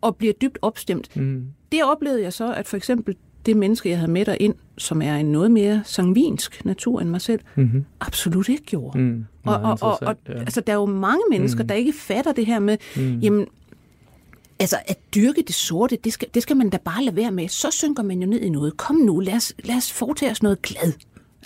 og 0.00 0.16
bliver 0.16 0.32
dybt 0.32 0.58
opstemt. 0.62 1.16
Mm. 1.16 1.44
Det 1.72 1.84
oplevede 1.84 2.22
jeg 2.22 2.32
så, 2.32 2.52
at 2.52 2.66
for 2.66 2.76
eksempel 2.76 3.16
det 3.46 3.56
menneske, 3.56 3.88
jeg 3.88 3.98
havde 3.98 4.10
med 4.10 4.36
ind, 4.40 4.54
som 4.78 5.02
er 5.02 5.16
en 5.16 5.26
noget 5.26 5.50
mere 5.50 5.82
sangvinsk 5.84 6.64
natur 6.64 7.00
end 7.00 7.08
mig 7.08 7.20
selv, 7.20 7.40
mm-hmm. 7.54 7.84
absolut 8.00 8.48
ikke 8.48 8.64
gjorde. 8.64 8.98
Mm, 8.98 9.24
og 9.46 9.54
og, 9.54 9.78
og, 9.80 9.98
og 10.02 10.16
ja. 10.28 10.38
altså, 10.38 10.60
der 10.60 10.72
er 10.72 10.76
jo 10.76 10.86
mange 10.86 11.22
mennesker, 11.30 11.62
mm. 11.62 11.68
der 11.68 11.74
ikke 11.74 11.92
fatter 11.92 12.32
det 12.32 12.46
her 12.46 12.58
med, 12.58 12.76
mm. 12.96 13.18
jamen, 13.18 13.46
Altså, 14.62 14.76
at 14.86 14.98
dyrke 15.14 15.42
det 15.46 15.54
sorte, 15.54 15.98
det 16.04 16.12
skal, 16.12 16.28
det 16.34 16.42
skal 16.42 16.56
man 16.56 16.70
da 16.70 16.78
bare 16.84 17.04
lade 17.04 17.16
være 17.16 17.32
med. 17.32 17.48
Så 17.48 17.70
synker 17.70 18.02
man 18.02 18.22
jo 18.22 18.26
ned 18.26 18.40
i 18.40 18.48
noget. 18.48 18.76
Kom 18.76 18.96
nu, 18.96 19.20
lad 19.20 19.34
os, 19.34 19.52
lad 19.64 19.76
os 19.76 19.92
foretage 19.92 20.30
os 20.30 20.42
noget 20.42 20.62
glad. 20.62 20.92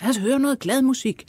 Lad 0.01 0.09
os 0.09 0.17
høre 0.17 0.39
noget 0.39 0.59
glad 0.59 0.81
musik. 0.81 1.25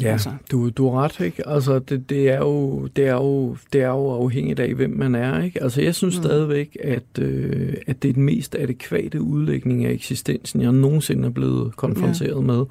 Ja, 0.00 0.12
altså. 0.12 0.30
du, 0.50 0.70
du 0.70 0.86
er 0.86 1.02
ret, 1.02 1.20
ikke? 1.20 1.48
Altså, 1.48 1.78
det, 1.78 2.10
det, 2.10 2.30
er 2.30 2.38
jo, 2.38 2.86
det, 2.86 3.06
er 3.06 3.14
jo, 3.14 3.56
det 3.72 3.82
er 3.82 3.88
jo 3.88 4.10
afhængigt 4.10 4.60
af, 4.60 4.74
hvem 4.74 4.90
man 4.90 5.14
er, 5.14 5.42
ikke? 5.42 5.62
Altså, 5.62 5.82
jeg 5.82 5.94
synes 5.94 6.16
mm. 6.16 6.22
stadigvæk, 6.22 6.76
at, 6.84 7.18
øh, 7.18 7.74
at 7.86 8.02
det 8.02 8.08
er 8.08 8.12
den 8.12 8.22
mest 8.22 8.54
adekvate 8.54 9.22
udlægning 9.22 9.84
af 9.84 9.92
eksistensen, 9.92 10.60
jeg 10.62 10.72
nogensinde 10.72 11.26
er 11.28 11.32
blevet 11.32 11.76
konfronteret 11.76 12.36
ja. 12.36 12.40
med. 12.40 12.64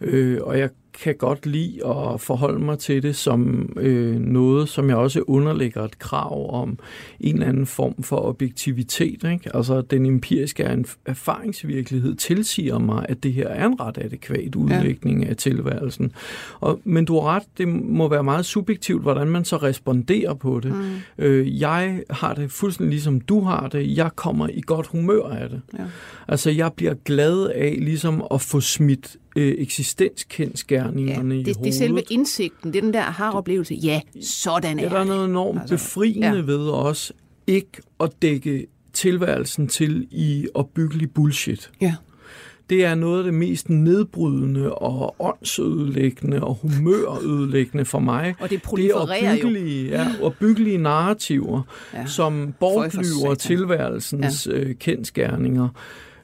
Øh, 0.00 0.38
og 0.42 0.58
jeg 0.58 0.70
kan 1.02 1.14
godt 1.14 1.46
lide 1.46 1.86
at 1.86 2.20
forholde 2.20 2.64
mig 2.64 2.78
til 2.78 3.02
det 3.02 3.16
som 3.16 3.72
øh, 3.76 4.18
noget, 4.18 4.68
som 4.68 4.88
jeg 4.88 4.96
også 4.96 5.22
underlægger 5.26 5.84
et 5.84 5.98
krav 5.98 6.54
om 6.62 6.78
en 7.20 7.34
eller 7.34 7.46
anden 7.46 7.66
form 7.66 8.02
for 8.02 8.16
objektivitet. 8.16 9.24
Ikke? 9.24 9.56
Altså 9.56 9.80
den 9.80 10.06
empiriske 10.06 10.84
erfaringsvirkelighed 11.06 12.14
tilsiger 12.14 12.78
mig, 12.78 13.06
at 13.08 13.22
det 13.22 13.32
her 13.32 13.48
er 13.48 13.66
en 13.66 13.80
ret 13.80 13.98
adekvat 13.98 14.54
udlægning 14.54 15.22
ja. 15.22 15.28
af 15.28 15.36
tilværelsen. 15.36 16.12
Og, 16.60 16.80
men 16.84 17.04
du 17.04 17.20
har 17.20 17.36
ret, 17.36 17.42
det 17.58 17.68
må 17.68 18.08
være 18.08 18.24
meget 18.24 18.44
subjektivt, 18.44 19.02
hvordan 19.02 19.28
man 19.28 19.44
så 19.44 19.56
responderer 19.56 20.34
på 20.34 20.60
det. 20.60 20.72
Mm. 20.72 21.24
Øh, 21.24 21.60
jeg 21.60 22.02
har 22.10 22.34
det 22.34 22.52
fuldstændig 22.52 22.90
ligesom 22.90 23.20
du 23.20 23.40
har 23.40 23.68
det. 23.68 23.96
Jeg 23.96 24.10
kommer 24.16 24.48
i 24.48 24.60
godt 24.66 24.86
humør 24.86 25.22
af 25.22 25.48
det. 25.48 25.60
Ja. 25.78 25.84
Altså 26.28 26.50
jeg 26.50 26.72
bliver 26.72 26.94
glad 27.04 27.50
af 27.54 27.76
ligesom 27.80 28.24
at 28.30 28.40
få 28.40 28.60
smidt 28.60 29.16
øh, 29.36 29.54
eksistenskendskærningerne 30.88 31.34
ja, 31.34 31.40
det, 31.40 31.48
i 31.48 31.52
hovedet. 31.52 31.64
Det 31.64 31.68
er 31.68 31.86
selve 31.86 32.02
indsigten, 32.10 32.72
det 32.72 32.78
er 32.78 32.82
den 32.82 32.94
der 32.94 33.02
aha-oplevelse. 33.02 33.74
Ja, 33.74 34.00
sådan 34.22 34.78
er 34.78 34.82
det. 34.82 34.92
Er 34.92 34.98
der 34.98 35.04
noget 35.04 35.28
enormt 35.28 35.60
altså, 35.60 35.74
befriende 35.74 36.36
ja. 36.36 36.42
ved 36.42 36.70
os 36.70 37.12
ikke 37.46 37.82
at 38.00 38.10
dække 38.22 38.66
tilværelsen 38.92 39.68
til 39.68 40.08
i 40.10 40.48
opbyggelig 40.54 41.10
bullshit. 41.10 41.70
Ja. 41.80 41.94
Det 42.70 42.84
er 42.84 42.94
noget 42.94 43.18
af 43.18 43.24
det 43.24 43.34
mest 43.34 43.70
nedbrydende 43.70 44.74
og 44.74 45.14
åndsødelæggende 45.18 46.40
og 46.40 46.58
humørødelæggende 46.62 47.84
for 47.84 47.98
mig. 47.98 48.34
Og 48.40 48.50
det 48.50 48.62
prolifererer 48.62 49.06
det 49.06 49.24
er 49.24 49.32
opbyggelige, 49.32 49.90
jo. 49.90 49.96
Ja, 49.96 50.06
opbyggelige 50.22 50.78
narrativer, 50.78 51.62
ja. 51.94 52.06
som 52.06 52.54
bortflyver 52.60 53.34
tilværelsens 53.34 54.46
ja. 54.50 54.58
øh, 54.58 54.74
kendskærninger. 54.74 55.68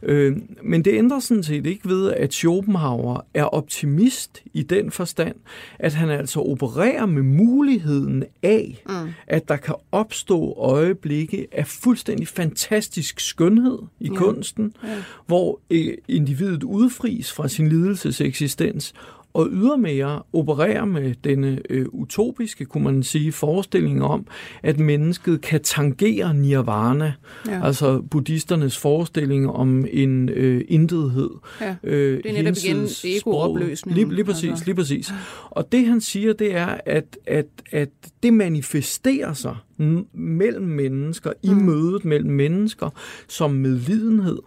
Øh, 0.04 0.36
men 0.62 0.84
det 0.84 0.92
ændrer 0.94 1.18
sådan 1.18 1.42
set 1.42 1.66
ikke 1.66 1.88
ved, 1.88 2.12
at 2.12 2.32
Schopenhauer 2.32 3.20
er 3.34 3.44
optimist 3.44 4.42
i 4.52 4.62
den 4.62 4.90
forstand, 4.90 5.36
at 5.78 5.94
han 5.94 6.10
altså 6.10 6.40
opererer 6.40 7.06
med 7.06 7.22
muligheden 7.22 8.24
af, 8.42 8.82
mm. 8.88 9.12
at 9.26 9.48
der 9.48 9.56
kan 9.56 9.74
opstå 9.92 10.54
øjeblikke 10.58 11.46
af 11.52 11.66
fuldstændig 11.66 12.28
fantastisk 12.28 13.20
skønhed 13.20 13.78
i 14.00 14.08
ja. 14.08 14.14
kunsten, 14.14 14.72
ja. 14.84 15.02
hvor 15.26 15.60
øh, 15.70 15.94
individet 16.08 16.62
udfries 16.62 17.32
fra 17.32 17.48
sin 17.48 17.68
lidelseseksistens, 17.68 18.94
og 19.34 19.48
ydermere 19.52 20.22
opererer 20.32 20.84
med 20.84 21.14
denne 21.24 21.58
øh, 21.70 21.86
utopiske, 21.92 22.64
kunne 22.64 22.84
man 22.84 23.02
sige, 23.02 23.32
forestilling 23.32 24.02
om, 24.02 24.26
at 24.62 24.78
mennesket 24.78 25.40
kan 25.40 25.62
tangere 25.62 26.34
nirvana, 26.34 27.12
ja. 27.48 27.66
altså 27.66 28.00
buddhisternes 28.00 28.78
forestilling 28.78 29.50
om 29.50 29.86
en 29.90 30.28
øh, 30.28 30.64
intethed. 30.68 31.30
Ja. 31.60 31.76
Øh, 31.84 32.22
det 32.22 32.38
er 32.38 32.42
netop 32.42 32.56
igen 32.64 32.88
egoopløsning. 33.04 33.96
Lige, 33.96 34.14
lige 34.14 34.24
præcis, 34.24 34.50
altså. 34.50 34.64
lige 34.64 34.74
præcis. 34.74 35.12
Og 35.50 35.72
det 35.72 35.86
han 35.86 36.00
siger, 36.00 36.32
det 36.32 36.56
er, 36.56 36.78
at, 36.86 37.18
at, 37.26 37.46
at 37.72 37.90
det 38.22 38.32
manifesterer 38.32 39.32
sig 39.32 39.56
mellem 40.12 40.64
mennesker, 40.64 41.32
mm. 41.44 41.50
i 41.50 41.54
mødet 41.54 42.04
mellem 42.04 42.30
mennesker, 42.30 42.90
som 43.28 43.50
medlidenhed. 43.50 44.38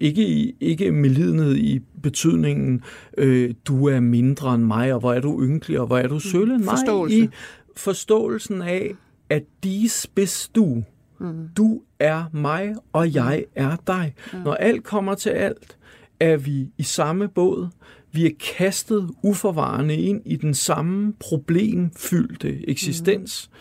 Ikke, 0.00 0.28
i, 0.28 0.56
ikke 0.60 0.92
medlidenhed 0.92 1.56
i 1.56 1.80
betydningen, 2.02 2.82
øh, 3.18 3.54
du 3.64 3.86
er 3.86 4.00
mindre 4.00 4.54
end 4.54 4.64
mig, 4.64 4.94
og 4.94 5.00
hvor 5.00 5.12
er 5.12 5.20
du 5.20 5.42
ynkelig, 5.42 5.80
og 5.80 5.86
hvor 5.86 5.98
er 5.98 6.08
du 6.08 6.14
mm. 6.14 6.20
sølle. 6.20 6.58
Nej, 6.58 6.76
Forståelse. 6.76 7.16
i 7.16 7.28
forståelsen 7.76 8.62
af, 8.62 8.94
at 9.30 9.42
dis 9.62 10.06
bist 10.14 10.54
du. 10.54 10.82
Mm. 11.20 11.48
Du 11.56 11.82
er 11.98 12.24
mig, 12.32 12.74
og 12.92 13.14
jeg 13.14 13.44
er 13.54 13.76
dig. 13.86 14.14
Ja. 14.32 14.42
Når 14.44 14.54
alt 14.54 14.84
kommer 14.84 15.14
til 15.14 15.30
alt, 15.30 15.76
er 16.20 16.36
vi 16.36 16.68
i 16.78 16.82
samme 16.82 17.28
båd. 17.28 17.68
Vi 18.12 18.26
er 18.26 18.30
kastet 18.56 19.10
uforvarende 19.22 19.96
ind 19.96 20.22
i 20.24 20.36
den 20.36 20.54
samme 20.54 21.12
problemfyldte 21.20 22.68
eksistens. 22.68 23.50
Mm. 23.52 23.56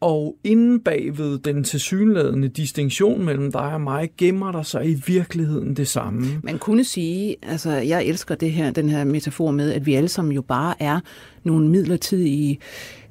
Og 0.00 0.36
inden 0.44 0.80
bagved 0.80 1.38
den 1.38 1.64
tilsyneladende 1.64 2.48
distinktion 2.48 3.24
mellem 3.24 3.52
dig 3.52 3.72
og 3.72 3.80
mig, 3.80 4.10
gemmer 4.18 4.52
der 4.52 4.62
sig 4.62 4.90
i 4.90 4.94
virkeligheden 5.06 5.76
det 5.76 5.88
samme. 5.88 6.26
Man 6.42 6.58
kunne 6.58 6.84
sige, 6.84 7.36
altså 7.42 7.70
jeg 7.70 8.04
elsker 8.04 8.34
det 8.34 8.52
her, 8.52 8.70
den 8.70 8.88
her 8.88 9.04
metafor 9.04 9.50
med, 9.50 9.72
at 9.72 9.86
vi 9.86 9.94
alle 9.94 10.08
sammen 10.08 10.32
jo 10.32 10.42
bare 10.42 10.74
er 10.82 11.00
nogle 11.44 11.68
midlertidige, 11.68 12.58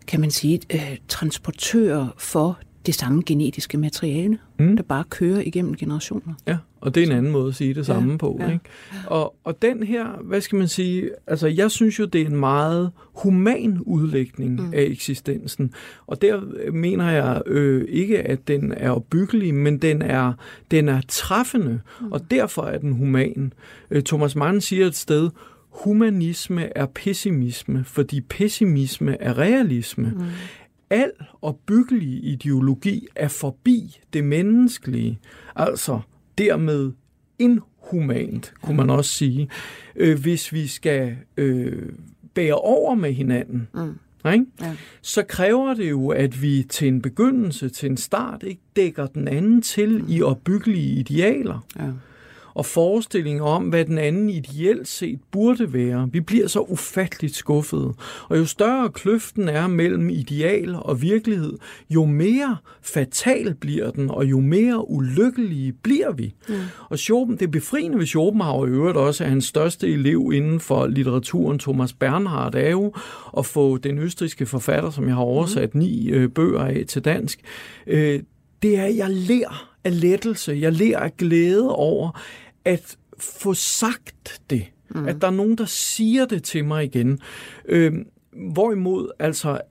kan 0.07 0.19
man 0.19 0.31
sige, 0.31 0.59
øh, 0.73 0.97
transportører 1.07 2.07
for 2.17 2.59
det 2.85 2.95
samme 2.95 3.23
genetiske 3.25 3.77
materiale, 3.77 4.37
mm. 4.59 4.75
der 4.75 4.83
bare 4.83 5.03
kører 5.09 5.41
igennem 5.41 5.75
generationer. 5.75 6.33
Ja, 6.47 6.57
og 6.81 6.95
det 6.95 7.03
er 7.03 7.07
en 7.07 7.17
anden 7.17 7.31
måde 7.31 7.47
at 7.47 7.55
sige 7.55 7.73
det 7.73 7.85
samme 7.85 8.11
ja, 8.11 8.17
på. 8.17 8.37
Ja. 8.39 8.51
Ikke? 8.51 8.65
Og, 9.07 9.35
og 9.43 9.61
den 9.61 9.83
her, 9.83 10.05
hvad 10.21 10.41
skal 10.41 10.57
man 10.57 10.67
sige, 10.67 11.09
altså 11.27 11.47
jeg 11.47 11.71
synes 11.71 11.99
jo, 11.99 12.05
det 12.05 12.21
er 12.21 12.25
en 12.25 12.35
meget 12.35 12.91
human 12.99 13.79
udlægning 13.81 14.61
mm. 14.61 14.73
af 14.73 14.81
eksistensen. 14.81 15.73
Og 16.07 16.21
der 16.21 16.41
mener 16.71 17.09
jeg 17.09 17.41
øh, 17.45 17.85
ikke, 17.89 18.21
at 18.21 18.47
den 18.47 18.71
er 18.77 18.91
opbyggelig, 18.91 19.53
men 19.53 19.77
den 19.77 20.01
er, 20.01 20.33
den 20.71 20.89
er 20.89 21.01
træffende, 21.07 21.79
mm. 22.01 22.11
og 22.11 22.31
derfor 22.31 22.61
er 22.61 22.77
den 22.77 22.93
human. 22.93 23.53
Øh, 23.91 24.03
Thomas 24.03 24.35
Mann 24.35 24.61
siger 24.61 24.85
et 24.85 24.95
sted, 24.95 25.29
humanisme 25.69 26.77
er 26.77 26.85
pessimisme, 26.85 27.83
fordi 27.83 28.21
pessimisme 28.21 29.21
er 29.21 29.37
realisme. 29.37 30.13
Mm 30.15 30.23
al 30.89 31.11
opbyggelig 31.41 32.23
ideologi 32.23 33.07
er 33.15 33.27
forbi 33.27 33.99
det 34.13 34.23
menneskelige, 34.23 35.19
altså 35.55 35.99
dermed 36.37 36.91
inhumant, 37.39 38.53
kunne 38.61 38.77
man 38.77 38.89
også 38.89 39.13
sige, 39.13 39.49
øh, 39.95 40.19
hvis 40.19 40.53
vi 40.53 40.67
skal 40.67 41.15
øh, 41.37 41.89
bære 42.33 42.55
over 42.55 42.95
med 42.95 43.13
hinanden. 43.13 43.67
Mm. 43.73 43.99
Ikke? 44.33 44.45
Ja. 44.61 44.75
Så 45.01 45.23
kræver 45.23 45.73
det 45.73 45.89
jo, 45.89 46.09
at 46.09 46.41
vi 46.41 46.65
til 46.69 46.87
en 46.87 47.01
begyndelse, 47.01 47.69
til 47.69 47.89
en 47.89 47.97
start, 47.97 48.43
ikke 48.43 48.61
dækker 48.75 49.07
den 49.07 49.27
anden 49.27 49.61
til 49.61 50.01
mm. 50.01 50.05
i 50.09 50.21
opbyggelige 50.21 50.99
idealer. 50.99 51.65
Ja 51.79 51.91
og 52.53 52.65
forestillinger 52.65 53.43
om, 53.43 53.63
hvad 53.63 53.85
den 53.85 53.97
anden 53.97 54.29
ideelt 54.29 54.87
set 54.87 55.19
burde 55.31 55.73
være. 55.73 56.09
Vi 56.11 56.19
bliver 56.19 56.47
så 56.47 56.59
ufatteligt 56.59 57.35
skuffede. 57.35 57.93
Og 58.29 58.37
jo 58.37 58.45
større 58.45 58.89
kløften 58.89 59.49
er 59.49 59.67
mellem 59.67 60.09
ideal 60.09 60.75
og 60.75 61.01
virkelighed, 61.01 61.57
jo 61.89 62.05
mere 62.05 62.57
fatal 62.81 63.53
bliver 63.53 63.91
den, 63.91 64.09
og 64.09 64.25
jo 64.25 64.39
mere 64.39 64.89
ulykkelige 64.89 65.71
bliver 65.71 66.11
vi. 66.11 66.33
Mm. 66.49 66.55
Og 66.89 66.99
Schopen, 66.99 67.37
det 67.37 67.45
er 67.45 67.51
befriende 67.51 67.97
ved 67.99 68.05
Schopenhauer 68.05 68.67
i 68.67 68.69
øvrigt 68.69 68.97
også, 68.97 69.23
at 69.23 69.29
hans 69.29 69.45
største 69.45 69.87
elev 69.87 70.31
inden 70.33 70.59
for 70.59 70.87
litteraturen, 70.87 71.59
Thomas 71.59 71.93
Bernhard, 71.93 72.55
er 72.55 72.69
jo 72.69 72.93
at 73.37 73.45
få 73.45 73.77
den 73.77 73.97
østriske 73.99 74.45
forfatter, 74.45 74.89
som 74.89 75.07
jeg 75.07 75.15
har 75.15 75.21
oversat 75.21 75.75
mm. 75.75 75.79
ni 75.79 76.09
øh, 76.09 76.29
bøger 76.29 76.61
af 76.61 76.83
til 76.87 77.05
dansk, 77.05 77.39
øh, 77.87 78.19
det 78.61 78.77
er, 78.77 78.83
at 78.83 78.97
jeg 78.97 79.09
lærer 79.09 79.68
af 79.83 80.01
lettelse, 80.01 80.57
jeg 80.61 80.73
lærer 80.73 80.99
af 80.99 81.17
glæde 81.17 81.75
over 81.75 82.21
at 82.65 82.97
få 83.19 83.53
sagt 83.53 84.41
det. 84.49 84.65
Mm. 84.89 85.07
At 85.07 85.21
der 85.21 85.27
er 85.27 85.31
nogen, 85.31 85.57
der 85.57 85.65
siger 85.65 86.25
det 86.25 86.43
til 86.43 86.65
mig 86.65 86.83
igen. 86.83 87.19
Øh, 87.65 87.93
hvorimod 88.53 89.11
altså 89.19 89.61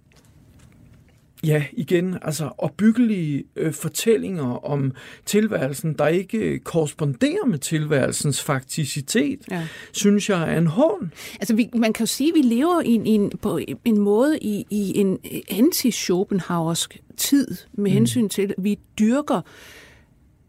Ja, 1.44 1.64
igen, 1.72 2.16
altså 2.22 2.50
opbyggelige 2.58 3.44
øh, 3.56 3.72
fortællinger 3.72 4.64
om 4.66 4.92
tilværelsen, 5.26 5.92
der 5.92 6.06
ikke 6.06 6.58
korresponderer 6.58 7.46
med 7.46 7.58
tilværelsens 7.58 8.42
fakticitet, 8.42 9.38
ja. 9.50 9.66
synes 9.92 10.30
jeg 10.30 10.54
er 10.54 10.58
en 10.58 10.66
hån. 10.66 11.12
Altså, 11.40 11.54
vi, 11.54 11.70
man 11.74 11.92
kan 11.92 12.02
jo 12.02 12.06
sige, 12.06 12.28
at 12.28 12.34
vi 12.34 12.40
lever 12.40 12.80
i 12.80 12.90
en, 12.90 13.06
en, 13.06 13.30
på 13.42 13.60
en 13.84 13.98
måde 13.98 14.38
i, 14.38 14.66
i 14.70 14.98
en 14.98 15.18
anti-Schopenhauersk 15.50 16.98
tid, 17.16 17.56
med 17.72 17.90
mm. 17.90 17.94
hensyn 17.94 18.28
til, 18.28 18.42
at 18.42 18.54
vi 18.58 18.78
dyrker 18.98 19.40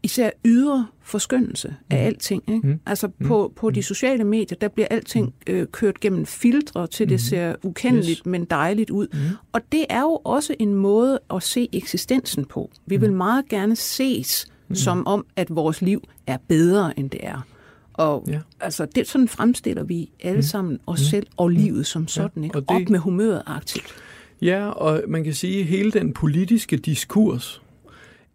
især 0.02 0.30
ydre 0.44 0.86
forskyndelse 1.02 1.74
af 1.90 2.00
mm. 2.00 2.06
alting. 2.06 2.42
Ikke? 2.48 2.68
Mm. 2.68 2.80
Altså 2.86 3.06
mm. 3.18 3.26
på, 3.26 3.52
på 3.56 3.70
de 3.70 3.78
mm. 3.78 3.82
sociale 3.82 4.24
medier, 4.24 4.58
der 4.58 4.68
bliver 4.68 4.88
alting 4.90 5.34
øh, 5.46 5.66
kørt 5.66 6.00
gennem 6.00 6.26
filtre, 6.26 6.86
til 6.86 7.08
det 7.08 7.20
ser 7.20 7.54
ukendeligt, 7.62 8.18
yes. 8.18 8.26
men 8.26 8.44
dejligt 8.44 8.90
ud. 8.90 9.08
Mm. 9.12 9.18
Og 9.52 9.60
det 9.72 9.84
er 9.88 10.00
jo 10.00 10.20
også 10.24 10.54
en 10.58 10.74
måde 10.74 11.18
at 11.34 11.42
se 11.42 11.68
eksistensen 11.72 12.44
på. 12.44 12.70
Vi 12.86 12.96
vil 12.96 13.12
meget 13.12 13.48
gerne 13.48 13.76
ses 13.76 14.46
mm. 14.68 14.74
som 14.74 15.06
om, 15.06 15.26
at 15.36 15.54
vores 15.54 15.82
liv 15.82 16.02
er 16.26 16.36
bedre, 16.48 16.98
end 16.98 17.10
det 17.10 17.20
er. 17.22 17.46
Og 17.92 18.24
ja. 18.28 18.40
altså, 18.60 18.86
det, 18.94 19.08
sådan 19.08 19.28
fremstiller 19.28 19.82
vi 19.82 20.10
alle 20.22 20.36
mm. 20.36 20.42
sammen 20.42 20.78
os 20.86 21.00
mm. 21.00 21.04
selv 21.04 21.26
og 21.36 21.48
livet 21.48 21.86
som 21.86 22.08
sådan. 22.08 22.42
Ja. 22.42 22.44
Ikke? 22.44 22.56
Og 22.56 22.62
det... 22.62 22.70
Op 22.70 22.88
med 22.90 22.98
humøret 22.98 23.42
aktivt. 23.46 23.94
Ja, 24.42 24.68
og 24.68 25.02
man 25.08 25.24
kan 25.24 25.34
sige, 25.34 25.60
at 25.60 25.66
hele 25.66 25.90
den 25.90 26.12
politiske 26.12 26.76
diskurs 26.76 27.62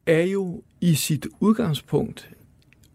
er 0.06 0.22
jo 0.22 0.62
i 0.86 0.96
sit 0.96 1.28
udgangspunkt 1.40 2.30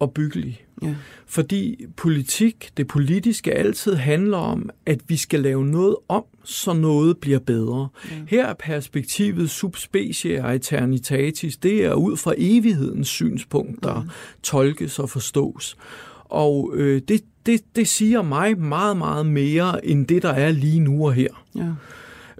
opbyggelig. 0.00 0.64
Ja. 0.82 0.94
Fordi 1.26 1.86
politik, 1.96 2.70
det 2.76 2.86
politiske, 2.86 3.52
altid 3.52 3.94
handler 3.94 4.38
om, 4.38 4.70
at 4.86 5.00
vi 5.08 5.16
skal 5.16 5.40
lave 5.40 5.66
noget 5.66 5.96
om, 6.08 6.24
så 6.44 6.72
noget 6.72 7.18
bliver 7.18 7.38
bedre. 7.38 7.88
Ja. 8.10 8.16
Her 8.28 8.46
er 8.46 8.54
perspektivet 8.54 9.50
subspecie 9.50 10.54
eternitatis. 10.54 11.56
Det 11.56 11.84
er 11.84 11.94
ud 11.94 12.16
fra 12.16 12.34
evighedens 12.36 13.08
synspunkt, 13.08 13.82
der 13.82 13.94
ja. 13.94 14.02
tolkes 14.42 14.98
og 14.98 15.10
forstås. 15.10 15.76
Og 16.24 16.72
øh, 16.74 17.02
det, 17.08 17.24
det, 17.46 17.60
det 17.76 17.88
siger 17.88 18.22
mig 18.22 18.58
meget, 18.58 18.96
meget 18.96 19.26
mere, 19.26 19.86
end 19.86 20.06
det, 20.06 20.22
der 20.22 20.32
er 20.32 20.50
lige 20.50 20.80
nu 20.80 21.06
og 21.06 21.12
her. 21.12 21.44
Ja. 21.54 21.72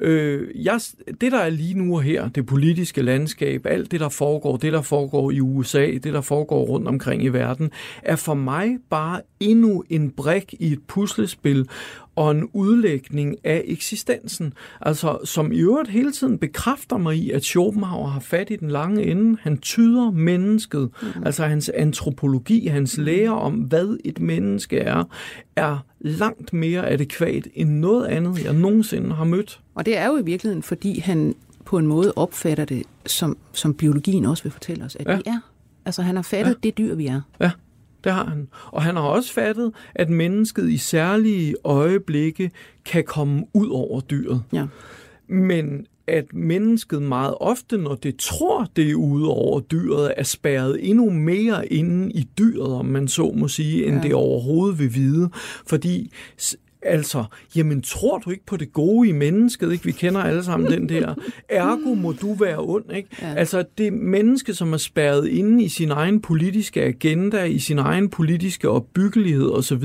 Øh, 0.00 0.64
jeg, 0.64 0.80
det, 1.20 1.32
der 1.32 1.38
er 1.38 1.50
lige 1.50 1.74
nu 1.74 1.94
og 1.94 2.02
her, 2.02 2.28
det 2.28 2.46
politiske 2.46 3.02
landskab, 3.02 3.66
alt 3.66 3.90
det, 3.90 4.00
der 4.00 4.08
foregår, 4.08 4.56
det, 4.56 4.72
der 4.72 4.82
foregår 4.82 5.30
i 5.30 5.40
USA, 5.40 5.86
det, 5.86 6.04
der 6.04 6.20
foregår 6.20 6.64
rundt 6.64 6.88
omkring 6.88 7.24
i 7.24 7.28
verden, 7.28 7.70
er 8.02 8.16
for 8.16 8.34
mig 8.34 8.78
bare 8.90 9.20
endnu 9.40 9.84
en 9.90 10.10
brik 10.10 10.54
i 10.58 10.72
et 10.72 10.82
puslespil 10.88 11.68
og 12.20 12.30
en 12.30 12.48
udlægning 12.52 13.36
af 13.44 13.62
eksistensen, 13.64 14.52
altså 14.80 15.18
som 15.24 15.52
i 15.52 15.58
øvrigt 15.58 15.90
hele 15.90 16.12
tiden 16.12 16.38
bekræfter 16.38 16.96
mig 16.96 17.16
i, 17.16 17.30
at 17.30 17.44
Schopenhauer 17.44 18.08
har 18.08 18.20
fat 18.20 18.50
i 18.50 18.56
den 18.56 18.70
lange 18.70 19.02
ende. 19.02 19.38
Han 19.42 19.58
tyder 19.58 20.10
mennesket, 20.10 20.90
mm. 21.02 21.08
altså 21.26 21.44
hans 21.44 21.68
antropologi, 21.68 22.66
hans 22.66 22.98
lære 22.98 23.40
om, 23.40 23.54
hvad 23.54 23.98
et 24.04 24.20
menneske 24.20 24.78
er, 24.78 25.04
er 25.56 25.84
langt 26.00 26.52
mere 26.52 26.90
adekvat 26.90 27.48
end 27.54 27.70
noget 27.70 28.06
andet, 28.06 28.44
jeg 28.44 28.52
nogensinde 28.52 29.14
har 29.14 29.24
mødt. 29.24 29.60
Og 29.74 29.86
det 29.86 29.96
er 29.96 30.06
jo 30.06 30.16
i 30.16 30.24
virkeligheden, 30.24 30.62
fordi 30.62 30.98
han 30.98 31.34
på 31.64 31.78
en 31.78 31.86
måde 31.86 32.12
opfatter 32.16 32.64
det, 32.64 32.82
som, 33.06 33.36
som 33.52 33.74
biologien 33.74 34.24
også 34.24 34.42
vil 34.42 34.52
fortælle 34.52 34.84
os, 34.84 34.96
at 34.96 35.06
ja. 35.06 35.16
vi 35.16 35.22
er. 35.26 35.40
Altså 35.84 36.02
han 36.02 36.16
har 36.16 36.22
fattet 36.22 36.52
ja. 36.52 36.68
det 36.68 36.78
dyr, 36.78 36.94
vi 36.94 37.06
er. 37.06 37.20
Ja. 37.40 37.50
Det 38.04 38.12
har 38.12 38.24
han. 38.24 38.48
Og 38.66 38.82
han 38.82 38.96
har 38.96 39.02
også 39.02 39.32
fattet, 39.32 39.72
at 39.94 40.10
mennesket 40.10 40.70
i 40.70 40.76
særlige 40.76 41.54
øjeblikke 41.64 42.50
kan 42.84 43.04
komme 43.04 43.44
ud 43.54 43.68
over 43.68 44.00
dyret. 44.00 44.42
Ja. 44.52 44.66
Men 45.28 45.86
at 46.06 46.32
mennesket 46.32 47.02
meget 47.02 47.34
ofte, 47.40 47.78
når 47.78 47.94
det 47.94 48.16
tror, 48.16 48.66
det 48.76 48.90
er 48.90 48.94
ude 48.94 49.28
over 49.28 49.60
dyret, 49.60 50.14
er 50.16 50.22
spærret 50.22 50.90
endnu 50.90 51.10
mere 51.10 51.72
inde 51.72 52.12
i 52.12 52.28
dyret, 52.38 52.72
om 52.72 52.86
man 52.86 53.08
så 53.08 53.32
må 53.36 53.48
sige, 53.48 53.86
end 53.86 53.96
ja. 53.96 54.02
det 54.02 54.14
overhovedet 54.14 54.78
vil 54.78 54.94
vide. 54.94 55.30
Fordi 55.66 56.12
Altså, 56.82 57.24
jamen 57.56 57.82
tror 57.82 58.18
du 58.18 58.30
ikke 58.30 58.46
på 58.46 58.56
det 58.56 58.72
gode 58.72 59.08
i 59.08 59.12
mennesket? 59.12 59.72
Ikke? 59.72 59.84
Vi 59.84 59.92
kender 59.92 60.20
alle 60.20 60.44
sammen 60.44 60.72
den 60.72 60.88
der. 60.88 61.14
Ergo 61.48 61.94
må 61.94 62.12
du 62.12 62.34
være 62.34 62.58
ond. 62.58 62.92
Ikke? 62.96 63.08
Ja. 63.22 63.34
Altså, 63.34 63.64
det 63.78 63.92
menneske, 63.92 64.54
som 64.54 64.72
er 64.72 64.76
spærret 64.76 65.28
inde 65.28 65.64
i 65.64 65.68
sin 65.68 65.90
egen 65.90 66.20
politiske 66.20 66.82
agenda, 66.82 67.44
i 67.44 67.58
sin 67.58 67.78
egen 67.78 68.08
politiske 68.08 68.68
opbyggelighed 68.68 69.50
osv., 69.50 69.84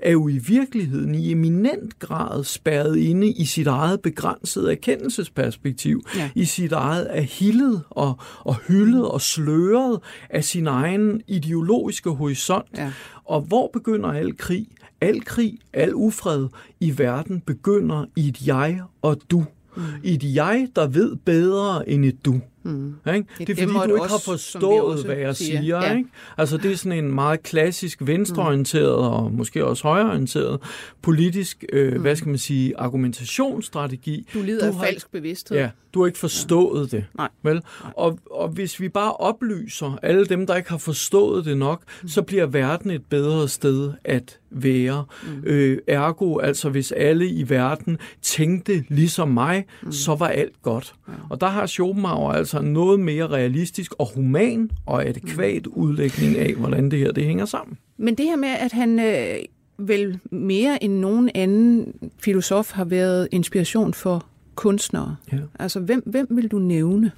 er 0.00 0.10
jo 0.10 0.28
i 0.28 0.38
virkeligheden 0.38 1.14
i 1.14 1.32
eminent 1.32 1.98
grad 1.98 2.44
spærret 2.44 2.96
inde 2.96 3.28
i 3.28 3.44
sit 3.44 3.66
eget 3.66 4.00
begrænsede 4.00 4.70
erkendelsesperspektiv, 4.70 6.02
ja. 6.16 6.30
i 6.34 6.44
sit 6.44 6.72
eget 6.72 7.06
ahillet 7.10 7.82
og, 7.90 8.18
og 8.40 8.56
hyldet 8.68 9.08
og 9.08 9.20
sløret 9.20 10.00
af 10.30 10.44
sin 10.44 10.66
egen 10.66 11.22
ideologiske 11.26 12.10
horisont. 12.10 12.66
Ja. 12.76 12.92
Og 13.24 13.40
hvor 13.40 13.70
begynder 13.72 14.08
al 14.08 14.36
krig? 14.36 14.66
Al 15.00 15.20
krig, 15.24 15.58
al 15.72 15.94
ufred 15.94 16.48
i 16.80 16.98
verden 16.98 17.40
begynder 17.40 18.04
i 18.16 18.28
et 18.28 18.46
jeg 18.46 18.82
og 19.02 19.20
du. 19.30 19.44
Mm. 19.76 19.82
I 20.02 20.14
et 20.14 20.34
jeg, 20.34 20.68
der 20.76 20.86
ved 20.86 21.16
bedre 21.16 21.88
end 21.88 22.04
et 22.04 22.24
du. 22.24 22.40
Mm. 22.68 22.94
Ikke? 23.14 23.28
Det 23.38 23.50
er 23.50 23.54
fordi, 23.54 23.72
du 23.72 23.82
ikke 23.82 24.02
også, 24.02 24.14
har 24.14 24.32
forstået, 24.32 25.04
hvad 25.04 25.16
jeg 25.16 25.36
siger. 25.36 25.60
siger 25.60 25.86
ja. 25.86 25.96
ikke? 25.96 26.10
Altså, 26.36 26.56
det 26.56 26.72
er 26.72 26.76
sådan 26.76 27.04
en 27.04 27.14
meget 27.14 27.42
klassisk 27.42 27.98
venstreorienteret 28.00 28.98
mm. 28.98 29.06
og 29.06 29.32
måske 29.32 29.64
også 29.64 29.82
højreorienteret 29.82 30.60
politisk, 31.02 31.64
øh, 31.72 31.92
mm. 31.92 32.00
hvad 32.00 32.16
skal 32.16 32.28
man 32.28 32.38
sige, 32.38 32.78
argumentationsstrategi. 32.78 34.28
Du 34.34 34.42
lider 34.42 34.60
du 34.60 34.66
af 34.66 34.74
har, 34.74 34.84
falsk 34.84 35.12
bevidsthed. 35.12 35.58
Ja, 35.58 35.70
du 35.94 36.00
har 36.00 36.06
ikke 36.06 36.18
forstået 36.18 36.92
ja. 36.92 36.96
det. 36.96 37.04
Nej. 37.16 37.28
Vel? 37.42 37.54
Nej. 37.54 37.92
Og, 37.96 38.18
og 38.30 38.48
hvis 38.48 38.80
vi 38.80 38.88
bare 38.88 39.12
oplyser 39.12 39.98
alle 40.02 40.24
dem, 40.24 40.46
der 40.46 40.56
ikke 40.56 40.70
har 40.70 40.78
forstået 40.78 41.44
det 41.44 41.58
nok, 41.58 41.82
mm. 42.02 42.08
så 42.08 42.22
bliver 42.22 42.46
verden 42.46 42.90
et 42.90 43.04
bedre 43.04 43.48
sted 43.48 43.92
at 44.04 44.38
være. 44.50 45.04
Mm. 45.22 45.42
Øh, 45.44 45.78
ergo, 45.86 46.38
altså 46.38 46.70
hvis 46.70 46.92
alle 46.92 47.28
i 47.28 47.48
verden 47.48 47.98
tænkte 48.22 48.84
ligesom 48.88 49.28
mig, 49.28 49.66
mm. 49.82 49.92
så 49.92 50.14
var 50.14 50.28
alt 50.28 50.62
godt. 50.62 50.94
Ja. 51.08 51.12
Og 51.30 51.40
der 51.40 51.46
har 51.46 51.66
Schopenhauer 51.66 52.32
altså 52.32 52.57
noget 52.60 53.00
mere 53.00 53.26
realistisk 53.26 53.94
og 53.98 54.14
human 54.14 54.70
og 54.86 55.06
adekvat 55.06 55.66
udlægning 55.66 56.38
af, 56.38 56.54
hvordan 56.54 56.90
det 56.90 56.98
her 56.98 57.12
det 57.12 57.24
hænger 57.24 57.44
sammen. 57.44 57.78
Men 57.96 58.14
det 58.14 58.26
her 58.26 58.36
med, 58.36 58.48
at 58.48 58.72
han 58.72 59.00
øh, 59.00 59.38
vel 59.78 60.20
mere 60.30 60.84
end 60.84 60.92
nogen 60.92 61.30
anden 61.34 61.92
filosof 62.18 62.72
har 62.72 62.84
været 62.84 63.28
inspiration 63.30 63.94
for 63.94 64.26
kunstnere. 64.54 65.16
Ja. 65.32 65.38
Altså, 65.58 65.80
hvem, 65.80 66.02
hvem 66.06 66.26
vil 66.30 66.48
du 66.48 66.58
nævne? 66.58 67.12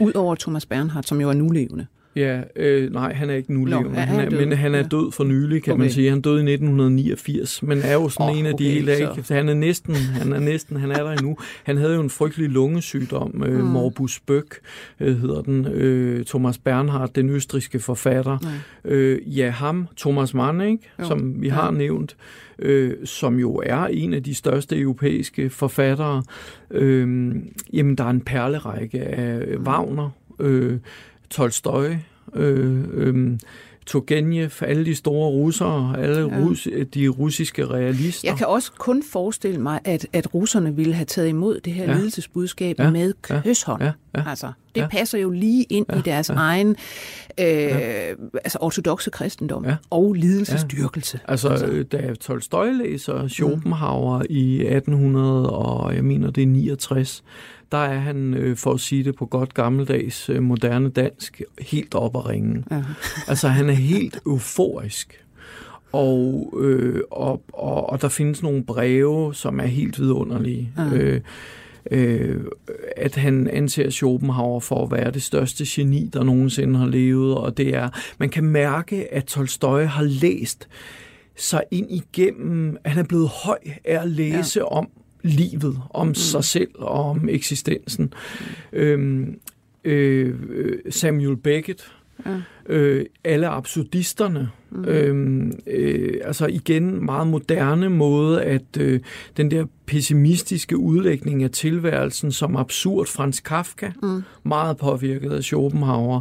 Udover 0.00 0.34
Thomas 0.34 0.66
Bernhardt, 0.66 1.08
som 1.08 1.20
jo 1.20 1.28
er 1.28 1.34
nulevende. 1.34 1.86
Ja, 2.16 2.40
øh, 2.56 2.92
nej, 2.92 3.12
han 3.12 3.30
er 3.30 3.34
ikke 3.34 3.52
nu 3.54 3.64
levende, 3.64 3.90
no, 3.90 3.96
han 3.96 4.20
er, 4.20 4.30
men 4.30 4.52
han 4.52 4.74
er 4.74 4.88
død 4.88 5.12
for 5.12 5.24
nylig, 5.24 5.62
kan 5.62 5.72
okay. 5.72 5.80
man 5.80 5.90
sige. 5.90 6.10
Han 6.10 6.20
døde 6.20 6.36
i 6.36 6.52
1989, 6.52 7.62
men 7.62 7.78
er 7.78 7.92
jo 7.92 8.08
sådan 8.08 8.32
oh, 8.32 8.38
en 8.38 8.46
af 8.46 8.52
okay, 8.52 8.64
de 8.64 8.70
helt 8.70 8.88
af. 8.88 9.16
Han 9.28 9.48
er 9.48 9.54
næsten, 9.54 9.94
han 9.94 10.32
er 10.32 10.40
næsten, 10.40 10.76
han 10.76 10.90
er 10.90 11.02
der 11.02 11.10
endnu. 11.10 11.36
Han 11.64 11.76
havde 11.76 11.94
jo 11.94 12.00
en 12.00 12.10
frygtelig 12.10 12.50
lungesygdom, 12.50 13.42
øh, 13.46 13.58
mm. 13.58 13.64
Morbus 13.64 14.20
Bøck 14.20 14.58
øh, 15.00 15.20
hedder 15.20 15.42
den. 15.42 15.66
Øh, 15.66 16.24
Thomas 16.24 16.58
Bernhardt, 16.58 17.16
den 17.16 17.30
østriske 17.30 17.78
forfatter. 17.78 18.38
Mm. 18.84 18.90
Øh, 18.90 19.38
ja, 19.38 19.50
ham, 19.50 19.88
Thomas 19.96 20.34
Mann, 20.34 20.60
ikke? 20.60 20.90
som 21.02 21.42
vi 21.42 21.48
har 21.48 21.64
ja. 21.64 21.78
nævnt, 21.78 22.16
øh, 22.58 22.94
som 23.04 23.38
jo 23.38 23.62
er 23.66 23.86
en 23.86 24.14
af 24.14 24.22
de 24.22 24.34
største 24.34 24.80
europæiske 24.80 25.50
forfattere. 25.50 26.22
Øh, 26.70 27.34
jamen, 27.72 27.94
der 27.94 28.04
er 28.04 28.10
en 28.10 28.20
perlerække 28.20 29.00
af 29.00 29.56
Wagner, 29.56 30.10
øh, 30.40 30.78
Tolstoy, 31.30 31.88
øh, 32.34 32.84
øh, 32.92 33.38
Turgenev, 33.86 34.50
alle 34.60 34.84
de 34.84 34.94
store 34.94 35.30
russere, 35.30 35.96
alle 35.98 36.20
ja. 36.20 36.40
rus, 36.40 36.68
de 36.94 37.08
russiske 37.08 37.66
realister. 37.66 38.28
Jeg 38.28 38.38
kan 38.38 38.46
også 38.46 38.72
kun 38.78 39.02
forestille 39.12 39.60
mig, 39.60 39.80
at, 39.84 40.06
at 40.12 40.34
russerne 40.34 40.76
ville 40.76 40.94
have 40.94 41.04
taget 41.04 41.28
imod 41.28 41.60
det 41.60 41.72
her 41.72 41.84
ja. 41.84 41.96
lidelsesbudskab 41.96 42.78
ja. 42.78 42.90
med 42.90 43.12
kysshånd. 43.22 43.82
Ja. 43.82 43.92
Ja. 44.16 44.22
Altså, 44.26 44.52
det 44.74 44.80
ja. 44.80 44.88
passer 44.88 45.18
jo 45.18 45.30
lige 45.30 45.64
ind 45.64 45.86
ja. 45.92 45.98
i 45.98 46.00
deres 46.00 46.30
ja. 46.30 46.34
egen 46.34 46.76
øh, 47.40 47.46
ja. 47.46 48.12
altså 48.34 48.58
ortodoxe 48.60 49.10
kristendom 49.10 49.64
ja. 49.64 49.76
og 49.90 50.12
lidelsesdyrkelse. 50.12 51.20
Ja. 51.26 51.30
Altså, 51.30 51.48
altså, 51.48 51.82
da 51.92 52.14
Tolstoy 52.14 52.66
læser 52.66 53.28
Schopenhauer 53.28 54.18
mm. 54.18 54.26
i 54.30 54.60
1800, 54.60 55.50
og 55.50 55.94
jeg 55.94 56.04
mener 56.04 56.30
det 56.30 56.42
er 56.42 56.46
69, 56.46 57.24
der 57.72 57.78
er 57.78 57.98
han, 57.98 58.34
øh, 58.34 58.56
for 58.56 58.72
at 58.72 58.80
sige 58.80 59.04
det 59.04 59.14
på 59.14 59.26
godt 59.26 59.54
gammeldags 59.54 60.28
øh, 60.28 60.42
moderne 60.42 60.90
dansk, 60.90 61.42
helt 61.60 61.94
op 61.94 62.16
at 62.16 62.28
ringe. 62.28 62.64
Ja. 62.70 62.82
altså 63.28 63.48
han 63.48 63.68
er 63.68 63.74
helt 63.74 64.20
euforisk. 64.26 65.24
Og, 65.92 66.54
øh, 66.60 67.00
og, 67.10 67.42
og, 67.52 67.90
og 67.90 68.02
der 68.02 68.08
findes 68.08 68.42
nogle 68.42 68.64
breve, 68.64 69.34
som 69.34 69.60
er 69.60 69.66
helt 69.66 70.00
vidunderlige. 70.00 70.72
Ja. 70.78 70.96
Øh, 70.96 71.20
øh, 71.90 72.44
at 72.96 73.16
han 73.16 73.48
anser 73.48 73.90
Schopenhauer 73.90 74.60
for 74.60 74.84
at 74.84 74.90
være 74.90 75.10
det 75.10 75.22
største 75.22 75.64
geni, 75.68 76.10
der 76.12 76.24
nogensinde 76.24 76.78
har 76.78 76.86
levet, 76.86 77.34
og 77.34 77.56
det 77.56 77.74
er, 77.74 77.88
man 78.18 78.28
kan 78.28 78.44
mærke, 78.44 79.14
at 79.14 79.24
Tolstoy 79.24 79.84
har 79.84 80.02
læst 80.02 80.68
sig 81.36 81.62
ind 81.70 81.86
igennem, 81.90 82.76
han 82.84 82.98
er 82.98 83.08
blevet 83.08 83.28
høj 83.28 83.58
af 83.84 84.02
at 84.02 84.08
læse 84.08 84.60
ja. 84.60 84.64
om 84.64 84.88
livet, 85.22 85.78
om 85.90 86.06
mm. 86.06 86.14
sig 86.14 86.44
selv 86.44 86.70
og 86.74 87.10
om 87.10 87.28
eksistensen. 87.28 88.14
Mm. 88.72 88.78
Øhm, 88.78 89.38
øh, 89.84 90.34
Samuel 90.90 91.36
Beckett, 91.36 91.92
ja. 92.26 92.74
øh, 92.74 93.06
alle 93.24 93.48
absurdisterne, 93.48 94.48
mm. 94.70 94.84
øhm, 94.84 95.52
øh, 95.66 96.14
altså 96.24 96.46
igen 96.46 97.04
meget 97.04 97.26
moderne 97.26 97.88
måde, 97.88 98.42
at 98.42 98.76
øh, 98.78 99.00
den 99.36 99.50
der 99.50 99.66
pessimistiske 99.86 100.76
udlægning 100.76 101.42
af 101.44 101.50
tilværelsen 101.50 102.32
som 102.32 102.56
absurd, 102.56 103.06
Franz 103.06 103.40
Kafka, 103.42 103.90
mm. 104.02 104.22
meget 104.42 104.76
påvirket 104.76 105.32
af 105.32 105.42
Schopenhauer, 105.42 106.20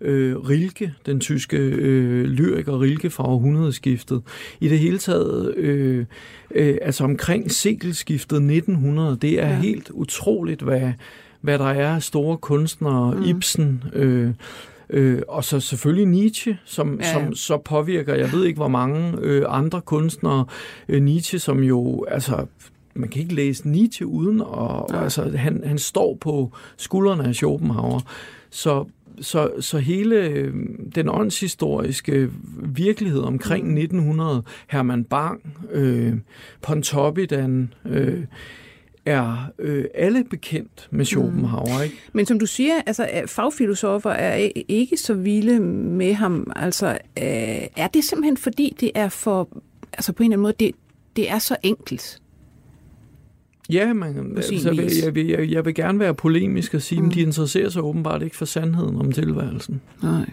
øh, 0.00 0.36
Rilke, 0.36 0.94
den 1.06 1.20
tyske 1.20 1.56
øh, 1.56 2.24
lyriker 2.24 2.80
Rilke 2.80 3.10
fra 3.10 3.28
århundredeskiftet. 3.28 4.22
I 4.60 4.68
det 4.68 4.78
hele 4.78 4.98
taget, 4.98 5.54
øh, 5.56 6.06
øh, 6.50 6.78
altså 6.82 7.04
omkring 7.04 7.50
sekelskiftet 7.50 8.36
1900, 8.36 9.18
det 9.22 9.42
er 9.42 9.48
ja. 9.48 9.60
helt 9.60 9.90
utroligt, 9.90 10.62
hvad, 10.62 10.92
hvad 11.40 11.58
der 11.58 11.70
er 11.70 11.98
store 11.98 12.36
kunstnere, 12.36 13.14
mm. 13.14 13.22
Ibsen, 13.22 13.84
øh, 13.92 14.30
Øh, 14.92 15.22
og 15.28 15.44
så 15.44 15.60
selvfølgelig 15.60 16.06
Nietzsche, 16.06 16.58
som, 16.64 17.00
ja, 17.00 17.12
som 17.12 17.34
så 17.34 17.58
påvirker, 17.58 18.14
jeg 18.14 18.32
ved 18.32 18.44
ikke 18.44 18.58
hvor 18.58 18.68
mange 18.68 19.18
øh, 19.20 19.44
andre 19.48 19.80
kunstnere. 19.80 20.44
Øh, 20.88 21.02
Nietzsche, 21.02 21.38
som 21.38 21.62
jo, 21.62 22.04
altså 22.08 22.46
man 22.94 23.08
kan 23.08 23.22
ikke 23.22 23.34
læse 23.34 23.68
Nietzsche 23.68 24.06
uden, 24.06 24.40
og, 24.40 24.88
ja. 24.92 25.02
altså, 25.02 25.36
han, 25.36 25.62
han 25.66 25.78
står 25.78 26.18
på 26.20 26.52
skuldrene 26.76 27.24
af 27.24 27.34
Schopenhauer. 27.34 28.00
Så 28.50 28.84
så, 29.20 29.50
så 29.60 29.78
hele 29.78 30.16
øh, 30.16 30.54
den 30.94 31.08
åndshistoriske 31.08 32.30
virkelighed 32.62 33.20
omkring 33.20 33.66
mm. 33.66 33.76
1900, 33.76 34.42
Herman 34.68 35.04
Bang, 35.04 35.56
øh, 35.72 36.14
Pontoppidan, 36.62 37.72
øh, 37.84 38.24
er 39.06 39.50
øh, 39.58 39.84
alle 39.94 40.24
bekendt 40.24 40.88
med 40.90 41.04
Schopenhauer. 41.04 41.78
Mm. 41.78 41.82
Ikke? 41.84 41.96
Men 42.12 42.26
som 42.26 42.38
du 42.38 42.46
siger, 42.46 42.74
altså, 42.86 43.08
fagfilosofer 43.26 44.10
er 44.10 44.50
ikke 44.68 44.96
så 44.96 45.14
vilde 45.14 45.60
med 45.60 46.14
ham. 46.14 46.52
Altså, 46.56 46.88
øh, 47.18 47.66
er 47.76 47.88
det 47.94 48.04
simpelthen 48.04 48.36
fordi, 48.36 48.76
det 48.80 48.90
er 48.94 49.08
for, 49.08 49.48
altså 49.92 50.12
på 50.12 50.22
en 50.22 50.32
eller 50.32 50.34
anden 50.34 50.42
måde, 50.42 50.54
det, 50.58 50.74
det 51.16 51.30
er 51.30 51.38
så 51.38 51.56
enkelt? 51.62 52.20
Ja, 53.70 53.92
man, 53.92 54.36
altså, 54.36 54.72
jeg, 54.74 55.04
jeg, 55.04 55.14
vil, 55.14 55.26
jeg, 55.26 55.50
jeg 55.50 55.64
vil 55.64 55.74
gerne 55.74 55.98
være 55.98 56.14
polemisk 56.14 56.74
og 56.74 56.82
sige, 56.82 57.00
mm. 57.00 57.08
at 57.08 57.14
de 57.14 57.20
interesserer 57.20 57.68
sig 57.68 57.82
åbenbart 57.82 58.22
ikke 58.22 58.36
for 58.36 58.44
sandheden 58.44 58.96
om 58.96 59.12
tilværelsen. 59.12 59.80
Nej, 60.02 60.30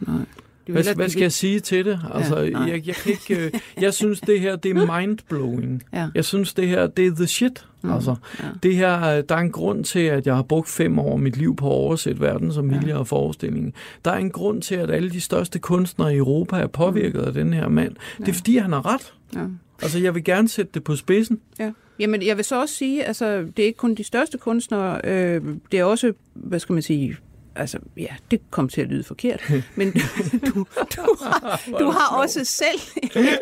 nej. 0.00 0.24
Hvad, 0.66 0.94
hvad 0.94 1.08
skal 1.08 1.22
jeg 1.22 1.32
sige 1.32 1.60
til 1.60 1.84
det? 1.84 2.00
Altså, 2.14 2.38
ja, 2.38 2.58
jeg, 2.58 2.86
jeg, 2.86 2.94
kan 2.94 3.12
ikke, 3.12 3.44
øh, 3.44 3.52
jeg 3.80 3.94
synes, 3.94 4.20
det 4.20 4.40
her 4.40 4.56
det 4.56 4.70
er 4.70 4.86
mindblowing. 4.98 5.82
Ja. 5.92 6.08
Jeg 6.14 6.24
synes, 6.24 6.54
det 6.54 6.68
her 6.68 6.86
det 6.86 7.06
er 7.06 7.14
the 7.14 7.26
shit. 7.26 7.66
Mm, 7.82 7.92
altså, 7.92 8.14
ja. 8.42 8.48
det 8.62 8.76
her, 8.76 9.22
der 9.22 9.34
er 9.34 9.40
en 9.40 9.52
grund 9.52 9.84
til, 9.84 10.00
at 10.00 10.26
jeg 10.26 10.34
har 10.34 10.42
brugt 10.42 10.68
fem 10.68 10.98
år 10.98 11.12
af 11.12 11.18
mit 11.18 11.36
liv 11.36 11.56
på 11.56 11.66
at 11.66 11.72
oversætte 11.72 12.20
verden 12.20 12.52
som 12.52 12.70
ja. 12.70 12.96
og 12.96 13.06
forestilling. 13.06 13.74
Der 14.04 14.10
er 14.10 14.18
en 14.18 14.30
grund 14.30 14.62
til, 14.62 14.74
at 14.74 14.90
alle 14.90 15.10
de 15.10 15.20
største 15.20 15.58
kunstnere 15.58 16.14
i 16.14 16.16
Europa 16.16 16.56
er 16.56 16.66
påvirket 16.66 17.20
mm. 17.20 17.26
af 17.26 17.32
den 17.32 17.52
her 17.52 17.68
mand. 17.68 17.96
Ja. 18.18 18.24
Det 18.24 18.30
er, 18.30 18.34
fordi 18.34 18.56
han 18.56 18.72
har 18.72 18.94
ret. 18.94 19.14
Ja. 19.34 19.44
Altså, 19.82 19.98
jeg 19.98 20.14
vil 20.14 20.24
gerne 20.24 20.48
sætte 20.48 20.70
det 20.74 20.84
på 20.84 20.96
spidsen. 20.96 21.40
Ja. 21.58 21.72
Jamen, 21.98 22.26
jeg 22.26 22.36
vil 22.36 22.44
så 22.44 22.60
også 22.60 22.74
sige, 22.74 23.04
altså, 23.04 23.46
det 23.56 23.58
er 23.58 23.66
ikke 23.66 23.76
kun 23.76 23.94
de 23.94 24.04
største 24.04 24.38
kunstnere, 24.38 25.00
øh, 25.04 25.42
det 25.72 25.80
er 25.80 25.84
også, 25.84 26.12
hvad 26.34 26.58
skal 26.58 26.72
man 26.72 26.82
sige, 26.82 27.16
altså, 27.56 27.78
ja, 27.96 28.16
det 28.30 28.40
kom 28.50 28.68
til 28.68 28.80
at 28.80 28.88
lyde 28.88 29.04
forkert, 29.04 29.52
men 29.76 29.92
du, 29.92 30.00
du, 30.46 30.66
du, 30.96 31.16
har, 31.22 31.60
du 31.78 31.90
har 31.90 32.16
også 32.16 32.44
selv 32.44 32.80
et, 33.02 33.38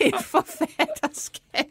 et 0.00 0.14
forfatterskab. 0.24 1.64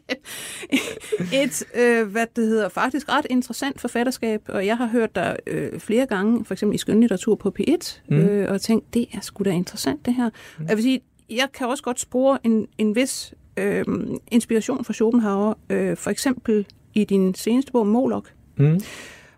Et, 1.32 1.64
øh, 1.74 2.08
hvad 2.08 2.26
det 2.36 2.46
hedder, 2.46 2.68
faktisk 2.68 3.08
ret 3.08 3.26
interessant 3.30 3.80
forfatterskab, 3.80 4.42
og 4.48 4.66
jeg 4.66 4.76
har 4.76 4.86
hørt 4.86 5.14
dig 5.14 5.36
øh, 5.46 5.80
flere 5.80 6.06
gange, 6.06 6.44
for 6.44 6.54
eksempel 6.54 6.74
i 6.74 6.78
skønlitteratur 6.78 7.34
på 7.34 7.54
P1, 7.60 8.00
mm. 8.08 8.16
øh, 8.16 8.52
og 8.52 8.60
tænkt, 8.60 8.94
det 8.94 9.06
er 9.12 9.20
sgu 9.20 9.44
da 9.44 9.50
interessant 9.50 10.06
det 10.06 10.14
her. 10.14 10.30
Mm. 10.58 10.66
Jeg 10.68 10.76
vil 10.76 10.82
sige, 10.82 11.00
jeg 11.30 11.48
kan 11.54 11.66
også 11.66 11.82
godt 11.82 12.00
spore 12.00 12.38
en, 12.44 12.66
en 12.78 12.96
vis 12.96 13.34
øh, 13.56 13.84
inspiration 14.30 14.84
fra 14.84 14.92
Schopenhauer, 14.92 15.54
øh, 15.70 15.96
for 15.96 16.10
eksempel 16.10 16.66
i 16.94 17.04
din 17.04 17.34
seneste 17.34 17.72
bog, 17.72 17.86
Moloch, 17.86 18.30
mm. 18.56 18.80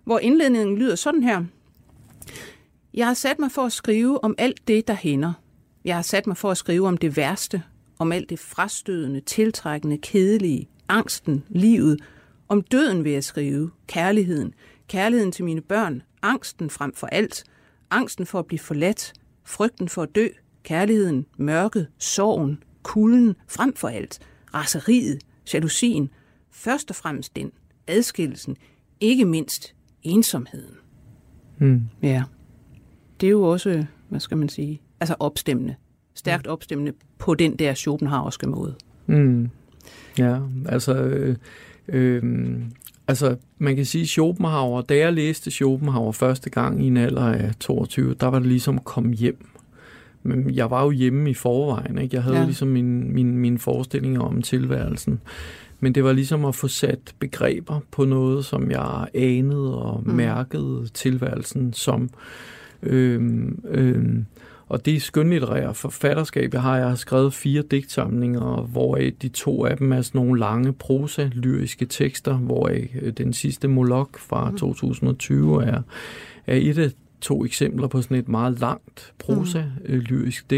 hvor 0.04 0.18
indledningen 0.18 0.78
lyder 0.78 0.94
sådan 0.94 1.22
her. 1.22 1.44
Jeg 2.94 3.06
har 3.06 3.14
sat 3.14 3.38
mig 3.38 3.52
for 3.52 3.62
at 3.62 3.72
skrive 3.72 4.24
om 4.24 4.34
alt 4.38 4.68
det, 4.68 4.88
der 4.88 4.94
hænder. 4.94 5.32
Jeg 5.84 5.94
har 5.94 6.02
sat 6.02 6.26
mig 6.26 6.36
for 6.36 6.50
at 6.50 6.56
skrive 6.56 6.88
om 6.88 6.96
det 6.96 7.16
værste, 7.16 7.62
om 7.98 8.12
alt 8.12 8.30
det 8.30 8.38
frastødende, 8.38 9.20
tiltrækkende, 9.20 9.98
kedelige, 9.98 10.68
angsten, 10.88 11.44
livet, 11.48 12.00
om 12.48 12.62
døden 12.62 13.04
vil 13.04 13.12
jeg 13.12 13.24
skrive, 13.24 13.70
kærligheden, 13.86 14.54
kærligheden 14.88 15.32
til 15.32 15.44
mine 15.44 15.60
børn, 15.60 16.02
angsten 16.22 16.70
frem 16.70 16.94
for 16.94 17.06
alt, 17.06 17.44
angsten 17.90 18.26
for 18.26 18.38
at 18.38 18.46
blive 18.46 18.58
forladt, 18.58 19.12
frygten 19.44 19.88
for 19.88 20.02
at 20.02 20.14
dø, 20.14 20.28
kærligheden, 20.62 21.26
mørket, 21.36 21.88
sorgen, 21.98 22.62
kulden, 22.82 23.36
frem 23.48 23.76
for 23.76 23.88
alt, 23.88 24.18
raseriet, 24.54 25.22
jalousien, 25.54 26.10
først 26.50 26.90
og 26.90 26.96
fremmest 26.96 27.36
den, 27.36 27.52
adskillelsen, 27.86 28.56
ikke 29.00 29.24
mindst 29.24 29.74
ensomheden. 30.02 30.79
Mm. 31.60 31.82
Ja. 32.02 32.22
Det 33.20 33.26
er 33.26 33.30
jo 33.30 33.42
også, 33.42 33.84
hvad 34.08 34.20
skal 34.20 34.36
man 34.36 34.48
sige, 34.48 34.80
altså 35.00 35.14
opstemmende. 35.18 35.74
Stærkt 36.14 36.46
mm. 36.46 36.52
opstemmende 36.52 36.92
på 37.18 37.34
den 37.34 37.56
der 37.56 37.74
Schopenhauerske 37.74 38.46
måde. 38.46 38.74
Mm. 39.06 39.50
Ja, 40.18 40.38
altså, 40.66 40.94
øh, 40.94 41.36
øh, 41.88 42.22
altså 43.08 43.36
man 43.58 43.76
kan 43.76 43.84
sige, 43.84 44.06
Schopenhauer, 44.06 44.82
da 44.82 44.96
jeg 44.96 45.12
læste 45.12 45.50
Schopenhauer 45.50 46.12
første 46.12 46.50
gang 46.50 46.84
i 46.84 46.86
en 46.86 46.96
alder 46.96 47.26
af 47.26 47.54
22, 47.60 48.14
der 48.14 48.26
var 48.26 48.38
det 48.38 48.48
ligesom 48.48 48.78
komme 48.78 49.12
hjem. 49.12 49.46
Men 50.22 50.54
jeg 50.54 50.70
var 50.70 50.84
jo 50.84 50.90
hjemme 50.90 51.30
i 51.30 51.34
forvejen, 51.34 51.98
ikke? 51.98 52.16
Jeg 52.16 52.22
havde 52.22 52.38
ja. 52.38 52.44
ligesom 52.44 52.68
min, 52.68 53.14
min, 53.14 53.38
min 53.38 53.58
forestillinger 53.58 54.20
om 54.20 54.42
tilværelsen. 54.42 55.20
Men 55.80 55.94
det 55.94 56.04
var 56.04 56.12
ligesom 56.12 56.44
at 56.44 56.54
få 56.54 56.68
sat 56.68 57.14
begreber 57.18 57.80
på 57.90 58.04
noget, 58.04 58.44
som 58.44 58.70
jeg 58.70 59.08
anede 59.14 59.82
og 59.82 60.02
mm. 60.06 60.12
mærkede 60.12 60.88
tilværelsen 60.94 61.72
som. 61.72 62.10
Øhm, 62.82 63.64
øhm, 63.68 64.26
og 64.68 64.84
det 64.84 64.94
er 64.94 65.00
skønlitterære 65.00 65.74
forfatterskab. 65.74 66.54
Jeg 66.54 66.62
har, 66.62 66.76
jeg 66.76 66.88
har 66.88 66.94
skrevet 66.94 67.34
fire 67.34 67.62
digtsamlinger, 67.62 68.62
hvor 68.62 68.96
de 69.22 69.28
to 69.28 69.64
af 69.64 69.76
dem 69.76 69.92
er 69.92 70.02
sådan 70.02 70.18
nogle 70.18 70.40
lange 70.40 70.72
prosa-lyriske 70.72 71.86
tekster, 71.86 72.36
hvor 72.36 72.68
øh, 72.68 73.12
den 73.12 73.32
sidste 73.32 73.68
Molok 73.68 74.18
fra 74.18 74.52
2020 74.56 75.58
mm. 75.58 75.68
er, 75.68 75.82
er 76.46 76.56
et 76.56 76.78
af 76.78 76.90
to 77.20 77.44
eksempler 77.44 77.86
på 77.86 78.02
sådan 78.02 78.16
et 78.16 78.28
meget 78.28 78.60
langt 78.60 79.12
prosa-lyrisk 79.18 80.44
mm. 80.50 80.56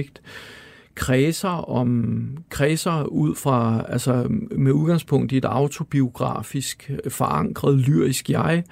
Kredser 0.94 1.70
om 1.70 2.24
kredser 2.50 3.02
ud 3.02 3.34
fra 3.34 3.84
altså 3.88 4.26
med 4.50 4.72
udgangspunkt 4.72 5.32
i 5.32 5.36
et 5.36 5.44
autobiografisk 5.44 6.90
forankret 7.08 7.78
lyrisk 7.78 8.30
jeg 8.30 8.64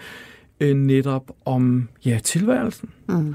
øh, 0.61 0.77
netop 0.77 1.31
om 1.45 1.89
ja 2.05 2.19
tilværelsen. 2.25 2.89
Mm. 3.09 3.35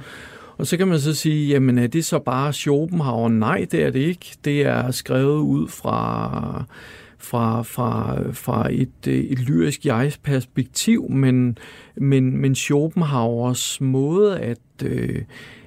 Og 0.57 0.67
så 0.67 0.77
kan 0.77 0.87
man 0.87 0.99
så 0.99 1.13
sige, 1.13 1.47
jamen 1.47 1.77
er 1.77 1.87
det 1.87 2.05
så 2.05 2.19
bare 2.19 2.53
Schopenhauer? 2.53 3.29
Nej, 3.29 3.65
det 3.71 3.83
er 3.83 3.89
det 3.89 3.99
ikke. 3.99 4.35
Det 4.45 4.61
er 4.61 4.91
skrevet 4.91 5.39
ud 5.39 5.67
fra 5.67 6.65
fra, 7.17 7.61
fra, 7.61 8.17
fra 8.31 8.67
et, 8.71 9.07
et 9.07 9.39
lyrisk 9.39 9.85
jegs 9.85 10.17
perspektiv, 10.17 11.09
men, 11.09 11.57
men, 11.95 12.37
men 12.37 12.55
Schopenhauers 12.55 13.81
måde 13.81 14.39
at, 14.39 14.59
øh, 14.83 15.21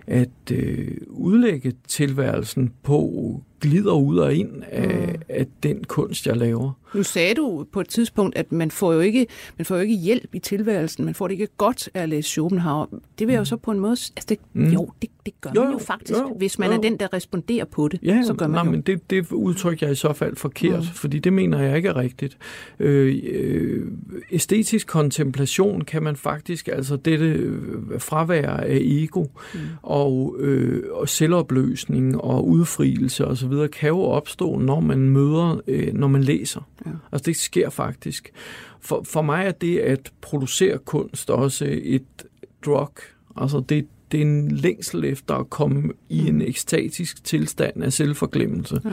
at 0.09 0.51
øh, 0.53 0.97
udlægge 1.09 1.73
tilværelsen 1.89 2.73
på 2.83 3.43
glider 3.61 3.93
ud 3.93 4.19
og 4.19 4.35
ind 4.35 4.63
af, 4.71 5.09
mm. 5.09 5.23
af 5.29 5.47
den 5.63 5.85
kunst, 5.85 6.27
jeg 6.27 6.37
laver. 6.37 6.73
Nu 6.95 7.03
sagde 7.03 7.35
du 7.35 7.67
på 7.73 7.81
et 7.81 7.89
tidspunkt, 7.89 8.37
at 8.37 8.53
man 8.53 8.71
får 8.71 8.93
jo 8.93 9.01
ikke, 9.01 9.27
man 9.59 9.65
får 9.65 9.75
jo 9.75 9.81
ikke 9.81 9.95
hjælp 9.95 10.35
i 10.35 10.39
tilværelsen. 10.39 11.05
Man 11.05 11.15
får 11.15 11.29
det 11.29 11.33
ikke 11.33 11.49
godt 11.57 11.89
af 11.95 12.03
at 12.03 12.09
læse 12.09 12.29
Schopenhauer. 12.29 12.87
Det 13.19 13.27
vil 13.27 13.33
jeg 13.33 13.41
jo 13.41 13.45
så 13.45 13.57
på 13.57 13.71
en 13.71 13.81
måde... 13.81 13.93
Altså 13.93 14.27
det, 14.29 14.39
mm. 14.53 14.67
Jo, 14.67 14.91
det, 15.03 15.11
det 15.27 15.41
gør 15.41 15.51
jo, 15.57 15.65
man 15.65 15.73
jo 15.73 15.79
faktisk. 15.79 16.19
Jo, 16.19 16.35
hvis 16.39 16.59
man 16.59 16.71
jo. 16.71 16.77
er 16.77 16.81
den, 16.81 16.97
der 16.97 17.13
responderer 17.13 17.65
på 17.65 17.89
det, 17.89 18.01
ja, 18.03 18.23
så 18.27 18.35
gør 18.35 18.47
man 18.47 18.55
nej, 18.55 18.65
jo. 18.65 18.71
men 18.71 18.81
det, 18.81 19.11
det 19.11 19.33
udtrykker 19.33 19.87
jeg 19.87 19.93
i 19.93 19.97
så 19.97 20.13
fald 20.13 20.37
forkert, 20.37 20.79
mm. 20.79 20.85
fordi 20.85 21.19
det 21.19 21.33
mener 21.33 21.63
jeg 21.63 21.77
ikke 21.77 21.89
er 21.89 21.97
rigtigt. 21.97 22.39
Øh, 22.79 23.23
øh, 23.25 23.87
æstetisk 24.31 24.87
kontemplation 24.87 25.81
kan 25.81 26.03
man 26.03 26.17
faktisk, 26.17 26.69
altså 26.69 26.97
dette 26.97 27.27
øh, 27.27 28.01
fravær 28.01 28.51
af 28.51 28.79
ego 28.81 29.25
mm. 29.55 29.61
og, 29.83 30.37
øh, 30.39 30.83
og 30.93 31.09
selvopløsning 31.09 32.21
og 32.21 32.49
udfrielse 32.49 33.27
osv., 33.27 33.48
kan 33.73 33.89
jo 33.89 34.01
opstå, 34.01 34.59
når 34.59 34.81
man 34.81 34.99
møder, 34.99 35.61
øh, 35.67 35.95
når 35.95 36.09
man 36.09 36.25
læser. 36.25 36.69
Ja. 36.87 36.91
Altså 37.13 37.25
det 37.25 37.37
sker 37.37 37.71
faktisk. 37.71 38.33
For, 38.81 39.03
for 39.05 39.23
mig 39.23 39.47
er 39.47 39.51
det 39.51 39.79
at 39.79 40.13
producere 40.21 40.79
kunst 40.79 41.31
også 41.31 41.67
et 41.83 42.27
drug. 42.65 42.93
Altså 43.37 43.63
det, 43.69 43.87
det 44.13 44.19
er 44.19 44.25
en 44.25 44.51
længsel 44.51 45.05
efter 45.05 45.35
at 45.35 45.51
komme 45.51 45.93
i 46.09 46.29
en 46.29 46.35
mm. 46.35 46.41
ekstatisk 46.41 47.25
tilstand 47.25 47.83
af 47.85 47.93
selvforglemmelse. 47.93 48.81
Ja. 48.85 48.91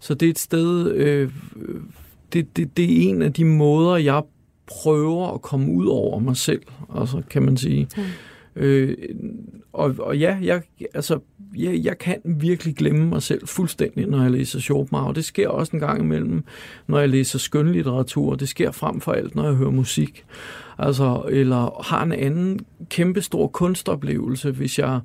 Så 0.00 0.14
det 0.14 0.26
er 0.26 0.30
et 0.30 0.38
sted, 0.38 0.90
øh, 0.90 1.30
det, 2.32 2.56
det, 2.56 2.76
det 2.76 2.84
er 2.84 3.08
en 3.08 3.22
af 3.22 3.32
de 3.32 3.44
måder, 3.44 3.96
jeg 3.96 4.22
prøver 4.66 5.34
at 5.34 5.42
komme 5.42 5.72
ud 5.72 5.86
over 5.86 6.18
mig 6.18 6.36
selv, 6.36 6.62
altså 6.96 7.22
kan 7.30 7.42
man 7.42 7.56
sige. 7.56 7.88
Ja. 7.96 8.02
Øh, 8.56 8.96
og, 9.72 9.94
og 9.98 10.18
ja, 10.18 10.38
jeg, 10.42 10.62
altså, 10.94 11.18
jeg, 11.56 11.80
jeg 11.84 11.98
kan 11.98 12.16
virkelig 12.24 12.76
glemme 12.76 13.06
mig 13.06 13.22
selv 13.22 13.46
fuldstændig, 13.46 14.06
når 14.06 14.22
jeg 14.22 14.30
læser 14.30 14.60
Schopenhauer. 14.60 15.12
Det 15.12 15.24
sker 15.24 15.48
også 15.48 15.72
en 15.76 15.80
gang 15.80 16.00
imellem, 16.00 16.44
når 16.86 16.98
jeg 16.98 17.08
læser 17.08 17.38
skønlitteratur. 17.38 18.34
Det 18.34 18.48
sker 18.48 18.70
frem 18.70 19.00
for 19.00 19.12
alt, 19.12 19.34
når 19.34 19.44
jeg 19.44 19.54
hører 19.54 19.70
musik. 19.70 20.24
Altså, 20.78 21.22
eller 21.30 21.82
har 21.82 22.02
en 22.02 22.12
anden 22.12 22.60
kæmpestor 22.90 23.46
kunstoplevelse, 23.46 24.50
hvis 24.50 24.78
jeg 24.78 25.00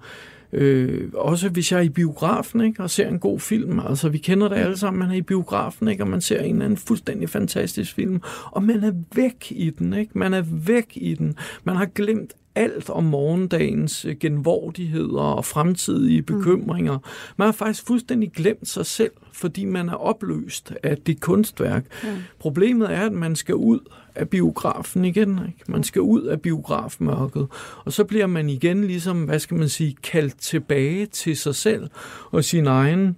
Øh, 0.53 1.09
også 1.13 1.49
hvis 1.49 1.71
jeg 1.71 1.77
er 1.77 1.81
i 1.81 1.89
biografen 1.89 2.61
ikke, 2.61 2.83
og 2.83 2.89
ser 2.89 3.07
en 3.07 3.19
god 3.19 3.39
film. 3.39 3.79
Altså, 3.79 4.09
vi 4.09 4.17
kender 4.17 4.47
det 4.47 4.55
alle 4.55 4.77
sammen. 4.77 4.99
Man 4.99 5.09
er 5.09 5.15
i 5.15 5.21
biografen, 5.21 5.87
ikke, 5.87 6.03
og 6.03 6.07
man 6.07 6.21
ser 6.21 6.41
en 6.41 6.51
eller 6.51 6.65
anden 6.65 6.77
fuldstændig 6.77 7.29
fantastisk 7.29 7.93
film. 7.93 8.21
Og 8.45 8.63
man 8.63 8.83
er 8.83 8.91
væk 9.15 9.47
i 9.51 9.69
den. 9.69 9.93
Ikke? 9.93 10.19
Man 10.19 10.33
er 10.33 10.43
væk 10.65 10.91
i 10.95 11.13
den. 11.13 11.35
Man 11.63 11.75
har 11.75 11.85
glemt 11.85 12.33
alt 12.59 12.89
om 12.89 13.03
morgendagens 13.03 14.05
øh, 14.05 14.15
genvordigheder 14.19 15.21
og 15.21 15.45
fremtidige 15.45 16.19
mm. 16.19 16.25
bekymringer. 16.25 16.99
Man 17.37 17.45
har 17.45 17.51
faktisk 17.51 17.87
fuldstændig 17.87 18.31
glemt 18.31 18.67
sig 18.67 18.85
selv, 18.85 19.11
fordi 19.33 19.65
man 19.65 19.89
er 19.89 19.93
opløst 19.93 20.73
af 20.83 20.97
det 20.97 21.19
kunstværk. 21.19 21.85
Mm. 22.03 22.09
Problemet 22.39 22.93
er, 22.93 23.01
at 23.05 23.11
man 23.11 23.35
skal 23.35 23.55
ud 23.55 23.79
af 24.15 24.29
biografen 24.29 25.05
igen. 25.05 25.29
Ikke? 25.47 25.71
Man 25.71 25.83
skal 25.83 26.01
ud 26.01 26.23
af 26.23 26.41
biografmørket. 26.41 27.47
Og 27.85 27.93
så 27.93 28.03
bliver 28.03 28.27
man 28.27 28.49
igen 28.49 28.83
ligesom, 28.83 29.23
hvad 29.23 29.39
skal 29.39 29.57
man 29.57 29.69
sige, 29.69 29.95
kaldt 30.03 30.37
tilbage 30.37 31.05
til 31.05 31.37
sig 31.37 31.55
selv 31.55 31.89
og 32.31 32.43
sin 32.43 32.67
egen 32.67 33.15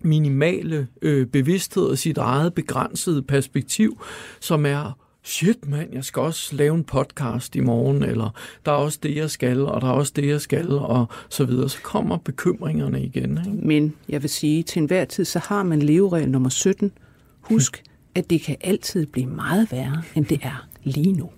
minimale 0.00 0.86
øh, 1.02 1.26
bevidsthed 1.26 1.82
og 1.82 1.98
sit 1.98 2.18
eget 2.18 2.54
begrænsede 2.54 3.22
perspektiv, 3.22 4.00
som 4.40 4.66
er 4.66 5.05
shit 5.26 5.68
mand, 5.68 5.92
jeg 5.92 6.04
skal 6.04 6.22
også 6.22 6.56
lave 6.56 6.74
en 6.74 6.84
podcast 6.84 7.56
i 7.56 7.60
morgen, 7.60 8.02
eller 8.02 8.30
der 8.66 8.72
er 8.72 8.76
også 8.76 8.98
det, 9.02 9.16
jeg 9.16 9.30
skal, 9.30 9.60
og 9.60 9.80
der 9.80 9.86
er 9.86 9.92
også 9.92 10.12
det, 10.16 10.26
jeg 10.26 10.40
skal, 10.40 10.70
og 10.70 11.06
så 11.28 11.44
videre. 11.44 11.68
Så 11.68 11.78
kommer 11.82 12.16
bekymringerne 12.16 13.02
igen. 13.02 13.38
Ikke? 13.46 13.66
Men 13.66 13.94
jeg 14.08 14.22
vil 14.22 14.30
sige, 14.30 14.62
til 14.62 14.80
enhver 14.80 15.04
tid, 15.04 15.24
så 15.24 15.38
har 15.38 15.62
man 15.62 15.82
leveregel 15.82 16.30
nummer 16.30 16.48
17. 16.48 16.92
Husk, 17.40 17.82
at 18.14 18.30
det 18.30 18.40
kan 18.40 18.56
altid 18.60 19.06
blive 19.06 19.26
meget 19.26 19.72
værre, 19.72 20.02
end 20.14 20.26
det 20.26 20.38
er 20.42 20.68
lige 20.84 21.12
nu. 21.12 21.30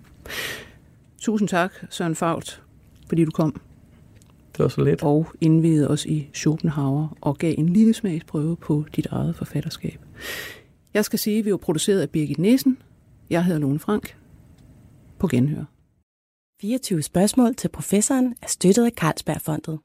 Tusind 1.20 1.48
tak, 1.48 1.72
Søren 1.90 2.14
Faut, 2.16 2.62
fordi 3.08 3.24
du 3.24 3.30
kom. 3.30 3.60
Det 4.52 4.62
var 4.62 4.68
så 4.68 4.80
let. 4.80 5.02
Og 5.02 5.32
indvidede 5.40 5.88
os 5.88 6.04
i 6.04 6.28
Schopenhauer 6.34 7.16
og 7.20 7.38
gav 7.38 7.54
en 7.58 7.68
lille 7.68 7.94
smagsprøve 7.94 8.56
på 8.56 8.84
dit 8.96 9.06
eget 9.06 9.36
forfatterskab. 9.36 10.00
Jeg 10.94 11.04
skal 11.04 11.18
sige, 11.18 11.38
at 11.38 11.44
vi 11.44 11.50
var 11.50 11.56
produceret 11.56 12.00
af 12.00 12.10
Birgit 12.10 12.38
Nissen, 12.38 12.78
jeg 13.30 13.44
hedder 13.44 13.60
Lone 13.60 13.78
Frank. 13.78 14.16
På 15.18 15.26
genhør. 15.26 15.64
24 16.60 17.02
spørgsmål 17.02 17.54
til 17.54 17.68
professoren 17.68 18.34
er 18.42 18.46
støttet 18.46 18.84
af 18.84 18.92
Carlsbergfondet. 18.92 19.78